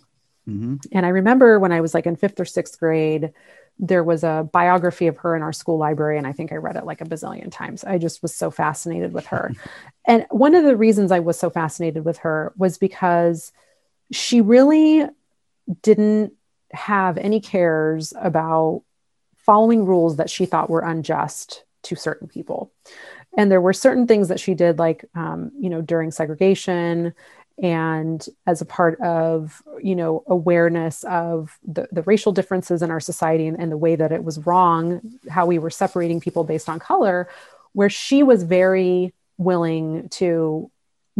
Mm-hmm. 0.48 0.76
And 0.92 1.06
I 1.06 1.10
remember 1.10 1.58
when 1.58 1.72
I 1.72 1.80
was 1.80 1.94
like 1.94 2.06
in 2.06 2.16
fifth 2.16 2.40
or 2.40 2.46
sixth 2.46 2.80
grade, 2.80 3.32
there 3.78 4.02
was 4.02 4.24
a 4.24 4.48
biography 4.52 5.06
of 5.06 5.18
her 5.18 5.36
in 5.36 5.42
our 5.42 5.52
school 5.52 5.78
library, 5.78 6.18
and 6.18 6.26
I 6.26 6.32
think 6.32 6.52
I 6.52 6.56
read 6.56 6.76
it 6.76 6.84
like 6.84 7.00
a 7.00 7.04
bazillion 7.04 7.52
times. 7.52 7.84
I 7.84 7.98
just 7.98 8.22
was 8.22 8.34
so 8.34 8.50
fascinated 8.50 9.12
with 9.12 9.26
her. 9.26 9.52
and 10.06 10.26
one 10.30 10.54
of 10.54 10.64
the 10.64 10.76
reasons 10.76 11.12
I 11.12 11.20
was 11.20 11.38
so 11.38 11.50
fascinated 11.50 12.04
with 12.04 12.18
her 12.18 12.52
was 12.56 12.78
because 12.78 13.52
she 14.10 14.40
really 14.40 15.06
didn't 15.82 16.32
have 16.72 17.18
any 17.18 17.40
cares 17.40 18.12
about 18.20 18.82
following 19.36 19.84
rules 19.84 20.16
that 20.16 20.30
she 20.30 20.46
thought 20.46 20.70
were 20.70 20.80
unjust 20.80 21.64
to 21.82 21.96
certain 21.96 22.28
people. 22.28 22.72
And 23.36 23.50
there 23.50 23.60
were 23.60 23.72
certain 23.72 24.06
things 24.06 24.28
that 24.28 24.40
she 24.40 24.54
did, 24.54 24.78
like, 24.78 25.04
um, 25.14 25.52
you 25.58 25.70
know, 25.70 25.80
during 25.80 26.10
segregation 26.10 27.14
and 27.62 28.26
as 28.46 28.60
a 28.60 28.66
part 28.66 28.98
of, 29.00 29.62
you 29.82 29.94
know, 29.94 30.24
awareness 30.26 31.04
of 31.04 31.58
the, 31.66 31.88
the 31.92 32.02
racial 32.02 32.32
differences 32.32 32.82
in 32.82 32.90
our 32.90 33.00
society 33.00 33.46
and, 33.46 33.60
and 33.60 33.70
the 33.70 33.76
way 33.76 33.96
that 33.96 34.12
it 34.12 34.24
was 34.24 34.44
wrong, 34.46 35.00
how 35.28 35.46
we 35.46 35.58
were 35.58 35.70
separating 35.70 36.20
people 36.20 36.44
based 36.44 36.68
on 36.68 36.78
color, 36.78 37.28
where 37.72 37.90
she 37.90 38.22
was 38.22 38.42
very 38.42 39.12
willing 39.36 40.08
to 40.08 40.70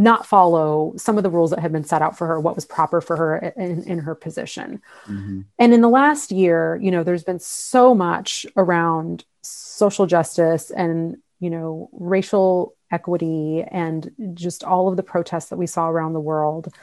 not 0.01 0.25
follow 0.25 0.93
some 0.97 1.17
of 1.17 1.23
the 1.23 1.29
rules 1.29 1.51
that 1.51 1.59
had 1.59 1.71
been 1.71 1.83
set 1.83 2.01
out 2.01 2.17
for 2.17 2.25
her, 2.25 2.39
what 2.39 2.55
was 2.55 2.65
proper 2.65 3.01
for 3.01 3.15
her 3.15 3.37
in, 3.55 3.83
in 3.83 3.99
her 3.99 4.15
position. 4.15 4.81
Mm-hmm. 5.05 5.41
And 5.59 5.73
in 5.73 5.81
the 5.81 5.89
last 5.89 6.31
year, 6.31 6.79
you 6.81 6.89
know, 6.89 7.03
there's 7.03 7.23
been 7.23 7.39
so 7.39 7.93
much 7.93 8.45
around 8.57 9.23
social 9.43 10.07
justice 10.07 10.71
and, 10.71 11.17
you 11.39 11.51
know, 11.51 11.87
racial 11.93 12.75
equity 12.89 13.63
and 13.63 14.11
just 14.33 14.63
all 14.63 14.87
of 14.87 14.97
the 14.97 15.03
protests 15.03 15.49
that 15.49 15.57
we 15.57 15.67
saw 15.67 15.87
around 15.87 16.13
the 16.13 16.19
world. 16.19 16.73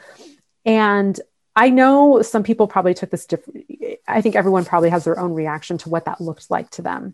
And 0.65 1.19
I 1.57 1.71
know 1.71 2.21
some 2.21 2.43
people 2.43 2.67
probably 2.67 2.93
took 2.93 3.09
this 3.11 3.25
different. 3.25 3.65
I 4.07 4.21
think 4.21 4.37
everyone 4.37 4.63
probably 4.63 4.91
has 4.91 5.03
their 5.03 5.19
own 5.19 5.33
reaction 5.33 5.77
to 5.79 5.89
what 5.89 6.05
that 6.05 6.21
looked 6.21 6.49
like 6.49 6.69
to 6.71 6.81
them. 6.81 7.13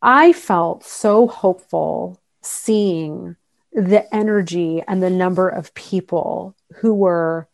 I 0.00 0.32
felt 0.32 0.84
so 0.84 1.26
hopeful 1.26 2.20
seeing 2.40 3.34
the 3.78 4.12
energy 4.14 4.82
and 4.86 5.02
the 5.02 5.10
number 5.10 5.48
of 5.48 5.72
people 5.74 6.56
who 6.76 6.92
were 6.92 7.48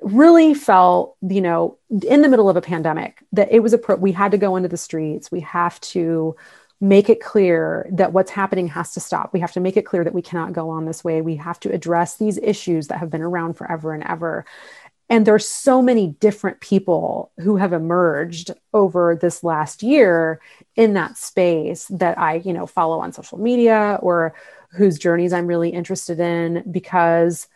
really 0.00 0.54
felt 0.54 1.16
you 1.20 1.40
know 1.40 1.76
in 2.08 2.22
the 2.22 2.28
middle 2.28 2.48
of 2.48 2.56
a 2.56 2.62
pandemic 2.62 3.22
that 3.32 3.52
it 3.52 3.60
was 3.60 3.74
a 3.74 3.78
pro- 3.78 3.96
we 3.96 4.12
had 4.12 4.32
to 4.32 4.38
go 4.38 4.56
into 4.56 4.68
the 4.68 4.76
streets. 4.76 5.30
We 5.30 5.40
have 5.40 5.78
to 5.80 6.34
make 6.80 7.08
it 7.08 7.20
clear 7.22 7.86
that 7.90 8.12
what's 8.12 8.30
happening 8.30 8.68
has 8.68 8.92
to 8.92 9.00
stop. 9.00 9.32
We 9.32 9.40
have 9.40 9.52
to 9.52 9.60
make 9.60 9.76
it 9.76 9.86
clear 9.86 10.04
that 10.04 10.14
we 10.14 10.22
cannot 10.22 10.52
go 10.52 10.68
on 10.70 10.84
this 10.84 11.02
way. 11.02 11.22
We 11.22 11.36
have 11.36 11.58
to 11.60 11.72
address 11.72 12.16
these 12.16 12.38
issues 12.38 12.88
that 12.88 12.98
have 12.98 13.10
been 13.10 13.22
around 13.22 13.54
forever 13.54 13.94
and 13.94 14.02
ever. 14.04 14.44
And 15.08 15.24
there's 15.24 15.46
so 15.46 15.80
many 15.80 16.08
different 16.08 16.60
people 16.60 17.30
who 17.38 17.56
have 17.56 17.72
emerged 17.72 18.50
over 18.74 19.14
this 19.14 19.44
last 19.44 19.82
year 19.82 20.40
in 20.74 20.94
that 20.94 21.16
space 21.16 21.86
that 21.86 22.18
i 22.18 22.34
you 22.34 22.52
know 22.52 22.66
follow 22.66 22.98
on 23.00 23.12
social 23.12 23.38
media 23.38 23.98
or 24.02 24.34
whose 24.76 24.98
journeys 24.98 25.32
I'm 25.32 25.46
really 25.46 25.70
interested 25.70 26.20
in 26.20 26.64
because 26.70 27.48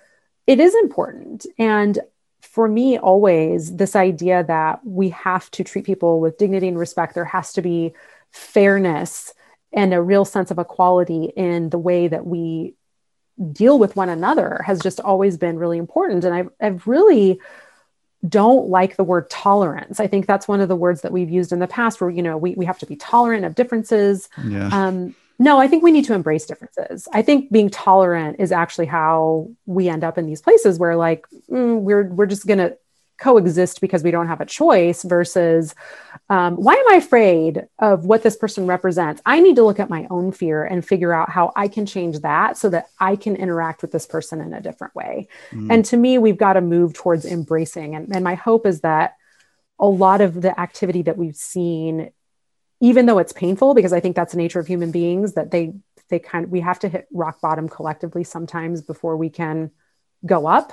it 0.47 0.59
is 0.61 0.75
important. 0.75 1.47
And 1.59 1.99
for 2.41 2.67
me, 2.67 2.99
always 2.99 3.77
this 3.77 3.95
idea 3.95 4.43
that 4.45 4.85
we 4.85 5.11
have 5.11 5.51
to 5.53 5.65
treat 5.65 5.85
people 5.85 6.21
with 6.21 6.39
dignity 6.39 6.69
and 6.69 6.79
respect, 6.79 7.15
there 7.15 7.25
has 7.25 7.53
to 7.53 7.63
be 7.63 7.93
fairness 8.33 9.33
and 9.73 9.95
a 9.95 10.03
real 10.03 10.25
sense 10.25 10.51
of 10.51 10.59
equality 10.59 11.27
in 11.37 11.71
the 11.71 11.79
way 11.79 12.09
that 12.09 12.27
we 12.27 12.75
deal 13.53 13.79
with 13.79 13.97
one 13.97 14.09
another 14.09 14.63
has 14.67 14.81
just 14.81 15.01
always 15.01 15.37
been 15.37 15.59
really 15.59 15.79
important. 15.79 16.25
And 16.25 16.35
I've, 16.35 16.51
I've 16.61 16.87
really 16.87 17.41
don't 18.29 18.69
like 18.69 18.97
the 18.97 19.05
word 19.05 19.31
tolerance. 19.31 19.99
I 19.99 20.07
think 20.07 20.27
that's 20.27 20.47
one 20.47 20.61
of 20.61 20.69
the 20.69 20.77
words 20.77 21.03
that 21.03 21.13
we've 21.13 21.31
used 21.31 21.53
in 21.53 21.59
the 21.59 21.67
past 21.67 22.01
where, 22.01 22.11
you 22.11 22.23
know, 22.23 22.37
we, 22.37 22.55
we 22.55 22.67
have 22.67 22.79
to 22.81 22.87
be 22.87 22.97
tolerant 22.97 23.45
of 23.45 23.55
differences. 23.55 24.29
Yeah. 24.45 24.69
Um, 24.73 25.15
no, 25.41 25.59
I 25.59 25.69
think 25.69 25.83
we 25.83 25.91
need 25.91 26.05
to 26.05 26.13
embrace 26.13 26.45
differences. 26.45 27.09
I 27.15 27.23
think 27.23 27.51
being 27.51 27.71
tolerant 27.71 28.37
is 28.39 28.53
actually 28.53 28.85
how 28.87 29.49
we 29.65 29.89
end 29.89 30.05
up 30.05 30.19
in 30.19 30.27
these 30.27 30.43
places 30.43 30.79
where 30.79 30.97
like 30.97 31.25
mm, 31.51 31.81
we're 31.81 32.05
we're 32.05 32.27
just 32.27 32.47
going 32.47 32.59
to 32.59 32.77
coexist 33.19 33.81
because 33.81 34.03
we 34.03 34.11
don't 34.11 34.29
have 34.29 34.43
a 34.43 34.47
choice 34.47 35.03
versus 35.03 35.75
um, 36.29 36.57
why 36.57 36.75
am 36.75 36.89
I 36.91 36.97
afraid 36.97 37.67
of 37.79 38.05
what 38.05 38.23
this 38.23 38.37
person 38.37 38.67
represents? 38.67 39.23
I 39.25 39.41
need 39.41 39.57
to 39.57 39.65
look 39.65 39.81
at 39.81 39.89
my 39.89 40.07
own 40.11 40.31
fear 40.31 40.63
and 40.63 40.87
figure 40.87 41.13
out 41.13 41.31
how 41.31 41.53
I 41.57 41.69
can 41.69 41.87
change 41.87 42.21
that 42.21 42.59
so 42.59 42.69
that 42.69 42.89
I 42.99 43.17
can 43.17 43.35
interact 43.35 43.81
with 43.81 43.93
this 43.93 44.07
person 44.07 44.43
in 44.43 44.53
a 44.53 44.61
different 44.61 44.95
way. 44.95 45.29
Mm. 45.53 45.73
And 45.73 45.85
to 45.87 45.97
me, 45.97 46.19
we've 46.19 46.39
got 46.39 46.55
to 46.55 46.61
move 46.61 46.93
towards 46.93 47.25
embracing. 47.25 47.95
And, 47.95 48.15
and 48.15 48.25
my 48.25 48.35
hope 48.35 48.67
is 48.67 48.81
that 48.81 49.17
a 49.79 49.87
lot 49.87 50.21
of 50.21 50.41
the 50.41 50.59
activity 50.61 51.03
that 51.03 51.17
we've 51.17 51.37
seen 51.37 52.11
even 52.81 53.07
though 53.07 53.19
it's 53.19 53.33
painful 53.33 53.75
because 53.75 53.93
i 53.93 54.01
think 54.01 54.17
that's 54.17 54.33
the 54.33 54.39
nature 54.39 54.61
of 54.61 54.67
human 54.67 54.91
beings 54.91 55.35
that 55.35 55.51
they 55.51 55.73
they 56.11 56.19
kind 56.19 56.45
of 56.45 56.51
we 56.51 56.61
have 56.61 56.79
to 56.81 56.89
hit 56.89 57.07
rock 57.13 57.41
bottom 57.41 57.69
collectively 57.69 58.25
sometimes 58.25 58.83
before 58.83 59.17
we 59.17 59.31
can 59.31 59.71
go 60.27 60.47
up. 60.47 60.73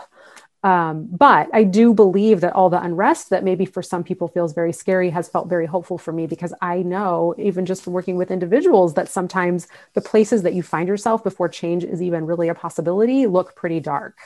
Um, 0.63 1.07
but 1.09 1.47
i 1.53 1.63
do 1.63 1.93
believe 1.93 2.41
that 2.41 2.53
all 2.53 2.69
the 2.71 2.81
unrest 2.81 3.29
that 3.29 3.43
maybe 3.43 3.65
for 3.65 3.83
some 3.83 4.03
people 4.03 4.27
feels 4.27 4.53
very 4.53 4.73
scary 4.73 5.11
has 5.11 5.29
felt 5.29 5.47
very 5.47 5.67
hopeful 5.67 5.99
for 5.99 6.11
me 6.11 6.25
because 6.25 6.51
i 6.61 6.81
know 6.81 7.35
even 7.37 7.65
just 7.67 7.83
from 7.83 7.93
working 7.93 8.17
with 8.17 8.31
individuals 8.31 8.95
that 8.95 9.07
sometimes 9.07 9.67
the 9.93 10.01
places 10.01 10.41
that 10.41 10.55
you 10.55 10.63
find 10.63 10.87
yourself 10.87 11.23
before 11.23 11.47
change 11.47 11.83
is 11.83 12.01
even 12.01 12.25
really 12.25 12.49
a 12.49 12.55
possibility 12.55 13.27
look 13.27 13.55
pretty 13.55 13.79
dark. 13.79 14.17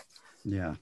Yeah. 0.45 0.75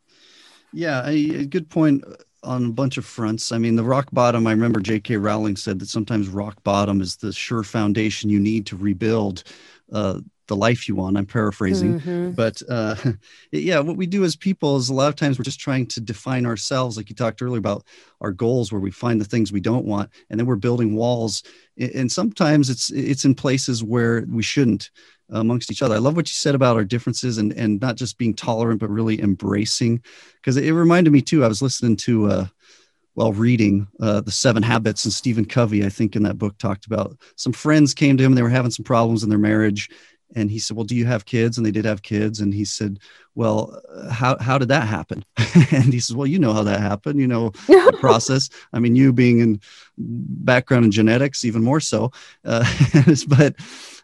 Yeah 0.71 1.07
a, 1.07 1.15
a 1.41 1.45
good 1.45 1.67
point 1.69 2.03
on 2.43 2.65
a 2.65 2.71
bunch 2.71 2.97
of 2.97 3.05
fronts. 3.05 3.51
I 3.51 3.57
mean, 3.57 3.75
the 3.75 3.83
rock 3.83 4.07
bottom, 4.11 4.47
I 4.47 4.51
remember 4.51 4.79
J.K. 4.79 5.17
Rowling 5.17 5.55
said 5.55 5.79
that 5.79 5.89
sometimes 5.89 6.27
rock 6.27 6.63
bottom 6.63 7.01
is 7.01 7.17
the 7.17 7.33
sure 7.33 7.63
foundation 7.63 8.29
you 8.29 8.39
need 8.39 8.65
to 8.67 8.77
rebuild 8.77 9.43
uh, 9.91 10.19
the 10.47 10.55
life 10.55 10.87
you 10.87 10.95
want. 10.95 11.17
I'm 11.17 11.25
paraphrasing. 11.25 11.99
Mm-hmm. 11.99 12.31
But 12.31 12.61
uh, 12.69 12.95
yeah, 13.51 13.79
what 13.79 13.95
we 13.95 14.05
do 14.05 14.23
as 14.25 14.35
people 14.35 14.75
is 14.77 14.89
a 14.89 14.93
lot 14.93 15.07
of 15.07 15.15
times 15.15 15.39
we're 15.39 15.43
just 15.43 15.59
trying 15.59 15.85
to 15.87 16.01
define 16.01 16.45
ourselves, 16.45 16.97
like 16.97 17.09
you 17.09 17.15
talked 17.15 17.41
earlier 17.41 17.59
about 17.59 17.85
our 18.19 18.31
goals, 18.31 18.71
where 18.71 18.81
we 18.81 18.91
find 18.91 19.21
the 19.21 19.25
things 19.25 19.51
we 19.51 19.61
don't 19.61 19.85
want, 19.85 20.09
and 20.29 20.39
then 20.39 20.47
we're 20.47 20.55
building 20.55 20.95
walls. 20.95 21.43
And 21.77 22.11
sometimes 22.11 22.69
it's 22.69 22.91
it's 22.91 23.23
in 23.23 23.35
places 23.35 23.83
where 23.83 24.25
we 24.27 24.43
shouldn't 24.43 24.89
amongst 25.31 25.71
each 25.71 25.81
other. 25.81 25.95
I 25.95 25.99
love 25.99 26.15
what 26.15 26.29
you 26.29 26.33
said 26.33 26.55
about 26.55 26.75
our 26.75 26.83
differences 26.83 27.37
and 27.37 27.53
and 27.53 27.79
not 27.81 27.95
just 27.95 28.17
being 28.17 28.33
tolerant, 28.33 28.79
but 28.79 28.89
really 28.89 29.21
embracing. 29.21 30.03
Because 30.35 30.57
it, 30.57 30.71
reminded 30.71 31.11
me 31.11 31.21
too. 31.21 31.43
I 31.43 31.47
was 31.47 31.61
listening 31.61 31.95
to 31.97 32.27
uh, 32.27 32.47
while 33.13 33.33
reading 33.33 33.87
uh, 33.99 34.21
the 34.21 34.31
Seven 34.31 34.63
Habits, 34.63 35.05
and 35.05 35.13
Stephen 35.13 35.45
Covey, 35.45 35.85
I 35.85 35.89
think 35.89 36.15
in 36.15 36.23
that 36.23 36.37
book 36.37 36.57
talked 36.57 36.85
about 36.85 37.17
some 37.35 37.53
friends 37.53 37.93
came 37.93 38.17
to 38.17 38.23
him. 38.23 38.35
They 38.35 38.43
were 38.43 38.49
having 38.49 38.71
some 38.71 38.85
problems 38.85 39.23
in 39.23 39.29
their 39.29 39.39
marriage, 39.39 39.89
and 40.35 40.49
he 40.49 40.59
said, 40.59 40.77
"Well, 40.77 40.85
do 40.85 40.95
you 40.95 41.05
have 41.05 41.25
kids?" 41.25 41.57
And 41.57 41.65
they 41.65 41.71
did 41.71 41.85
have 41.85 42.01
kids, 42.01 42.39
and 42.39 42.53
he 42.53 42.65
said, 42.65 42.99
"Well, 43.35 43.81
uh, 43.93 44.09
how 44.11 44.37
how 44.39 44.57
did 44.57 44.69
that 44.69 44.87
happen?" 44.87 45.25
and 45.71 45.93
he 45.93 45.99
says, 45.99 46.15
"Well, 46.15 46.27
you 46.27 46.39
know 46.39 46.53
how 46.53 46.63
that 46.63 46.79
happened. 46.79 47.19
You 47.19 47.27
know 47.27 47.49
the 47.67 47.97
process. 47.99 48.49
I 48.73 48.79
mean, 48.79 48.95
you 48.95 49.11
being 49.11 49.39
in 49.39 49.61
background 49.97 50.85
in 50.85 50.91
genetics, 50.91 51.43
even 51.45 51.63
more 51.63 51.79
so. 51.79 52.11
Uh, 52.45 52.65
but 53.27 53.55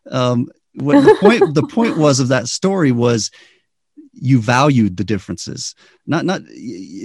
um, 0.10 0.50
what 0.76 1.02
the 1.04 1.18
point 1.20 1.54
the 1.54 1.68
point 1.68 1.98
was 1.98 2.20
of 2.20 2.30
that 2.30 2.48
story 2.48 2.92
was 2.92 3.32
you 4.14 4.40
valued 4.40 4.98
the 4.98 5.04
differences. 5.04 5.76
Not 6.06 6.26
not 6.26 6.42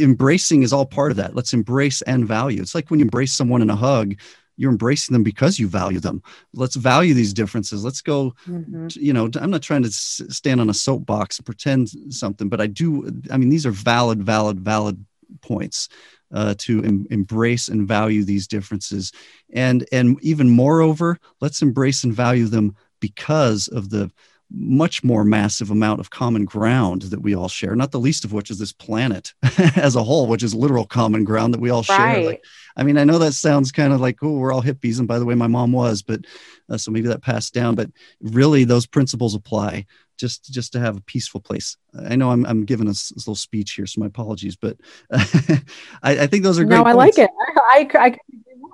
embracing 0.01 0.63
is 0.63 0.73
all 0.73 0.87
part 0.87 1.11
of 1.11 1.17
that. 1.17 1.35
Let's 1.35 1.53
embrace 1.53 2.03
and 2.03 2.27
value. 2.27 2.63
It's 2.63 2.75
like 2.75 2.91
when 2.91 3.01
you 3.01 3.05
embrace 3.05 3.33
someone 3.33 3.63
in 3.63 3.71
a 3.71 3.77
hug 3.77 4.15
you're 4.57 4.71
embracing 4.71 5.15
them 5.15 5.23
because 5.23 5.59
you 5.59 5.67
value 5.67 6.01
them. 6.01 6.23
Let's 6.53 6.77
value 6.77 7.15
these 7.15 7.33
differences. 7.33 7.83
Let's 7.83 8.03
go 8.03 8.35
mm-hmm. 8.47 8.89
you 8.93 9.15
know 9.15 9.31
i'm 9.41 9.51
not 9.51 9.63
trying 9.63 9.83
to 9.83 9.91
stand 9.91 10.61
on 10.61 10.69
a 10.69 10.75
soapbox 10.75 11.39
and 11.39 11.47
pretend 11.47 11.89
something 12.13 12.51
but 12.51 12.61
i 12.61 12.67
do 12.67 13.11
i 13.31 13.39
mean 13.39 13.49
these 13.49 13.65
are 13.65 13.71
valid 13.71 14.23
valid 14.23 14.61
valid 14.61 15.03
points 15.41 15.89
uh, 16.33 16.55
to 16.59 16.83
em- 16.85 17.07
embrace 17.11 17.69
and 17.69 17.89
value 17.89 18.23
these 18.25 18.47
differences. 18.47 19.13
And 19.53 19.87
and 19.93 20.19
even 20.23 20.51
moreover 20.51 21.19
let's 21.41 21.63
embrace 21.63 22.05
and 22.05 22.13
value 22.13 22.47
them 22.47 22.77
because 23.01 23.69
of 23.69 23.91
the 23.91 24.11
much 24.53 25.05
more 25.05 25.25
massive 25.25 25.71
amount 25.71 26.01
of 26.01 26.11
common 26.11 26.45
ground 26.45 27.03
that 27.03 27.23
we 27.23 27.35
all 27.35 27.49
share, 27.49 27.77
not 27.77 27.93
the 27.93 28.01
least 28.01 28.25
of 28.25 28.33
which 28.33 28.51
is 28.51 28.59
this 28.59 28.73
planet 28.73 29.33
as 29.77 29.95
a 29.95 30.03
whole, 30.03 30.27
which 30.27 30.43
is 30.43 30.55
literal 30.55 30.85
common 30.85 31.25
ground 31.25 31.55
that 31.55 31.61
we 31.61 31.71
all 31.71 31.85
right. 31.89 32.15
share. 32.15 32.25
Like, 32.25 32.45
I 32.77 32.83
mean, 32.83 32.99
I 32.99 33.05
know 33.05 33.19
that 33.19 33.33
sounds 33.33 33.71
kind 33.71 33.93
of 33.93 34.01
like, 34.01 34.19
oh, 34.23 34.33
we're 34.33 34.53
all 34.53 34.63
hippies. 34.63 34.99
And 34.99 35.07
by 35.07 35.19
the 35.19 35.25
way, 35.25 35.35
my 35.35 35.47
mom 35.47 35.73
was, 35.73 36.03
but 36.03 36.25
uh, 36.69 36.77
so 36.77 36.91
maybe 36.91 37.09
that 37.09 37.23
passed 37.23 37.55
down, 37.55 37.77
but 37.77 37.91
really 38.21 38.65
those 38.65 38.87
principles 38.87 39.35
apply 39.35 39.87
just, 40.19 40.53
just 40.53 40.73
to 40.73 40.81
have 40.81 40.97
a 40.97 41.03
peaceful 41.03 41.41
place. 41.41 41.77
I 41.97 42.17
know 42.17 42.31
I'm, 42.31 42.45
I'm 42.45 42.65
giving 42.65 42.89
a, 42.89 42.91
a 42.91 43.17
little 43.17 43.37
speech 43.37 43.73
here, 43.73 43.87
so 43.87 44.01
my 44.01 44.07
apologies, 44.07 44.57
but 44.57 44.77
I, 45.13 45.61
I, 46.03 46.27
think 46.27 46.43
those 46.43 46.59
are 46.59 46.65
great. 46.65 46.77
No, 46.77 46.83
I 46.83 46.93
like 46.93 47.19
it. 47.19 47.31
I, 47.71 47.89
I, 47.95 48.07
I 48.07 48.11
couldn't 48.11 48.41
agree 48.41 48.61
more. 48.61 48.71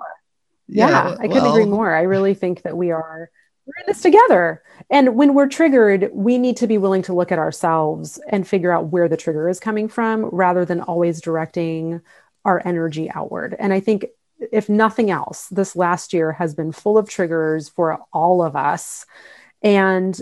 Yeah, 0.67 0.89
yeah 0.89 1.15
I 1.19 1.27
couldn't 1.27 1.45
agree 1.45 1.65
more. 1.65 1.93
I 1.93 2.01
really 2.01 2.33
think 2.33 2.63
that 2.63 2.75
we 2.75 2.91
are 2.91 3.29
we're 3.67 3.81
in 3.81 3.87
this 3.87 4.01
together. 4.01 4.63
And 4.89 5.15
when 5.15 5.33
we're 5.33 5.49
triggered, 5.49 6.09
we 6.13 6.37
need 6.37 6.57
to 6.57 6.67
be 6.67 6.77
willing 6.77 7.01
to 7.03 7.13
look 7.13 7.31
at 7.31 7.39
ourselves 7.39 8.19
and 8.29 8.47
figure 8.47 8.71
out 8.71 8.87
where 8.87 9.09
the 9.09 9.17
trigger 9.17 9.49
is 9.49 9.59
coming 9.59 9.89
from 9.89 10.25
rather 10.25 10.63
than 10.63 10.81
always 10.81 11.21
directing 11.21 12.01
our 12.45 12.61
energy 12.65 13.11
outward. 13.11 13.55
And 13.59 13.73
I 13.73 13.81
think, 13.81 14.05
if 14.51 14.69
nothing 14.69 15.11
else, 15.11 15.47
this 15.49 15.75
last 15.75 16.13
year 16.13 16.31
has 16.31 16.53
been 16.53 16.71
full 16.71 16.97
of 16.97 17.09
triggers 17.09 17.67
for 17.67 17.99
all 18.13 18.43
of 18.43 18.55
us. 18.55 19.05
And 19.61 20.19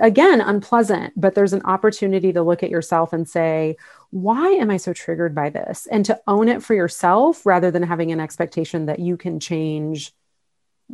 again, 0.00 0.40
unpleasant, 0.40 1.14
but 1.16 1.34
there's 1.34 1.54
an 1.54 1.62
opportunity 1.62 2.32
to 2.32 2.42
look 2.42 2.62
at 2.62 2.70
yourself 2.70 3.12
and 3.12 3.28
say, 3.28 3.76
why 4.10 4.50
am 4.50 4.70
I 4.70 4.76
so 4.76 4.92
triggered 4.92 5.34
by 5.34 5.50
this? 5.50 5.88
And 5.90 6.04
to 6.04 6.20
own 6.28 6.48
it 6.48 6.62
for 6.62 6.74
yourself 6.74 7.44
rather 7.44 7.70
than 7.70 7.82
having 7.82 8.12
an 8.12 8.20
expectation 8.20 8.86
that 8.86 9.00
you 9.00 9.16
can 9.16 9.40
change 9.40 10.12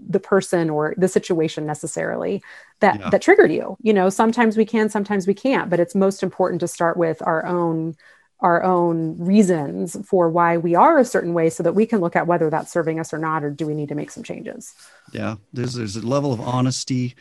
the 0.08 0.20
person 0.20 0.70
or 0.70 0.94
the 0.96 1.08
situation 1.08 1.66
necessarily 1.66 2.42
that 2.80 3.00
yeah. 3.00 3.10
that 3.10 3.22
triggered 3.22 3.52
you 3.52 3.76
you 3.82 3.92
know 3.92 4.08
sometimes 4.08 4.56
we 4.56 4.64
can 4.64 4.88
sometimes 4.88 5.26
we 5.26 5.34
can't 5.34 5.70
but 5.70 5.80
it's 5.80 5.94
most 5.94 6.22
important 6.22 6.60
to 6.60 6.68
start 6.68 6.96
with 6.96 7.22
our 7.22 7.44
own 7.46 7.94
our 8.40 8.62
own 8.62 9.18
reasons 9.18 9.96
for 10.06 10.30
why 10.30 10.56
we 10.56 10.74
are 10.74 10.98
a 10.98 11.04
certain 11.04 11.34
way 11.34 11.50
so 11.50 11.62
that 11.62 11.74
we 11.74 11.84
can 11.84 12.00
look 12.00 12.16
at 12.16 12.26
whether 12.26 12.48
that's 12.48 12.72
serving 12.72 12.98
us 12.98 13.12
or 13.12 13.18
not 13.18 13.44
or 13.44 13.50
do 13.50 13.66
we 13.66 13.74
need 13.74 13.88
to 13.88 13.94
make 13.94 14.10
some 14.10 14.22
changes 14.22 14.74
yeah 15.12 15.36
there's 15.52 15.74
there's 15.74 15.96
a 15.96 16.06
level 16.06 16.32
of 16.32 16.40
honesty 16.40 17.14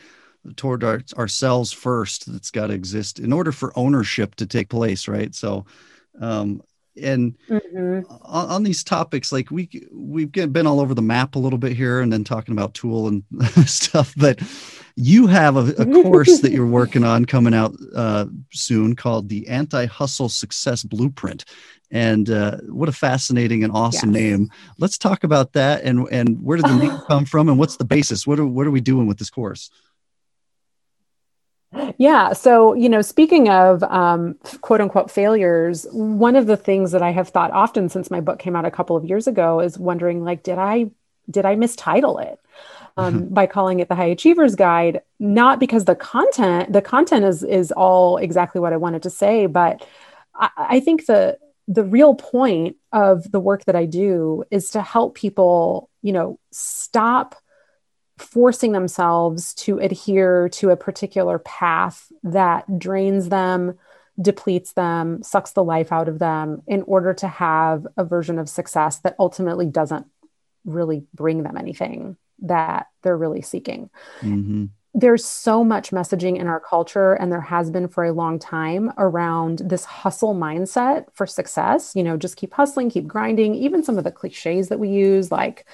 toward 0.56 0.82
our, 0.82 1.02
ourselves 1.18 1.72
first 1.72 2.30
that's 2.32 2.50
got 2.50 2.68
to 2.68 2.72
exist 2.72 3.18
in 3.18 3.32
order 3.32 3.52
for 3.52 3.76
ownership 3.76 4.34
to 4.34 4.46
take 4.46 4.68
place 4.68 5.06
right 5.06 5.34
so 5.34 5.66
um, 6.20 6.62
and 7.00 7.36
mm-hmm. 7.48 8.10
on, 8.22 8.48
on, 8.48 8.62
these 8.62 8.82
topics 8.82 9.32
like 9.32 9.50
we 9.50 9.68
we've 9.92 10.32
been 10.32 10.66
all 10.66 10.80
over 10.80 10.94
the 10.94 11.02
map 11.02 11.34
a 11.34 11.38
little 11.38 11.58
bit 11.58 11.72
here 11.76 12.00
and 12.00 12.12
then 12.12 12.24
talking 12.24 12.52
about 12.52 12.74
tool 12.74 13.08
and 13.08 13.22
stuff 13.66 14.12
but 14.16 14.40
you 14.96 15.26
have 15.26 15.56
a, 15.56 15.82
a 15.82 15.86
course 16.02 16.40
that 16.40 16.52
you're 16.52 16.66
working 16.80 17.04
on 17.04 17.24
coming 17.24 17.54
out 17.54 17.74
uh, 17.94 18.26
soon 18.52 18.96
called 18.96 19.28
the 19.28 19.46
anti-hustle 19.48 20.28
success 20.28 20.82
blueprint 20.82 21.44
and 21.90 22.30
uh, 22.30 22.56
what 22.68 22.88
a 22.88 22.92
fascinating 22.92 23.64
and 23.64 23.72
awesome 23.72 24.12
yes. 24.12 24.20
name 24.20 24.50
let's 24.78 24.98
talk 24.98 25.24
about 25.24 25.52
that 25.52 25.82
and 25.84 26.06
and 26.10 26.42
where 26.42 26.56
did 26.56 26.66
the 26.66 26.76
name 26.76 26.98
come 27.06 27.24
from 27.24 27.48
and 27.48 27.58
what's 27.58 27.76
the 27.76 27.84
basis 27.84 28.26
what 28.26 28.38
are 28.38 28.46
what 28.46 28.66
are 28.66 28.72
we 28.72 28.80
doing 28.80 29.06
with 29.06 29.18
this 29.18 29.30
course 29.30 29.70
yeah. 31.98 32.32
So, 32.32 32.74
you 32.74 32.88
know, 32.88 33.02
speaking 33.02 33.48
of 33.48 33.82
um, 33.84 34.36
quote 34.60 34.80
unquote 34.80 35.10
failures, 35.10 35.86
one 35.92 36.36
of 36.36 36.46
the 36.46 36.56
things 36.56 36.92
that 36.92 37.02
I 37.02 37.10
have 37.10 37.28
thought 37.28 37.52
often 37.52 37.88
since 37.88 38.10
my 38.10 38.20
book 38.20 38.38
came 38.38 38.56
out 38.56 38.64
a 38.64 38.70
couple 38.70 38.96
of 38.96 39.04
years 39.04 39.26
ago 39.26 39.60
is 39.60 39.78
wondering, 39.78 40.24
like, 40.24 40.42
did 40.42 40.58
I 40.58 40.90
did 41.30 41.44
I 41.44 41.54
mistitle 41.54 42.18
it 42.18 42.40
um, 42.96 43.28
by 43.28 43.46
calling 43.46 43.78
it 43.78 43.88
the 43.88 43.94
High 43.94 44.06
Achievers 44.06 44.56
Guide? 44.56 45.02
Not 45.20 45.60
because 45.60 45.84
the 45.84 45.94
content 45.94 46.72
the 46.72 46.82
content 46.82 47.24
is 47.24 47.44
is 47.44 47.70
all 47.72 48.16
exactly 48.16 48.60
what 48.60 48.72
I 48.72 48.76
wanted 48.76 49.02
to 49.04 49.10
say, 49.10 49.46
but 49.46 49.86
I, 50.34 50.50
I 50.56 50.80
think 50.80 51.06
the 51.06 51.38
the 51.68 51.84
real 51.84 52.16
point 52.16 52.76
of 52.92 53.30
the 53.30 53.38
work 53.38 53.64
that 53.66 53.76
I 53.76 53.86
do 53.86 54.42
is 54.50 54.70
to 54.70 54.82
help 54.82 55.14
people, 55.14 55.88
you 56.02 56.12
know, 56.12 56.40
stop 56.50 57.36
forcing 58.20 58.72
themselves 58.72 59.54
to 59.54 59.78
adhere 59.78 60.48
to 60.50 60.70
a 60.70 60.76
particular 60.76 61.38
path 61.38 62.12
that 62.22 62.78
drains 62.78 63.28
them, 63.28 63.78
depletes 64.20 64.72
them, 64.72 65.22
sucks 65.22 65.52
the 65.52 65.64
life 65.64 65.90
out 65.92 66.08
of 66.08 66.18
them 66.18 66.62
in 66.66 66.82
order 66.82 67.14
to 67.14 67.26
have 67.26 67.86
a 67.96 68.04
version 68.04 68.38
of 68.38 68.48
success 68.48 68.98
that 68.98 69.16
ultimately 69.18 69.66
doesn't 69.66 70.06
really 70.64 71.04
bring 71.14 71.42
them 71.42 71.56
anything 71.56 72.16
that 72.40 72.86
they're 73.02 73.16
really 73.16 73.42
seeking. 73.42 73.88
Mm-hmm. 74.20 74.66
There's 74.92 75.24
so 75.24 75.62
much 75.62 75.92
messaging 75.92 76.36
in 76.36 76.48
our 76.48 76.58
culture, 76.58 77.12
and 77.12 77.30
there 77.30 77.40
has 77.40 77.70
been 77.70 77.86
for 77.86 78.04
a 78.04 78.12
long 78.12 78.40
time 78.40 78.92
around 78.98 79.62
this 79.64 79.84
hustle 79.84 80.34
mindset 80.34 81.06
for 81.12 81.26
success. 81.26 81.94
You 81.94 82.02
know, 82.02 82.16
just 82.16 82.36
keep 82.36 82.52
hustling, 82.52 82.90
keep 82.90 83.06
grinding, 83.06 83.54
even 83.54 83.84
some 83.84 83.98
of 83.98 84.04
the 84.04 84.10
cliches 84.10 84.68
that 84.68 84.80
we 84.80 84.88
use, 84.88 85.30
like, 85.30 85.64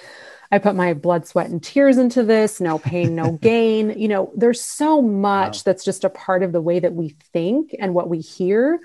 I 0.51 0.59
put 0.59 0.75
my 0.75 0.93
blood, 0.93 1.27
sweat, 1.27 1.49
and 1.49 1.61
tears 1.61 1.97
into 1.97 2.23
this. 2.23 2.61
No 2.61 2.79
pain, 2.79 3.15
no 3.15 3.31
gain. 3.41 3.97
You 3.97 4.07
know, 4.07 4.31
there's 4.35 4.61
so 4.61 5.01
much 5.01 5.57
wow. 5.57 5.61
that's 5.65 5.83
just 5.83 6.03
a 6.03 6.09
part 6.09 6.43
of 6.43 6.51
the 6.51 6.61
way 6.61 6.79
that 6.79 6.93
we 6.93 7.15
think 7.33 7.75
and 7.79 7.93
what 7.93 8.09
we 8.09 8.19
hear 8.19 8.79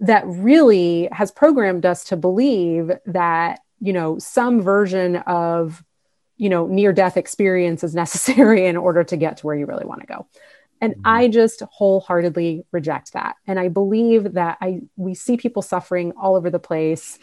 that 0.00 0.24
really 0.26 1.08
has 1.12 1.30
programmed 1.30 1.86
us 1.86 2.04
to 2.04 2.16
believe 2.16 2.90
that, 3.06 3.60
you 3.80 3.92
know, 3.92 4.18
some 4.18 4.60
version 4.60 5.16
of, 5.16 5.84
you 6.36 6.48
know, 6.48 6.66
near 6.66 6.92
death 6.92 7.16
experience 7.16 7.84
is 7.84 7.94
necessary 7.94 8.66
in 8.66 8.76
order 8.76 9.04
to 9.04 9.16
get 9.16 9.38
to 9.38 9.46
where 9.46 9.56
you 9.56 9.66
really 9.66 9.86
want 9.86 10.00
to 10.00 10.06
go. 10.06 10.26
And 10.80 10.94
mm-hmm. 10.94 11.06
I 11.06 11.28
just 11.28 11.62
wholeheartedly 11.70 12.66
reject 12.72 13.12
that. 13.12 13.36
And 13.46 13.58
I 13.58 13.68
believe 13.68 14.34
that 14.34 14.58
I 14.60 14.80
we 14.96 15.14
see 15.14 15.36
people 15.36 15.62
suffering 15.62 16.12
all 16.20 16.34
over 16.34 16.50
the 16.50 16.58
place 16.58 17.18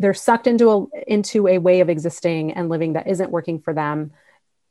they're 0.00 0.14
sucked 0.14 0.46
into 0.46 0.70
a 0.70 1.02
into 1.06 1.46
a 1.46 1.58
way 1.58 1.80
of 1.80 1.90
existing 1.90 2.52
and 2.52 2.70
living 2.70 2.94
that 2.94 3.06
isn't 3.06 3.30
working 3.30 3.60
for 3.60 3.74
them. 3.74 4.10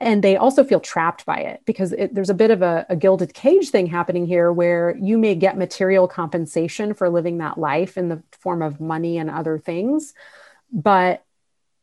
And 0.01 0.23
they 0.23 0.37
also 0.37 0.63
feel 0.63 0.79
trapped 0.79 1.25
by 1.25 1.39
it 1.39 1.61
because 1.65 1.91
it, 1.91 2.15
there's 2.15 2.29
a 2.29 2.33
bit 2.33 2.51
of 2.51 2.61
a, 2.61 2.85
a, 2.89 2.95
gilded 2.95 3.33
cage 3.33 3.69
thing 3.69 3.85
happening 3.85 4.25
here 4.25 4.51
where 4.51 4.95
you 4.97 5.17
may 5.17 5.35
get 5.35 5.57
material 5.57 6.07
compensation 6.07 6.93
for 6.93 7.09
living 7.09 7.39
that 7.39 7.57
life 7.57 7.97
in 7.97 8.07
the 8.07 8.23
form 8.31 8.61
of 8.61 8.79
money 8.79 9.17
and 9.17 9.29
other 9.29 9.59
things 9.59 10.13
but 10.71 11.25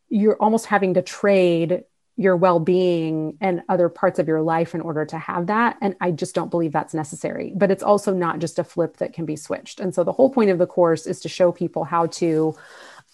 you're 0.08 0.36
almost 0.36 0.66
having 0.66 0.94
to 0.94 1.02
trade 1.02 1.84
your 2.16 2.36
well-being 2.36 3.36
and 3.42 3.62
other 3.68 3.90
parts 3.90 4.18
of 4.18 4.28
your 4.28 4.40
life 4.40 4.74
in 4.74 4.80
order 4.80 5.04
to 5.04 5.18
have 5.18 5.48
that. 5.48 5.76
And 5.82 5.94
i 6.00 6.10
just 6.10 6.34
don't 6.34 6.50
believe 6.50 6.72
that's 6.72 6.94
necessary 6.94 7.52
but 7.54 7.70
it's 7.70 7.82
also 7.82 8.14
not 8.14 8.38
just 8.38 8.58
a 8.58 8.64
flip 8.64 8.96
that 8.96 9.12
can 9.12 9.26
be 9.26 9.36
switched. 9.36 9.78
And 9.78 9.94
so 9.94 10.04
the 10.04 10.12
whole 10.12 10.30
point 10.30 10.50
of 10.50 10.58
the 10.58 10.66
course 10.66 11.06
is 11.06 11.20
to 11.20 11.28
show 11.28 11.52
people 11.52 11.84
how 11.84 12.06
to 12.06 12.56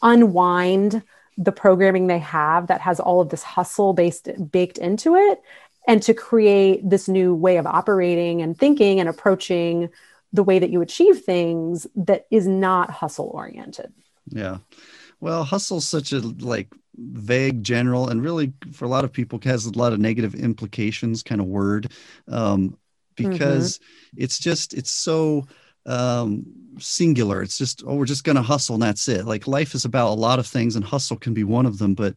unwind 0.02 1.02
the 1.38 1.52
programming 1.52 2.06
they 2.06 2.18
have 2.18 2.66
that 2.66 2.80
has 2.80 3.00
all 3.00 3.20
of 3.20 3.30
this 3.30 3.42
hustle 3.42 3.92
based 3.92 4.28
baked 4.50 4.78
into 4.78 5.16
it 5.16 5.40
and 5.88 6.02
to 6.02 6.14
create 6.14 6.88
this 6.88 7.08
new 7.08 7.34
way 7.34 7.56
of 7.56 7.66
operating 7.66 8.42
and 8.42 8.58
thinking 8.58 9.00
and 9.00 9.08
approaching 9.08 9.88
the 10.32 10.42
way 10.42 10.58
that 10.58 10.70
you 10.70 10.80
achieve 10.80 11.20
things 11.20 11.86
that 11.96 12.26
is 12.30 12.46
not 12.46 12.90
hustle 12.90 13.30
oriented 13.34 13.92
yeah 14.28 14.58
well 15.20 15.44
hustle's 15.44 15.86
such 15.86 16.12
a 16.12 16.18
like 16.18 16.68
vague 16.96 17.62
general 17.62 18.08
and 18.08 18.22
really 18.22 18.52
for 18.72 18.84
a 18.84 18.88
lot 18.88 19.04
of 19.04 19.12
people 19.12 19.40
has 19.42 19.64
a 19.64 19.78
lot 19.78 19.92
of 19.92 19.98
negative 19.98 20.34
implications 20.34 21.22
kind 21.22 21.40
of 21.40 21.46
word 21.46 21.90
um, 22.28 22.76
because 23.16 23.78
mm-hmm. 23.78 24.22
it's 24.22 24.38
just 24.38 24.74
it's 24.74 24.90
so 24.90 25.46
um, 25.86 26.44
singular. 26.78 27.42
It's 27.42 27.58
just, 27.58 27.82
oh, 27.86 27.96
we're 27.96 28.06
just 28.06 28.24
going 28.24 28.36
to 28.36 28.42
hustle 28.42 28.74
and 28.74 28.82
that's 28.82 29.08
it. 29.08 29.26
Like 29.26 29.46
life 29.46 29.74
is 29.74 29.84
about 29.84 30.12
a 30.12 30.20
lot 30.20 30.38
of 30.38 30.46
things 30.46 30.76
and 30.76 30.84
hustle 30.84 31.16
can 31.16 31.34
be 31.34 31.44
one 31.44 31.66
of 31.66 31.78
them, 31.78 31.94
but 31.94 32.14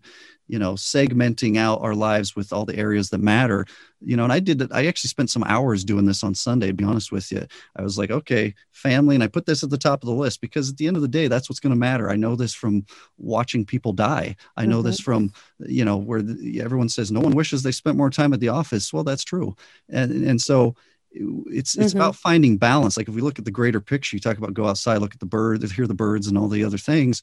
you 0.48 0.60
know, 0.60 0.74
segmenting 0.74 1.58
out 1.58 1.82
our 1.82 1.96
lives 1.96 2.36
with 2.36 2.54
all 2.54 2.66
the 2.66 2.78
areas 2.78 3.10
that 3.10 3.18
matter, 3.18 3.66
you 4.00 4.16
know, 4.16 4.24
and 4.24 4.34
I 4.34 4.40
did 4.40 4.72
I 4.72 4.86
actually 4.86 5.08
spent 5.08 5.32
some 5.32 5.44
hours 5.44 5.84
doing 5.84 6.06
this 6.06 6.24
on 6.24 6.36
Sunday, 6.36 6.68
to 6.68 6.74
be 6.74 6.84
honest 6.84 7.12
with 7.12 7.32
you. 7.32 7.46
I 7.76 7.82
was 7.82 7.98
like, 7.98 8.12
okay, 8.12 8.54
family. 8.72 9.16
And 9.16 9.24
I 9.24 9.28
put 9.28 9.48
this 9.48 9.64
at 9.64 9.72
the 9.72 9.78
top 9.78 10.04
of 10.04 10.08
the 10.08 10.14
list 10.14 10.42
because 10.42 10.70
at 10.70 10.78
the 10.78 10.88
end 10.88 10.98
of 10.98 11.02
the 11.02 11.08
day, 11.08 11.28
that's 11.28 11.50
what's 11.50 11.60
going 11.60 11.74
to 11.74 11.80
matter. 11.80 12.12
I 12.12 12.16
know 12.16 12.36
this 12.36 12.54
from 12.54 12.86
watching 13.18 13.66
people 13.66 13.94
die. 13.94 14.36
I 14.56 14.66
know 14.66 14.78
mm-hmm. 14.78 14.88
this 14.88 15.00
from, 15.00 15.34
you 15.60 15.84
know, 15.84 15.98
where 15.98 16.22
the, 16.22 16.62
everyone 16.62 16.90
says 16.90 17.12
no 17.12 17.22
one 17.22 17.34
wishes 17.34 17.64
they 17.64 17.72
spent 17.72 17.98
more 17.98 18.12
time 18.12 18.34
at 18.34 18.40
the 18.40 18.50
office. 18.50 18.94
Well, 18.94 19.04
that's 19.04 19.24
true. 19.24 19.56
And, 19.90 20.12
and 20.26 20.40
so, 20.40 20.76
it's 21.16 21.78
it's 21.78 21.94
mm-hmm. 21.94 21.98
about 21.98 22.16
finding 22.16 22.58
balance 22.58 22.98
like 22.98 23.08
if 23.08 23.16
we 23.16 23.22
look 23.22 23.40
at 23.40 23.46
the 23.46 23.52
greater 23.52 23.80
picture 23.80 24.16
you 24.16 24.20
talk 24.20 24.38
about 24.38 24.54
go 24.54 24.68
outside 24.68 24.98
look 24.98 25.14
at 25.14 25.20
the 25.20 25.26
birds 25.26 25.72
hear 25.72 25.88
the 25.88 25.94
birds 25.94 26.28
and 26.28 26.38
all 26.38 26.50
the 26.50 26.64
other 26.64 26.78
things 26.78 27.22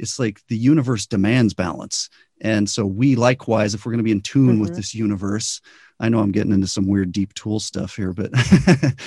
it's 0.00 0.18
like 0.18 0.40
the 0.48 0.56
universe 0.56 1.06
demands 1.06 1.54
balance. 1.54 2.08
And 2.40 2.68
so 2.68 2.86
we 2.86 3.16
likewise, 3.16 3.74
if 3.74 3.84
we're 3.84 3.92
going 3.92 3.98
to 3.98 4.04
be 4.04 4.12
in 4.12 4.22
tune 4.22 4.52
mm-hmm. 4.52 4.60
with 4.60 4.74
this 4.74 4.94
universe, 4.94 5.60
I 6.00 6.08
know 6.08 6.20
I'm 6.20 6.32
getting 6.32 6.52
into 6.52 6.66
some 6.66 6.86
weird 6.86 7.12
deep 7.12 7.34
tool 7.34 7.60
stuff 7.60 7.94
here, 7.94 8.14
but 8.14 8.30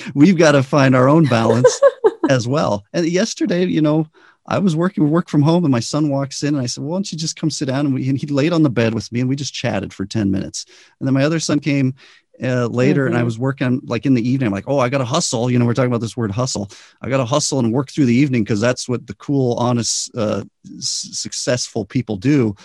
we've 0.14 0.38
got 0.38 0.52
to 0.52 0.62
find 0.62 0.96
our 0.96 1.10
own 1.10 1.26
balance 1.26 1.82
as 2.30 2.48
well. 2.48 2.86
And 2.94 3.08
yesterday, 3.08 3.66
you 3.66 3.82
know, 3.82 4.08
I 4.46 4.60
was 4.60 4.76
working 4.76 5.10
work 5.10 5.30
from 5.30 5.42
home 5.42 5.64
and 5.64 5.72
my 5.72 5.80
son 5.80 6.10
walks 6.10 6.44
in 6.44 6.54
and 6.54 6.62
I 6.62 6.68
said, 6.68 6.84
well, 6.84 6.92
why 6.92 6.96
don't 6.98 7.12
you 7.12 7.18
just 7.18 7.38
come 7.38 7.50
sit 7.50 7.70
down? 7.70 7.88
And, 7.88 7.96
we, 7.96 8.08
and 8.10 8.18
he 8.18 8.28
laid 8.28 8.54
on 8.54 8.62
the 8.62 8.70
bed 8.70 8.94
with 8.94 9.12
me 9.12 9.22
and 9.22 9.30
we 9.30 9.36
just 9.36 9.54
chatted 9.54 9.94
for 9.94 10.06
10 10.06 10.30
minutes. 10.30 10.66
And 11.00 11.08
then 11.08 11.14
my 11.14 11.24
other 11.24 11.40
son 11.40 11.60
came 11.60 11.96
uh, 12.44 12.68
later 12.68 13.02
mm-hmm. 13.02 13.08
and 13.08 13.16
I 13.16 13.20
mm-hmm. 13.20 13.26
was 13.26 13.40
working 13.40 13.82
like 13.86 14.06
in 14.06 14.14
the 14.14 14.28
evening. 14.28 14.48
I'm 14.48 14.54
like, 14.54 14.68
oh, 14.68 14.80
I 14.80 14.90
got 14.90 15.00
to 15.00 15.06
hustle. 15.06 15.50
You 15.50 15.60
know, 15.60 15.66
we're 15.66 15.74
talking 15.74 15.92
about 15.92 16.02
this 16.02 16.18
word 16.18 16.32
hustle. 16.32 16.70
I 17.02 17.10
got 17.10 17.18
to 17.18 17.26
hustle 17.26 17.60
and 17.60 17.74
work 17.74 17.90
through 17.90 18.06
the 18.06 18.16
evening 18.16 18.44
because 18.44 18.62
that's 18.62 18.88
what 18.90 19.08
the 19.08 19.16
cool, 19.16 19.54
honest, 19.56 20.12
uh, 20.16 20.44
s- 20.78 21.10
successful 21.14 21.86
people 21.86 22.18
do. 22.18 22.56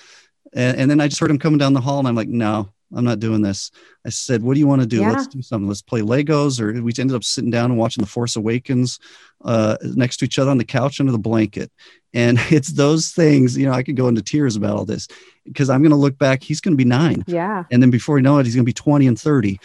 And, 0.52 0.78
and, 0.78 0.90
then 0.90 1.00
I 1.00 1.08
just 1.08 1.20
heard 1.20 1.30
him 1.30 1.38
coming 1.38 1.58
down 1.58 1.74
the 1.74 1.80
hall 1.80 1.98
and 1.98 2.08
I'm 2.08 2.14
like, 2.14 2.28
no, 2.28 2.70
I'm 2.94 3.04
not 3.04 3.20
doing 3.20 3.42
this. 3.42 3.70
I 4.06 4.08
said, 4.08 4.42
what 4.42 4.54
do 4.54 4.60
you 4.60 4.66
want 4.66 4.80
to 4.80 4.86
do? 4.86 5.00
Yeah. 5.00 5.12
Let's 5.12 5.26
do 5.26 5.42
something. 5.42 5.68
Let's 5.68 5.82
play 5.82 6.00
Legos. 6.00 6.60
Or 6.60 6.72
we 6.82 6.92
ended 6.98 7.14
up 7.14 7.24
sitting 7.24 7.50
down 7.50 7.70
and 7.70 7.78
watching 7.78 8.02
The 8.02 8.08
Force 8.08 8.36
Awakens 8.36 8.98
uh, 9.44 9.76
next 9.82 10.18
to 10.18 10.24
each 10.24 10.38
other 10.38 10.50
on 10.50 10.58
the 10.58 10.64
couch 10.64 11.00
under 11.00 11.12
the 11.12 11.18
blanket. 11.18 11.70
And 12.14 12.38
it's 12.50 12.72
those 12.72 13.10
things, 13.10 13.56
you 13.56 13.66
know, 13.66 13.72
I 13.72 13.82
could 13.82 13.96
go 13.96 14.08
into 14.08 14.22
tears 14.22 14.56
about 14.56 14.76
all 14.76 14.84
this 14.84 15.08
because 15.44 15.68
I'm 15.68 15.82
going 15.82 15.90
to 15.90 15.96
look 15.96 16.18
back. 16.18 16.42
He's 16.42 16.60
going 16.60 16.72
to 16.72 16.82
be 16.82 16.88
nine. 16.88 17.24
Yeah. 17.26 17.64
And 17.70 17.82
then 17.82 17.90
before 17.90 18.18
you 18.18 18.22
know 18.22 18.38
it, 18.38 18.46
he's 18.46 18.54
going 18.54 18.64
to 18.64 18.68
be 18.68 18.72
20 18.72 19.06
and 19.06 19.20
30 19.20 19.60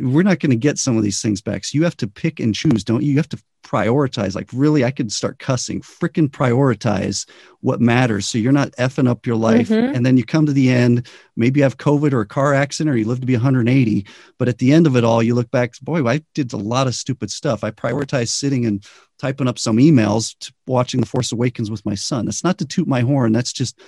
we're 0.00 0.22
not 0.22 0.40
going 0.40 0.50
to 0.50 0.56
get 0.56 0.78
some 0.78 0.96
of 0.96 1.02
these 1.02 1.20
things 1.20 1.40
back. 1.40 1.64
So 1.64 1.76
you 1.76 1.84
have 1.84 1.96
to 1.98 2.06
pick 2.06 2.40
and 2.40 2.54
choose, 2.54 2.84
don't 2.84 3.02
you? 3.02 3.10
You 3.12 3.16
have 3.16 3.28
to 3.30 3.42
prioritize. 3.64 4.34
Like, 4.34 4.48
really, 4.52 4.84
I 4.84 4.90
could 4.90 5.12
start 5.12 5.38
cussing, 5.38 5.80
freaking 5.80 6.28
prioritize 6.28 7.28
what 7.60 7.80
matters. 7.80 8.26
So 8.26 8.38
you're 8.38 8.52
not 8.52 8.72
effing 8.72 9.08
up 9.08 9.26
your 9.26 9.36
life. 9.36 9.68
Mm-hmm. 9.68 9.94
And 9.94 10.06
then 10.06 10.16
you 10.16 10.24
come 10.24 10.46
to 10.46 10.52
the 10.52 10.70
end, 10.70 11.06
maybe 11.36 11.60
you 11.60 11.64
have 11.64 11.76
COVID 11.76 12.12
or 12.12 12.20
a 12.20 12.26
car 12.26 12.54
accident 12.54 12.94
or 12.94 12.98
you 12.98 13.06
live 13.06 13.20
to 13.20 13.26
be 13.26 13.34
180. 13.34 14.06
But 14.38 14.48
at 14.48 14.58
the 14.58 14.72
end 14.72 14.86
of 14.86 14.96
it 14.96 15.04
all, 15.04 15.22
you 15.22 15.34
look 15.34 15.50
back, 15.50 15.78
boy, 15.80 16.06
I 16.06 16.22
did 16.34 16.52
a 16.52 16.56
lot 16.56 16.86
of 16.86 16.94
stupid 16.94 17.30
stuff. 17.30 17.64
I 17.64 17.70
prioritized 17.70 18.30
sitting 18.30 18.64
and 18.64 18.84
typing 19.18 19.48
up 19.48 19.58
some 19.58 19.76
emails 19.78 20.36
to 20.40 20.52
watching 20.66 21.00
The 21.00 21.06
Force 21.06 21.32
Awakens 21.32 21.70
with 21.70 21.84
my 21.84 21.94
son. 21.94 22.24
That's 22.24 22.44
not 22.44 22.58
to 22.58 22.64
toot 22.64 22.86
my 22.86 23.00
horn. 23.00 23.32
That's 23.32 23.52
just, 23.52 23.80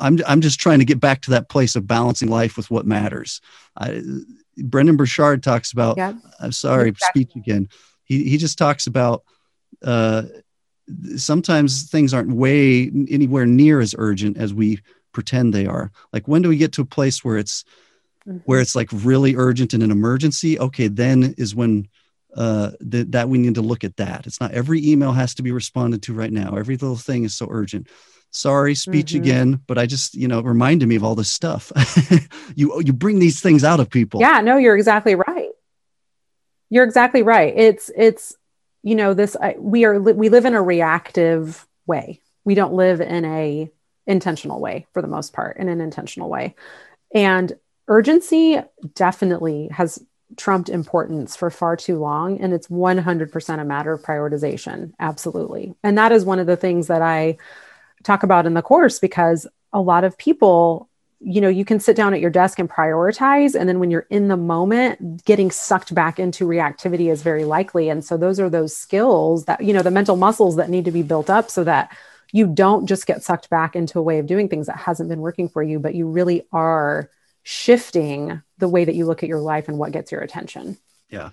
I'm, 0.00 0.18
I'm 0.26 0.40
just 0.40 0.60
trying 0.60 0.80
to 0.80 0.84
get 0.84 1.00
back 1.00 1.22
to 1.22 1.30
that 1.30 1.48
place 1.48 1.76
of 1.76 1.86
balancing 1.86 2.28
life 2.28 2.56
with 2.56 2.70
what 2.70 2.86
matters. 2.86 3.40
I, 3.76 4.02
Brendon 4.64 4.96
Burchard 4.96 5.42
talks 5.42 5.72
about. 5.72 5.96
Yeah. 5.96 6.14
I'm 6.40 6.52
sorry, 6.52 6.90
exactly. 6.90 7.22
speech 7.22 7.36
again. 7.36 7.68
He 8.04 8.24
he 8.24 8.36
just 8.36 8.58
talks 8.58 8.86
about. 8.86 9.24
Uh, 9.82 10.22
sometimes 11.16 11.88
things 11.90 12.14
aren't 12.14 12.32
way 12.32 12.90
anywhere 13.08 13.46
near 13.46 13.80
as 13.80 13.94
urgent 13.98 14.36
as 14.38 14.54
we 14.54 14.80
pretend 15.12 15.52
they 15.52 15.66
are. 15.66 15.90
Like 16.12 16.28
when 16.28 16.42
do 16.42 16.48
we 16.48 16.56
get 16.56 16.72
to 16.72 16.82
a 16.82 16.86
place 16.86 17.24
where 17.24 17.36
it's 17.36 17.64
mm-hmm. 18.26 18.38
where 18.44 18.60
it's 18.60 18.74
like 18.74 18.88
really 18.92 19.36
urgent 19.36 19.74
and 19.74 19.82
an 19.82 19.90
emergency? 19.90 20.58
Okay, 20.58 20.88
then 20.88 21.34
is 21.38 21.54
when 21.54 21.88
uh, 22.34 22.72
that 22.80 23.12
that 23.12 23.28
we 23.28 23.38
need 23.38 23.54
to 23.54 23.62
look 23.62 23.84
at 23.84 23.96
that. 23.96 24.26
It's 24.26 24.40
not 24.40 24.52
every 24.52 24.86
email 24.86 25.12
has 25.12 25.34
to 25.36 25.42
be 25.42 25.52
responded 25.52 26.02
to 26.04 26.14
right 26.14 26.32
now. 26.32 26.56
Every 26.56 26.76
little 26.76 26.96
thing 26.96 27.24
is 27.24 27.34
so 27.34 27.48
urgent. 27.50 27.88
Sorry 28.30 28.74
speech 28.74 29.12
mm-hmm. 29.12 29.22
again 29.22 29.60
but 29.66 29.78
i 29.78 29.86
just 29.86 30.14
you 30.14 30.28
know 30.28 30.42
reminded 30.42 30.86
me 30.86 30.96
of 30.96 31.04
all 31.04 31.14
this 31.14 31.30
stuff. 31.30 31.72
You 32.54 32.80
you 32.80 32.92
bring 32.92 33.18
these 33.18 33.40
things 33.40 33.62
out 33.62 33.80
of 33.80 33.88
people. 33.90 34.20
Yeah 34.20 34.40
no 34.40 34.56
you're 34.56 34.76
exactly 34.76 35.14
right. 35.14 35.50
You're 36.70 36.84
exactly 36.84 37.22
right. 37.22 37.54
It's 37.56 37.90
it's 37.96 38.36
you 38.82 38.94
know 38.94 39.14
this 39.14 39.36
I, 39.40 39.54
we 39.58 39.84
are 39.84 39.98
we 40.00 40.28
live 40.28 40.44
in 40.44 40.54
a 40.54 40.62
reactive 40.62 41.66
way. 41.86 42.20
We 42.44 42.54
don't 42.54 42.74
live 42.74 43.00
in 43.00 43.24
a 43.24 43.70
intentional 44.06 44.60
way 44.60 44.86
for 44.92 45.02
the 45.02 45.08
most 45.08 45.32
part 45.32 45.58
in 45.58 45.68
an 45.68 45.80
intentional 45.80 46.28
way. 46.28 46.54
And 47.14 47.52
urgency 47.86 48.60
definitely 48.94 49.68
has 49.72 50.02
trumped 50.36 50.68
importance 50.68 51.36
for 51.36 51.50
far 51.50 51.76
too 51.76 51.98
long 51.98 52.38
and 52.40 52.52
it's 52.52 52.68
100% 52.68 53.60
a 53.60 53.64
matter 53.64 53.92
of 53.92 54.02
prioritization. 54.02 54.92
Absolutely. 54.98 55.74
And 55.82 55.96
that 55.96 56.12
is 56.12 56.24
one 56.24 56.38
of 56.38 56.46
the 56.46 56.56
things 56.56 56.88
that 56.88 57.02
i 57.02 57.36
talk 58.04 58.22
about 58.22 58.46
in 58.46 58.54
the 58.54 58.62
course 58.62 58.98
because 58.98 59.46
a 59.72 59.80
lot 59.80 60.04
of 60.04 60.16
people 60.18 60.88
you 61.20 61.40
know 61.40 61.48
you 61.48 61.64
can 61.64 61.80
sit 61.80 61.96
down 61.96 62.14
at 62.14 62.20
your 62.20 62.30
desk 62.30 62.58
and 62.60 62.70
prioritize 62.70 63.58
and 63.58 63.68
then 63.68 63.80
when 63.80 63.90
you're 63.90 64.06
in 64.08 64.28
the 64.28 64.36
moment 64.36 65.24
getting 65.24 65.50
sucked 65.50 65.92
back 65.92 66.20
into 66.20 66.46
reactivity 66.46 67.10
is 67.10 67.22
very 67.22 67.44
likely. 67.44 67.88
And 67.88 68.04
so 68.04 68.16
those 68.16 68.38
are 68.38 68.48
those 68.48 68.76
skills 68.76 69.46
that 69.46 69.62
you 69.62 69.72
know 69.72 69.82
the 69.82 69.90
mental 69.90 70.16
muscles 70.16 70.56
that 70.56 70.70
need 70.70 70.84
to 70.84 70.92
be 70.92 71.02
built 71.02 71.28
up 71.28 71.50
so 71.50 71.64
that 71.64 71.96
you 72.30 72.46
don't 72.46 72.86
just 72.86 73.06
get 73.06 73.24
sucked 73.24 73.50
back 73.50 73.74
into 73.74 73.98
a 73.98 74.02
way 74.02 74.18
of 74.18 74.26
doing 74.26 74.48
things 74.48 74.66
that 74.66 74.76
hasn't 74.76 75.08
been 75.08 75.20
working 75.20 75.48
for 75.48 75.62
you 75.62 75.78
but 75.78 75.94
you 75.94 76.06
really 76.06 76.46
are 76.52 77.10
shifting 77.50 78.42
the 78.58 78.68
way 78.68 78.84
that 78.84 78.94
you 78.94 79.06
look 79.06 79.22
at 79.22 79.28
your 79.28 79.40
life 79.40 79.68
and 79.68 79.78
what 79.78 79.90
gets 79.90 80.12
your 80.12 80.20
attention. 80.20 80.76
Yeah. 81.08 81.30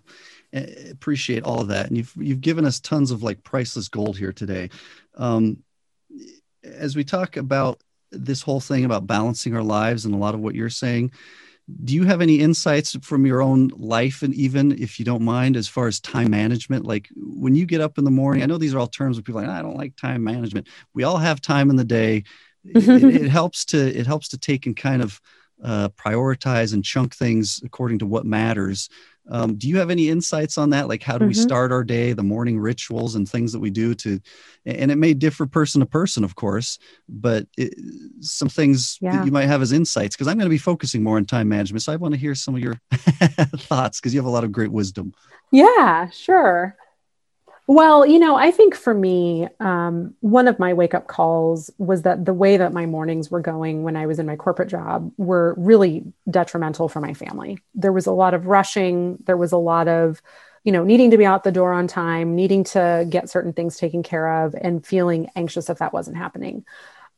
Appreciate 0.89 1.43
all 1.43 1.59
of 1.59 1.67
that. 1.67 1.87
And 1.87 1.97
you've 1.97 2.13
you've 2.15 2.39
given 2.39 2.63
us 2.63 2.79
tons 2.79 3.11
of 3.11 3.21
like 3.21 3.43
priceless 3.43 3.89
gold 3.89 4.17
here 4.17 4.31
today. 4.31 4.69
Um, 5.15 5.57
as 6.63 6.95
we 6.95 7.03
talk 7.03 7.35
about 7.35 7.81
this 8.11 8.41
whole 8.41 8.61
thing 8.61 8.85
about 8.85 9.05
balancing 9.05 9.57
our 9.57 9.63
lives 9.63 10.05
and 10.05 10.15
a 10.15 10.17
lot 10.17 10.33
of 10.33 10.39
what 10.39 10.55
you're 10.55 10.69
saying, 10.69 11.11
do 11.83 11.93
you 11.93 12.05
have 12.05 12.21
any 12.21 12.39
insights 12.39 12.95
from 13.01 13.25
your 13.25 13.41
own 13.41 13.67
life 13.75 14.23
and 14.23 14.33
even 14.35 14.71
if 14.81 14.97
you 14.97 15.03
don't 15.03 15.21
mind 15.21 15.57
as 15.57 15.67
far 15.67 15.85
as 15.85 15.99
time 15.99 16.31
management? 16.31 16.85
Like 16.85 17.09
when 17.17 17.55
you 17.55 17.65
get 17.65 17.81
up 17.81 17.97
in 17.97 18.05
the 18.05 18.11
morning 18.11 18.41
i 18.41 18.45
know 18.45 18.57
these 18.57 18.73
are 18.73 18.79
all 18.79 18.87
terms 18.87 19.17
of 19.17 19.25
people 19.25 19.41
like 19.41 19.49
i 19.49 19.61
don't 19.61 19.75
like 19.75 19.97
time 19.97 20.23
management. 20.23 20.69
We 20.93 21.03
all 21.03 21.17
have 21.17 21.41
time 21.41 21.69
in 21.69 21.75
the 21.75 21.83
day. 21.83 22.23
It, 22.63 22.87
it, 22.87 23.29
helps 23.39 23.65
to 23.65 23.77
it 23.77 24.07
helps 24.07 24.29
to 24.29 24.37
take 24.37 24.65
and 24.65 24.77
kind 24.77 25.01
of 25.01 25.19
uh, 25.65 25.89
prioritize 25.89 26.73
and 26.73 26.85
chunk 26.85 27.15
things 27.15 27.59
according 27.65 27.99
to 27.99 28.05
what 28.05 28.25
matters 28.25 28.89
um, 29.29 29.55
do 29.55 29.67
you 29.67 29.77
have 29.77 29.89
any 29.89 30.09
insights 30.09 30.57
on 30.57 30.69
that? 30.71 30.87
Like, 30.87 31.01
how 31.01 31.17
do 31.17 31.23
mm-hmm. 31.23 31.29
we 31.29 31.33
start 31.33 31.71
our 31.71 31.83
day, 31.83 32.13
the 32.13 32.23
morning 32.23 32.59
rituals 32.59 33.15
and 33.15 33.27
things 33.27 33.51
that 33.53 33.59
we 33.59 33.69
do 33.71 33.95
to, 33.95 34.19
and 34.65 34.91
it 34.91 34.97
may 34.97 35.13
differ 35.13 35.47
person 35.47 35.79
to 35.79 35.85
person, 35.85 36.23
of 36.23 36.35
course, 36.35 36.77
but 37.09 37.47
it, 37.57 37.73
some 38.19 38.49
things 38.49 38.97
yeah. 39.01 39.17
that 39.17 39.25
you 39.25 39.31
might 39.31 39.47
have 39.47 39.61
as 39.61 39.71
insights 39.71 40.15
because 40.15 40.27
I'm 40.27 40.37
going 40.37 40.45
to 40.45 40.49
be 40.49 40.57
focusing 40.57 41.01
more 41.01 41.17
on 41.17 41.25
time 41.25 41.49
management. 41.49 41.81
So 41.81 41.91
I 41.91 41.95
want 41.95 42.13
to 42.13 42.19
hear 42.19 42.35
some 42.35 42.55
of 42.55 42.61
your 42.61 42.79
thoughts 42.91 43.99
because 43.99 44.13
you 44.13 44.19
have 44.19 44.27
a 44.27 44.31
lot 44.31 44.43
of 44.43 44.51
great 44.51 44.71
wisdom. 44.71 45.13
Yeah, 45.51 46.09
sure. 46.09 46.75
Well, 47.67 48.05
you 48.05 48.19
know, 48.19 48.35
I 48.35 48.51
think 48.51 48.75
for 48.75 48.93
me, 48.93 49.47
um, 49.59 50.13
one 50.19 50.47
of 50.47 50.59
my 50.59 50.73
wake 50.73 50.93
up 50.93 51.07
calls 51.07 51.71
was 51.79 52.03
that 52.03 52.23
the 52.23 52.33
way 52.33 52.57
that 52.57 52.73
my 52.73 52.85
mornings 52.85 53.31
were 53.31 53.41
going 53.41 53.81
when 53.81 53.95
I 53.95 54.05
was 54.05 54.19
in 54.19 54.27
my 54.27 54.35
corporate 54.35 54.69
job 54.69 55.11
were 55.17 55.55
really 55.57 56.03
detrimental 56.29 56.87
for 56.89 57.01
my 57.01 57.15
family. 57.15 57.57
There 57.73 57.91
was 57.91 58.05
a 58.05 58.11
lot 58.11 58.35
of 58.35 58.45
rushing, 58.45 59.17
there 59.25 59.37
was 59.37 59.51
a 59.51 59.57
lot 59.57 59.87
of, 59.87 60.21
you 60.63 60.71
know, 60.71 60.83
needing 60.83 61.09
to 61.09 61.17
be 61.17 61.25
out 61.25 61.43
the 61.43 61.51
door 61.51 61.73
on 61.73 61.87
time, 61.87 62.35
needing 62.35 62.63
to 62.65 63.07
get 63.09 63.31
certain 63.31 63.53
things 63.53 63.77
taken 63.77 64.03
care 64.03 64.45
of, 64.45 64.53
and 64.53 64.85
feeling 64.85 65.29
anxious 65.35 65.67
if 65.67 65.79
that 65.79 65.93
wasn't 65.93 66.17
happening. 66.17 66.65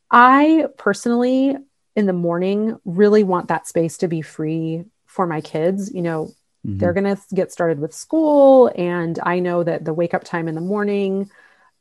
I 0.10 0.68
personally, 0.78 1.58
in 1.98 2.06
the 2.06 2.14
morning, 2.14 2.78
really 2.86 3.24
want 3.26 3.50
that 3.50 3.68
space 3.68 3.98
to 3.98 4.08
be 4.08 4.22
free 4.22 4.86
for 5.08 5.28
my 5.28 5.42
kids. 5.42 5.94
You 5.94 6.04
know, 6.04 6.32
Mm-hmm. 6.68 6.80
They're 6.80 6.94
going 6.94 7.16
to 7.16 7.22
get 7.34 7.52
started 7.52 7.80
with 7.80 7.94
school. 7.94 8.72
And 8.76 9.20
I 9.24 9.40
know 9.40 9.64
that 9.64 9.86
the 9.86 9.94
wake 9.94 10.14
up 10.14 10.24
time 10.24 10.48
in 10.48 10.56
the 10.56 10.62
morning, 10.62 11.32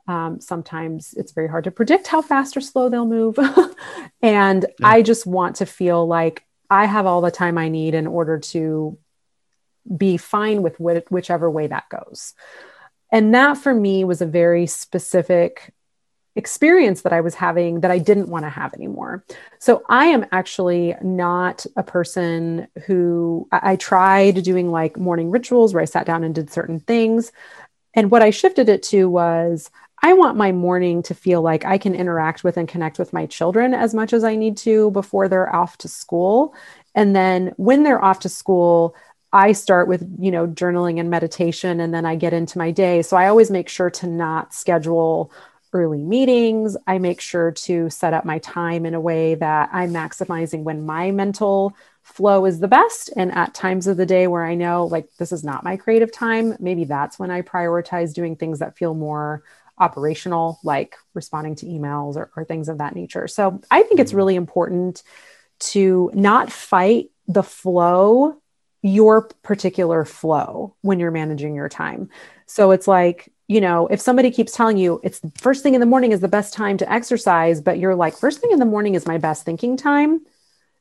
um, 0.06 0.40
sometimes 0.40 1.14
it's 1.14 1.32
very 1.32 1.48
hard 1.48 1.64
to 1.64 1.72
predict 1.72 2.06
how 2.06 2.22
fast 2.22 2.56
or 2.56 2.60
slow 2.60 2.88
they'll 2.88 3.06
move. 3.06 3.36
and 4.22 4.66
yeah. 4.78 4.86
I 4.86 5.02
just 5.02 5.26
want 5.26 5.56
to 5.56 5.66
feel 5.66 6.06
like 6.06 6.44
I 6.70 6.86
have 6.86 7.06
all 7.06 7.20
the 7.20 7.30
time 7.30 7.58
I 7.58 7.68
need 7.68 7.94
in 7.94 8.06
order 8.06 8.38
to 8.38 8.96
be 9.96 10.16
fine 10.16 10.62
with 10.62 10.76
wh- 10.76 11.10
whichever 11.10 11.50
way 11.50 11.66
that 11.66 11.88
goes. 11.88 12.34
And 13.10 13.34
that 13.34 13.58
for 13.58 13.74
me 13.74 14.04
was 14.04 14.20
a 14.20 14.26
very 14.26 14.66
specific 14.66 15.72
experience 16.36 17.02
that 17.02 17.12
I 17.12 17.20
was 17.20 17.34
having 17.34 17.80
that 17.80 17.90
I 17.90 17.98
didn't 17.98 18.28
want 18.28 18.44
to 18.44 18.50
have 18.50 18.74
anymore. 18.74 19.24
So 19.58 19.82
I 19.88 20.06
am 20.06 20.26
actually 20.32 20.94
not 21.02 21.66
a 21.76 21.82
person 21.82 22.68
who 22.86 23.48
I, 23.50 23.72
I 23.72 23.76
tried 23.76 24.42
doing 24.42 24.70
like 24.70 24.98
morning 24.98 25.30
rituals 25.30 25.74
where 25.74 25.82
I 25.82 25.86
sat 25.86 26.06
down 26.06 26.22
and 26.22 26.34
did 26.34 26.52
certain 26.52 26.80
things. 26.80 27.32
And 27.94 28.10
what 28.10 28.22
I 28.22 28.30
shifted 28.30 28.68
it 28.68 28.82
to 28.84 29.08
was 29.08 29.70
I 30.02 30.12
want 30.12 30.36
my 30.36 30.52
morning 30.52 31.02
to 31.04 31.14
feel 31.14 31.40
like 31.40 31.64
I 31.64 31.78
can 31.78 31.94
interact 31.94 32.44
with 32.44 32.58
and 32.58 32.68
connect 32.68 32.98
with 32.98 33.14
my 33.14 33.24
children 33.26 33.72
as 33.72 33.94
much 33.94 34.12
as 34.12 34.22
I 34.22 34.36
need 34.36 34.58
to 34.58 34.90
before 34.90 35.28
they're 35.28 35.54
off 35.54 35.78
to 35.78 35.88
school. 35.88 36.54
And 36.94 37.16
then 37.16 37.54
when 37.56 37.82
they're 37.82 38.04
off 38.04 38.20
to 38.20 38.28
school, 38.28 38.94
I 39.32 39.52
start 39.52 39.88
with, 39.88 40.06
you 40.18 40.30
know, 40.30 40.46
journaling 40.46 41.00
and 41.00 41.10
meditation 41.10 41.80
and 41.80 41.92
then 41.92 42.04
I 42.04 42.14
get 42.14 42.32
into 42.32 42.58
my 42.58 42.70
day. 42.70 43.02
So 43.02 43.16
I 43.16 43.28
always 43.28 43.50
make 43.50 43.68
sure 43.68 43.90
to 43.90 44.06
not 44.06 44.54
schedule 44.54 45.32
early 45.76 46.02
meetings. 46.02 46.76
I 46.86 46.98
make 46.98 47.20
sure 47.20 47.52
to 47.52 47.90
set 47.90 48.14
up 48.14 48.24
my 48.24 48.38
time 48.38 48.86
in 48.86 48.94
a 48.94 49.00
way 49.00 49.34
that 49.36 49.68
I'm 49.72 49.92
maximizing 49.92 50.62
when 50.62 50.86
my 50.86 51.10
mental 51.10 51.76
flow 52.02 52.46
is 52.46 52.60
the 52.60 52.68
best. 52.68 53.10
And 53.16 53.32
at 53.32 53.54
times 53.54 53.86
of 53.86 53.96
the 53.96 54.06
day 54.06 54.26
where 54.26 54.44
I 54.44 54.54
know 54.54 54.86
like 54.86 55.08
this 55.18 55.32
is 55.32 55.44
not 55.44 55.64
my 55.64 55.76
creative 55.76 56.12
time, 56.12 56.56
maybe 56.58 56.84
that's 56.84 57.18
when 57.18 57.30
I 57.30 57.42
prioritize 57.42 58.14
doing 58.14 58.36
things 58.36 58.60
that 58.60 58.78
feel 58.78 58.94
more 58.94 59.42
operational, 59.78 60.58
like 60.64 60.96
responding 61.14 61.54
to 61.56 61.66
emails 61.66 62.16
or, 62.16 62.30
or 62.36 62.44
things 62.44 62.68
of 62.68 62.78
that 62.78 62.94
nature. 62.94 63.28
So 63.28 63.60
I 63.70 63.82
think 63.82 64.00
it's 64.00 64.10
mm-hmm. 64.10 64.16
really 64.16 64.36
important 64.36 65.02
to 65.58 66.10
not 66.14 66.50
fight 66.50 67.10
the 67.28 67.42
flow, 67.42 68.40
your 68.82 69.28
particular 69.42 70.04
flow 70.04 70.74
when 70.80 71.00
you're 71.00 71.10
managing 71.10 71.54
your 71.54 71.68
time. 71.68 72.08
So 72.46 72.70
it's 72.70 72.88
like, 72.88 73.32
you 73.48 73.60
know, 73.60 73.86
if 73.86 74.00
somebody 74.00 74.30
keeps 74.30 74.52
telling 74.52 74.76
you 74.76 75.00
it's 75.04 75.20
first 75.36 75.62
thing 75.62 75.74
in 75.74 75.80
the 75.80 75.86
morning 75.86 76.12
is 76.12 76.20
the 76.20 76.28
best 76.28 76.52
time 76.52 76.76
to 76.78 76.92
exercise, 76.92 77.60
but 77.60 77.78
you're 77.78 77.94
like, 77.94 78.16
first 78.16 78.40
thing 78.40 78.50
in 78.50 78.58
the 78.58 78.64
morning 78.64 78.94
is 78.94 79.06
my 79.06 79.18
best 79.18 79.44
thinking 79.44 79.76
time, 79.76 80.20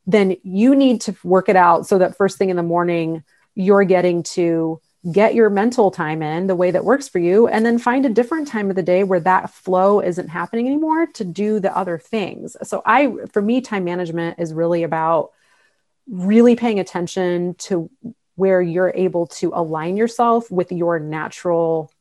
then 0.08 0.36
you 0.44 0.76
need 0.76 1.02
to 1.02 1.16
work 1.24 1.50
it 1.50 1.56
out 1.56 1.88
so 1.88 1.98
that 1.98 2.18
first 2.18 2.38
thing 2.38 2.50
in 2.50 2.56
the 2.56 2.64
morning, 2.64 3.24
you're 3.54 3.84
getting 3.84 4.24
to 4.24 4.80
get 5.12 5.36
your 5.36 5.52
mental 5.52 5.92
time 5.92 6.24
in 6.24 6.48
the 6.48 6.56
way 6.56 6.72
that 6.72 6.84
works 6.84 7.08
for 7.08 7.20
you 7.20 7.48
and 7.48 7.64
then 7.64 7.78
find 7.78 8.06
a 8.06 8.10
different 8.10 8.48
time 8.48 8.72
of 8.72 8.76
the 8.76 8.82
day 8.82 9.04
where 9.04 9.20
that 9.20 9.52
flow 9.52 10.00
isn't 10.00 10.30
happening 10.30 10.66
anymore 10.66 11.06
to 11.06 11.24
do 11.24 11.60
the 11.60 11.76
other 11.78 12.00
things. 12.00 12.58
So 12.64 12.82
i 12.86 13.14
for 13.32 13.42
me 13.42 13.62
time 13.62 13.84
management 13.84 14.40
is 14.40 14.52
really 14.54 14.82
about 14.82 15.32
really 16.10 16.56
paying 16.56 16.80
attention 16.80 17.54
to 17.56 17.90
where 18.36 18.62
you're 18.62 18.92
able 18.96 19.28
to 19.28 19.52
align 19.54 19.96
yourself 19.96 20.50
with 20.50 20.72
your 20.72 21.00
natural 21.00 21.92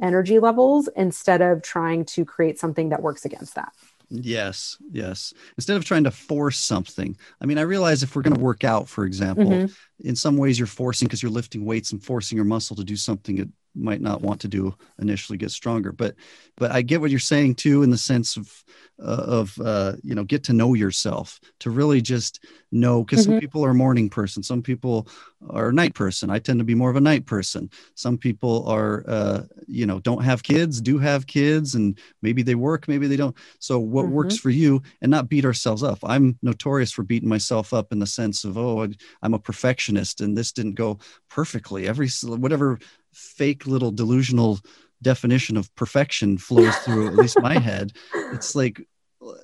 energy 0.00 0.38
levels 0.38 0.88
instead 0.96 1.40
of 1.40 1.62
trying 1.62 2.04
to 2.04 2.24
create 2.24 2.58
something 2.58 2.90
that 2.90 3.02
works 3.02 3.24
against 3.24 3.54
that 3.54 3.72
Yes, 4.10 4.78
yes. 4.90 5.34
Instead 5.56 5.76
of 5.76 5.84
trying 5.84 6.04
to 6.04 6.10
force 6.10 6.58
something. 6.58 7.16
I 7.40 7.46
mean, 7.46 7.58
I 7.58 7.62
realize 7.62 8.02
if 8.02 8.16
we're 8.16 8.22
going 8.22 8.36
to 8.36 8.40
work 8.40 8.64
out, 8.64 8.88
for 8.88 9.04
example, 9.04 9.44
mm-hmm. 9.44 10.08
in 10.08 10.16
some 10.16 10.36
ways 10.36 10.58
you're 10.58 10.66
forcing 10.66 11.06
because 11.06 11.22
you're 11.22 11.30
lifting 11.30 11.64
weights 11.64 11.92
and 11.92 12.02
forcing 12.02 12.36
your 12.36 12.46
muscle 12.46 12.76
to 12.76 12.84
do 12.84 12.96
something 12.96 13.38
it 13.38 13.48
might 13.74 14.00
not 14.00 14.22
want 14.22 14.40
to 14.40 14.48
do 14.48 14.74
initially 14.98 15.38
get 15.38 15.50
stronger. 15.50 15.92
But 15.92 16.14
but 16.56 16.72
I 16.72 16.82
get 16.82 17.00
what 17.00 17.10
you're 17.10 17.20
saying 17.20 17.56
too 17.56 17.82
in 17.82 17.90
the 17.90 17.98
sense 17.98 18.36
of 18.36 18.64
uh, 19.00 19.24
of 19.26 19.58
uh, 19.60 19.92
you 20.02 20.14
know 20.14 20.24
get 20.24 20.42
to 20.44 20.52
know 20.52 20.74
yourself 20.74 21.40
to 21.60 21.70
really 21.70 22.00
just 22.00 22.44
know 22.72 23.04
because 23.04 23.22
mm-hmm. 23.22 23.34
some 23.34 23.40
people 23.40 23.64
are 23.64 23.72
morning 23.72 24.10
person 24.10 24.42
some 24.42 24.60
people 24.60 25.08
are 25.50 25.72
night 25.72 25.94
person 25.94 26.30
i 26.30 26.38
tend 26.38 26.58
to 26.58 26.64
be 26.64 26.74
more 26.74 26.90
of 26.90 26.96
a 26.96 27.00
night 27.00 27.24
person 27.24 27.70
some 27.94 28.18
people 28.18 28.66
are 28.66 29.04
uh, 29.08 29.42
you 29.66 29.86
know 29.86 30.00
don't 30.00 30.24
have 30.24 30.42
kids 30.42 30.80
do 30.80 30.98
have 30.98 31.26
kids 31.26 31.74
and 31.74 31.98
maybe 32.22 32.42
they 32.42 32.56
work 32.56 32.88
maybe 32.88 33.06
they 33.06 33.16
don't 33.16 33.36
so 33.58 33.78
what 33.78 34.04
mm-hmm. 34.04 34.14
works 34.14 34.36
for 34.36 34.50
you 34.50 34.82
and 35.00 35.10
not 35.10 35.28
beat 35.28 35.44
ourselves 35.44 35.82
up 35.82 35.98
i'm 36.02 36.36
notorious 36.42 36.90
for 36.90 37.04
beating 37.04 37.28
myself 37.28 37.72
up 37.72 37.92
in 37.92 38.00
the 38.00 38.06
sense 38.06 38.44
of 38.44 38.58
oh 38.58 38.86
i'm 39.22 39.34
a 39.34 39.38
perfectionist 39.38 40.20
and 40.20 40.36
this 40.36 40.52
didn't 40.52 40.74
go 40.74 40.98
perfectly 41.30 41.86
every 41.86 42.08
whatever 42.24 42.78
fake 43.12 43.66
little 43.66 43.90
delusional 43.90 44.60
definition 45.02 45.56
of 45.56 45.74
perfection 45.76 46.38
flows 46.38 46.74
through 46.78 47.06
at 47.06 47.14
least 47.14 47.40
my 47.40 47.58
head. 47.58 47.92
It's 48.32 48.54
like 48.54 48.86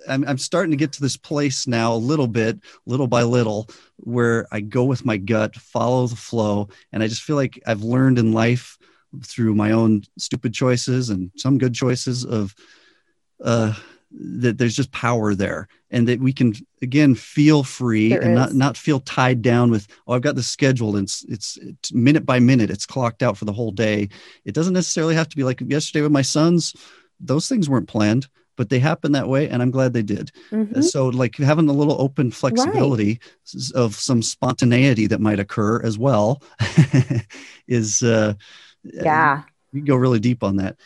I'm, 0.08 0.24
I'm 0.26 0.38
starting 0.38 0.70
to 0.72 0.76
get 0.76 0.92
to 0.92 1.00
this 1.00 1.16
place 1.16 1.66
now 1.66 1.94
a 1.94 1.96
little 1.96 2.26
bit 2.26 2.60
little 2.86 3.06
by 3.06 3.22
little 3.22 3.68
where 3.96 4.46
i 4.52 4.60
go 4.60 4.84
with 4.84 5.04
my 5.04 5.16
gut 5.16 5.56
follow 5.56 6.06
the 6.06 6.16
flow 6.16 6.68
and 6.92 7.02
i 7.02 7.08
just 7.08 7.22
feel 7.22 7.36
like 7.36 7.60
i've 7.66 7.82
learned 7.82 8.18
in 8.18 8.32
life 8.32 8.78
through 9.24 9.54
my 9.54 9.72
own 9.72 10.02
stupid 10.18 10.52
choices 10.52 11.10
and 11.10 11.30
some 11.36 11.58
good 11.58 11.74
choices 11.74 12.24
of 12.24 12.54
uh 13.42 13.74
that 14.16 14.58
there's 14.58 14.76
just 14.76 14.92
power 14.92 15.34
there 15.34 15.66
and 15.90 16.06
that 16.06 16.20
we 16.20 16.32
can 16.32 16.54
again 16.82 17.14
feel 17.14 17.64
free 17.64 18.10
there 18.10 18.20
and 18.20 18.32
is. 18.32 18.36
not 18.36 18.54
not 18.54 18.76
feel 18.76 19.00
tied 19.00 19.42
down 19.42 19.70
with 19.70 19.88
oh 20.06 20.12
i've 20.12 20.22
got 20.22 20.36
this 20.36 20.46
schedule 20.46 20.96
and 20.96 21.04
it's, 21.04 21.24
it's, 21.24 21.56
it's 21.58 21.92
minute 21.92 22.24
by 22.24 22.38
minute 22.38 22.70
it's 22.70 22.86
clocked 22.86 23.22
out 23.22 23.36
for 23.36 23.44
the 23.44 23.52
whole 23.52 23.72
day 23.72 24.08
it 24.44 24.54
doesn't 24.54 24.72
necessarily 24.74 25.14
have 25.14 25.28
to 25.28 25.36
be 25.36 25.42
like 25.42 25.60
yesterday 25.62 26.02
with 26.02 26.12
my 26.12 26.22
sons 26.22 26.74
those 27.18 27.48
things 27.48 27.68
weren't 27.68 27.88
planned 27.88 28.28
but 28.56 28.68
they 28.68 28.78
happened 28.78 29.14
that 29.14 29.28
way 29.28 29.48
and 29.48 29.62
i'm 29.62 29.70
glad 29.70 29.92
they 29.92 30.02
did 30.02 30.30
mm-hmm. 30.50 30.80
so 30.80 31.08
like 31.08 31.36
having 31.36 31.68
a 31.68 31.72
little 31.72 32.00
open 32.00 32.30
flexibility 32.30 33.20
right. 33.54 33.70
of 33.74 33.96
some 33.96 34.22
spontaneity 34.22 35.08
that 35.08 35.20
might 35.20 35.40
occur 35.40 35.82
as 35.82 35.98
well 35.98 36.40
is 37.66 38.02
uh 38.02 38.32
yeah 38.84 39.42
we 39.74 39.80
can 39.80 39.86
go 39.86 39.96
really 39.96 40.20
deep 40.20 40.44
on 40.44 40.56
that. 40.56 40.76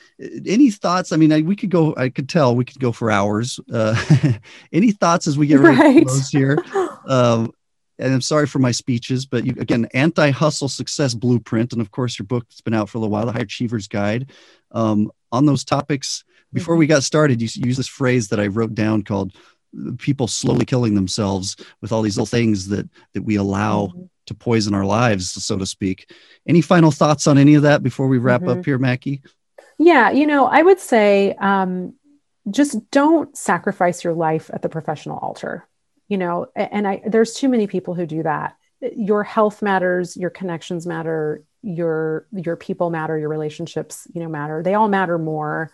Any 0.46 0.70
thoughts? 0.70 1.12
I 1.12 1.16
mean, 1.16 1.30
I, 1.30 1.42
we 1.42 1.54
could 1.54 1.70
go. 1.70 1.94
I 1.96 2.08
could 2.08 2.28
tell 2.28 2.56
we 2.56 2.64
could 2.64 2.80
go 2.80 2.90
for 2.90 3.10
hours. 3.10 3.60
Uh, 3.70 3.94
any 4.72 4.92
thoughts 4.92 5.26
as 5.26 5.36
we 5.36 5.46
get 5.46 5.60
ready 5.60 5.78
right. 5.78 6.06
close 6.06 6.30
here? 6.30 6.58
Um, 7.06 7.54
and 7.98 8.12
I'm 8.12 8.20
sorry 8.20 8.46
for 8.46 8.58
my 8.58 8.70
speeches, 8.70 9.24
but 9.24 9.46
you, 9.46 9.54
again, 9.58 9.88
anti-hustle 9.94 10.68
success 10.68 11.14
blueprint, 11.14 11.72
and 11.72 11.80
of 11.80 11.90
course, 11.90 12.18
your 12.18 12.26
book 12.26 12.46
that's 12.46 12.60
been 12.60 12.74
out 12.74 12.90
for 12.90 12.98
a 12.98 13.00
little 13.00 13.10
while, 13.10 13.24
the 13.24 13.32
High 13.32 13.40
Achievers 13.40 13.88
Guide. 13.88 14.30
Um, 14.72 15.10
on 15.32 15.46
those 15.46 15.64
topics, 15.64 16.22
before 16.52 16.76
we 16.76 16.86
got 16.86 17.02
started, 17.02 17.40
you 17.40 17.48
use 17.64 17.78
this 17.78 17.88
phrase 17.88 18.28
that 18.28 18.40
I 18.40 18.48
wrote 18.48 18.74
down 18.74 19.04
called 19.04 19.32
"people 19.96 20.28
slowly 20.28 20.66
killing 20.66 20.94
themselves" 20.94 21.56
with 21.80 21.90
all 21.90 22.02
these 22.02 22.16
little 22.16 22.26
things 22.26 22.68
that 22.68 22.86
that 23.14 23.22
we 23.22 23.36
allow 23.36 23.86
mm-hmm 23.86 24.04
to 24.28 24.34
poison 24.34 24.74
our 24.74 24.84
lives, 24.84 25.30
so 25.30 25.56
to 25.58 25.66
speak. 25.66 26.10
Any 26.46 26.60
final 26.60 26.90
thoughts 26.90 27.26
on 27.26 27.38
any 27.38 27.54
of 27.54 27.62
that 27.62 27.82
before 27.82 28.08
we 28.08 28.18
wrap 28.18 28.42
mm-hmm. 28.42 28.60
up 28.60 28.64
here, 28.64 28.78
Mackie? 28.78 29.22
Yeah, 29.78 30.10
you 30.10 30.26
know, 30.26 30.46
I 30.46 30.62
would 30.62 30.80
say 30.80 31.34
um, 31.34 31.94
just 32.50 32.90
don't 32.90 33.36
sacrifice 33.36 34.02
your 34.02 34.14
life 34.14 34.50
at 34.52 34.62
the 34.62 34.68
professional 34.68 35.18
altar. 35.18 35.66
You 36.08 36.16
know, 36.16 36.46
and 36.56 36.88
I 36.88 37.02
there's 37.06 37.34
too 37.34 37.50
many 37.50 37.66
people 37.66 37.94
who 37.94 38.06
do 38.06 38.22
that. 38.22 38.56
Your 38.96 39.22
health 39.22 39.60
matters, 39.60 40.16
your 40.16 40.30
connections 40.30 40.86
matter, 40.86 41.44
your 41.62 42.26
your 42.32 42.56
people 42.56 42.88
matter, 42.88 43.18
your 43.18 43.28
relationships, 43.28 44.06
you 44.14 44.22
know, 44.22 44.28
matter. 44.28 44.62
They 44.62 44.72
all 44.72 44.88
matter 44.88 45.18
more 45.18 45.70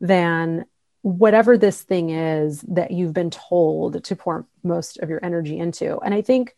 than 0.00 0.64
whatever 1.02 1.56
this 1.56 1.82
thing 1.82 2.10
is 2.10 2.60
that 2.62 2.90
you've 2.90 3.14
been 3.14 3.30
told 3.30 4.02
to 4.04 4.16
pour 4.16 4.46
most 4.62 4.98
of 4.98 5.08
your 5.08 5.24
energy 5.24 5.58
into. 5.58 5.98
And 6.00 6.12
I 6.12 6.20
think 6.20 6.54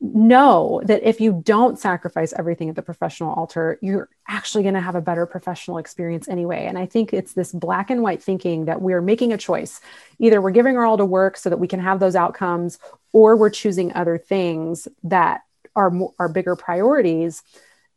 know 0.00 0.80
that 0.84 1.02
if 1.02 1.20
you 1.20 1.42
don't 1.44 1.78
sacrifice 1.78 2.32
everything 2.36 2.68
at 2.68 2.76
the 2.76 2.82
professional 2.82 3.34
altar, 3.34 3.78
you're 3.82 4.08
actually 4.28 4.62
going 4.62 4.74
to 4.74 4.80
have 4.80 4.94
a 4.94 5.00
better 5.00 5.26
professional 5.26 5.78
experience 5.78 6.28
anyway. 6.28 6.66
And 6.66 6.78
I 6.78 6.86
think 6.86 7.12
it's 7.12 7.32
this 7.32 7.52
black 7.52 7.90
and 7.90 8.02
white 8.02 8.22
thinking 8.22 8.66
that 8.66 8.80
we're 8.80 9.00
making 9.00 9.32
a 9.32 9.38
choice. 9.38 9.80
Either 10.20 10.40
we're 10.40 10.52
giving 10.52 10.76
our 10.76 10.84
all 10.84 10.98
to 10.98 11.04
work 11.04 11.36
so 11.36 11.50
that 11.50 11.58
we 11.58 11.66
can 11.66 11.80
have 11.80 11.98
those 11.98 12.14
outcomes, 12.14 12.78
or 13.12 13.36
we're 13.36 13.50
choosing 13.50 13.92
other 13.92 14.18
things 14.18 14.86
that 15.02 15.42
are 15.74 15.92
are 16.18 16.28
bigger 16.28 16.54
priorities. 16.54 17.42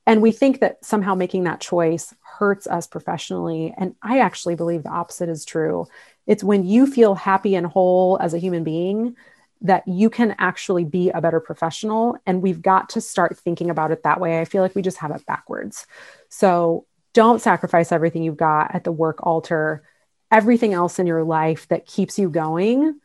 And 0.08 0.22
we 0.22 0.32
think 0.32 0.60
that 0.60 0.84
somehow 0.84 1.14
making 1.14 1.44
that 1.44 1.62
choice 1.62 2.14
hurts 2.22 2.66
us 2.66 2.88
professionally. 2.88 3.74
And 3.78 3.96
I 4.02 4.20
actually 4.20 4.56
believe 4.56 4.84
the 4.84 4.90
opposite 4.90 5.30
is 5.30 5.46
true. 5.46 5.86
It's 6.26 6.44
when 6.44 6.66
you 6.66 6.88
feel 6.88 7.14
happy 7.14 7.54
and 7.54 7.68
whole 7.68 8.18
as 8.20 8.34
a 8.34 8.40
human 8.40 8.64
being 8.64 9.16
that 9.62 9.88
you 9.88 10.10
can 10.10 10.36
actually 10.40 10.84
be 10.84 11.10
a 11.12 11.22
better 11.22 11.40
professional. 11.40 12.18
And 12.26 12.42
we've 12.42 12.62
got 12.62 12.90
to 12.90 13.02
start 13.02 13.38
thinking 13.38 13.70
about 13.70 13.92
it 13.92 14.04
that 14.04 14.20
way. 14.20 14.40
I 14.40 14.46
feel 14.46 14.62
like 14.62 14.76
we 14.76 14.82
just 14.82 14.98
have 14.98 15.12
it 15.12 15.26
backwards. 15.26 15.86
So 16.30 16.86
don't 17.14 17.42
sacrifice 17.42 17.92
everything 17.92 18.24
you've 18.24 18.38
got 18.38 18.74
at 18.74 18.84
the 18.84 18.92
work 18.92 19.26
altar. 19.26 19.84
Everything 20.32 20.74
else 20.74 20.98
in 20.98 21.08
your 21.08 21.24
life 21.24 21.68
that 21.68 21.86
keeps 21.86 22.18
you 22.18 22.30
going 22.30 23.00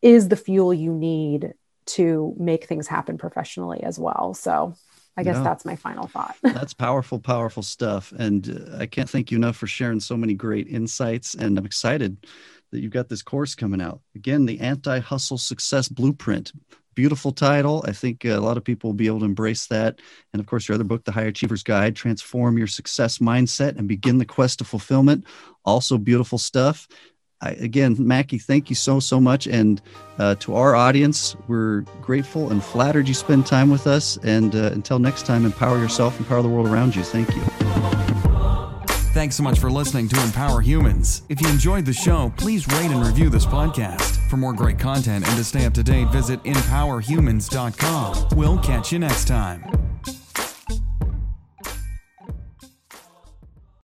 is 0.00 0.28
the 0.28 0.36
fuel 0.36 0.72
you 0.72 0.94
need 0.94 1.54
to 1.84 2.34
make 2.38 2.66
things 2.66 2.86
happen 2.86 3.18
professionally 3.18 3.82
as 3.82 3.98
well. 3.98 4.32
So 4.34 4.74
I 5.16 5.24
guess 5.24 5.36
yeah. 5.36 5.42
that's 5.42 5.64
my 5.64 5.74
final 5.74 6.06
thought. 6.06 6.36
that's 6.42 6.74
powerful, 6.74 7.18
powerful 7.18 7.62
stuff. 7.62 8.12
And 8.12 8.48
uh, 8.72 8.78
I 8.78 8.86
can't 8.86 9.10
thank 9.10 9.30
you 9.30 9.36
enough 9.36 9.56
for 9.56 9.66
sharing 9.66 10.00
so 10.00 10.16
many 10.16 10.34
great 10.34 10.68
insights. 10.68 11.34
And 11.34 11.58
I'm 11.58 11.66
excited 11.66 12.18
that 12.70 12.80
you've 12.80 12.92
got 12.92 13.08
this 13.08 13.22
course 13.22 13.54
coming 13.54 13.80
out. 13.80 14.00
Again, 14.14 14.46
the 14.46 14.60
Anti 14.60 14.98
Hustle 15.00 15.38
Success 15.38 15.88
Blueprint. 15.88 16.52
Beautiful 16.94 17.30
title. 17.30 17.84
I 17.86 17.92
think 17.92 18.24
a 18.24 18.38
lot 18.38 18.56
of 18.56 18.64
people 18.64 18.90
will 18.90 18.94
be 18.94 19.06
able 19.06 19.20
to 19.20 19.24
embrace 19.24 19.66
that. 19.66 20.00
And 20.32 20.40
of 20.40 20.46
course, 20.46 20.66
your 20.66 20.74
other 20.74 20.84
book, 20.84 21.04
The 21.04 21.12
High 21.12 21.22
Achievers 21.22 21.62
Guide 21.62 21.94
Transform 21.94 22.58
Your 22.58 22.66
Success 22.66 23.18
Mindset 23.18 23.78
and 23.78 23.86
Begin 23.86 24.18
the 24.18 24.24
Quest 24.24 24.58
to 24.58 24.64
Fulfillment. 24.64 25.24
Also, 25.64 25.96
beautiful 25.96 26.38
stuff. 26.38 26.88
I, 27.40 27.50
again, 27.50 27.94
Mackie, 27.98 28.38
thank 28.38 28.68
you 28.68 28.74
so, 28.74 28.98
so 28.98 29.20
much. 29.20 29.46
And 29.46 29.80
uh, 30.18 30.34
to 30.36 30.56
our 30.56 30.74
audience, 30.74 31.36
we're 31.46 31.82
grateful 32.02 32.50
and 32.50 32.62
flattered 32.62 33.06
you 33.06 33.14
spend 33.14 33.46
time 33.46 33.70
with 33.70 33.86
us. 33.86 34.16
And 34.24 34.56
uh, 34.56 34.70
until 34.72 34.98
next 34.98 35.24
time, 35.24 35.44
empower 35.44 35.78
yourself, 35.78 36.18
empower 36.18 36.42
the 36.42 36.48
world 36.48 36.66
around 36.66 36.96
you. 36.96 37.04
Thank 37.04 37.28
you. 37.34 38.17
Thanks 39.14 39.36
so 39.36 39.42
much 39.42 39.58
for 39.58 39.70
listening 39.70 40.08
to 40.08 40.22
Empower 40.22 40.60
Humans. 40.60 41.22
If 41.28 41.40
you 41.40 41.48
enjoyed 41.48 41.84
the 41.84 41.92
show, 41.92 42.32
please 42.36 42.68
rate 42.68 42.90
and 42.90 43.04
review 43.04 43.30
this 43.30 43.46
podcast. 43.46 44.18
For 44.28 44.36
more 44.36 44.52
great 44.52 44.78
content 44.78 45.26
and 45.26 45.36
to 45.36 45.42
stay 45.44 45.64
up 45.66 45.74
to 45.74 45.82
date, 45.82 46.08
visit 46.08 46.42
empowerhumans.com. 46.44 48.36
We'll 48.36 48.58
catch 48.58 48.92
you 48.92 48.98
next 49.00 49.26
time. 49.26 49.64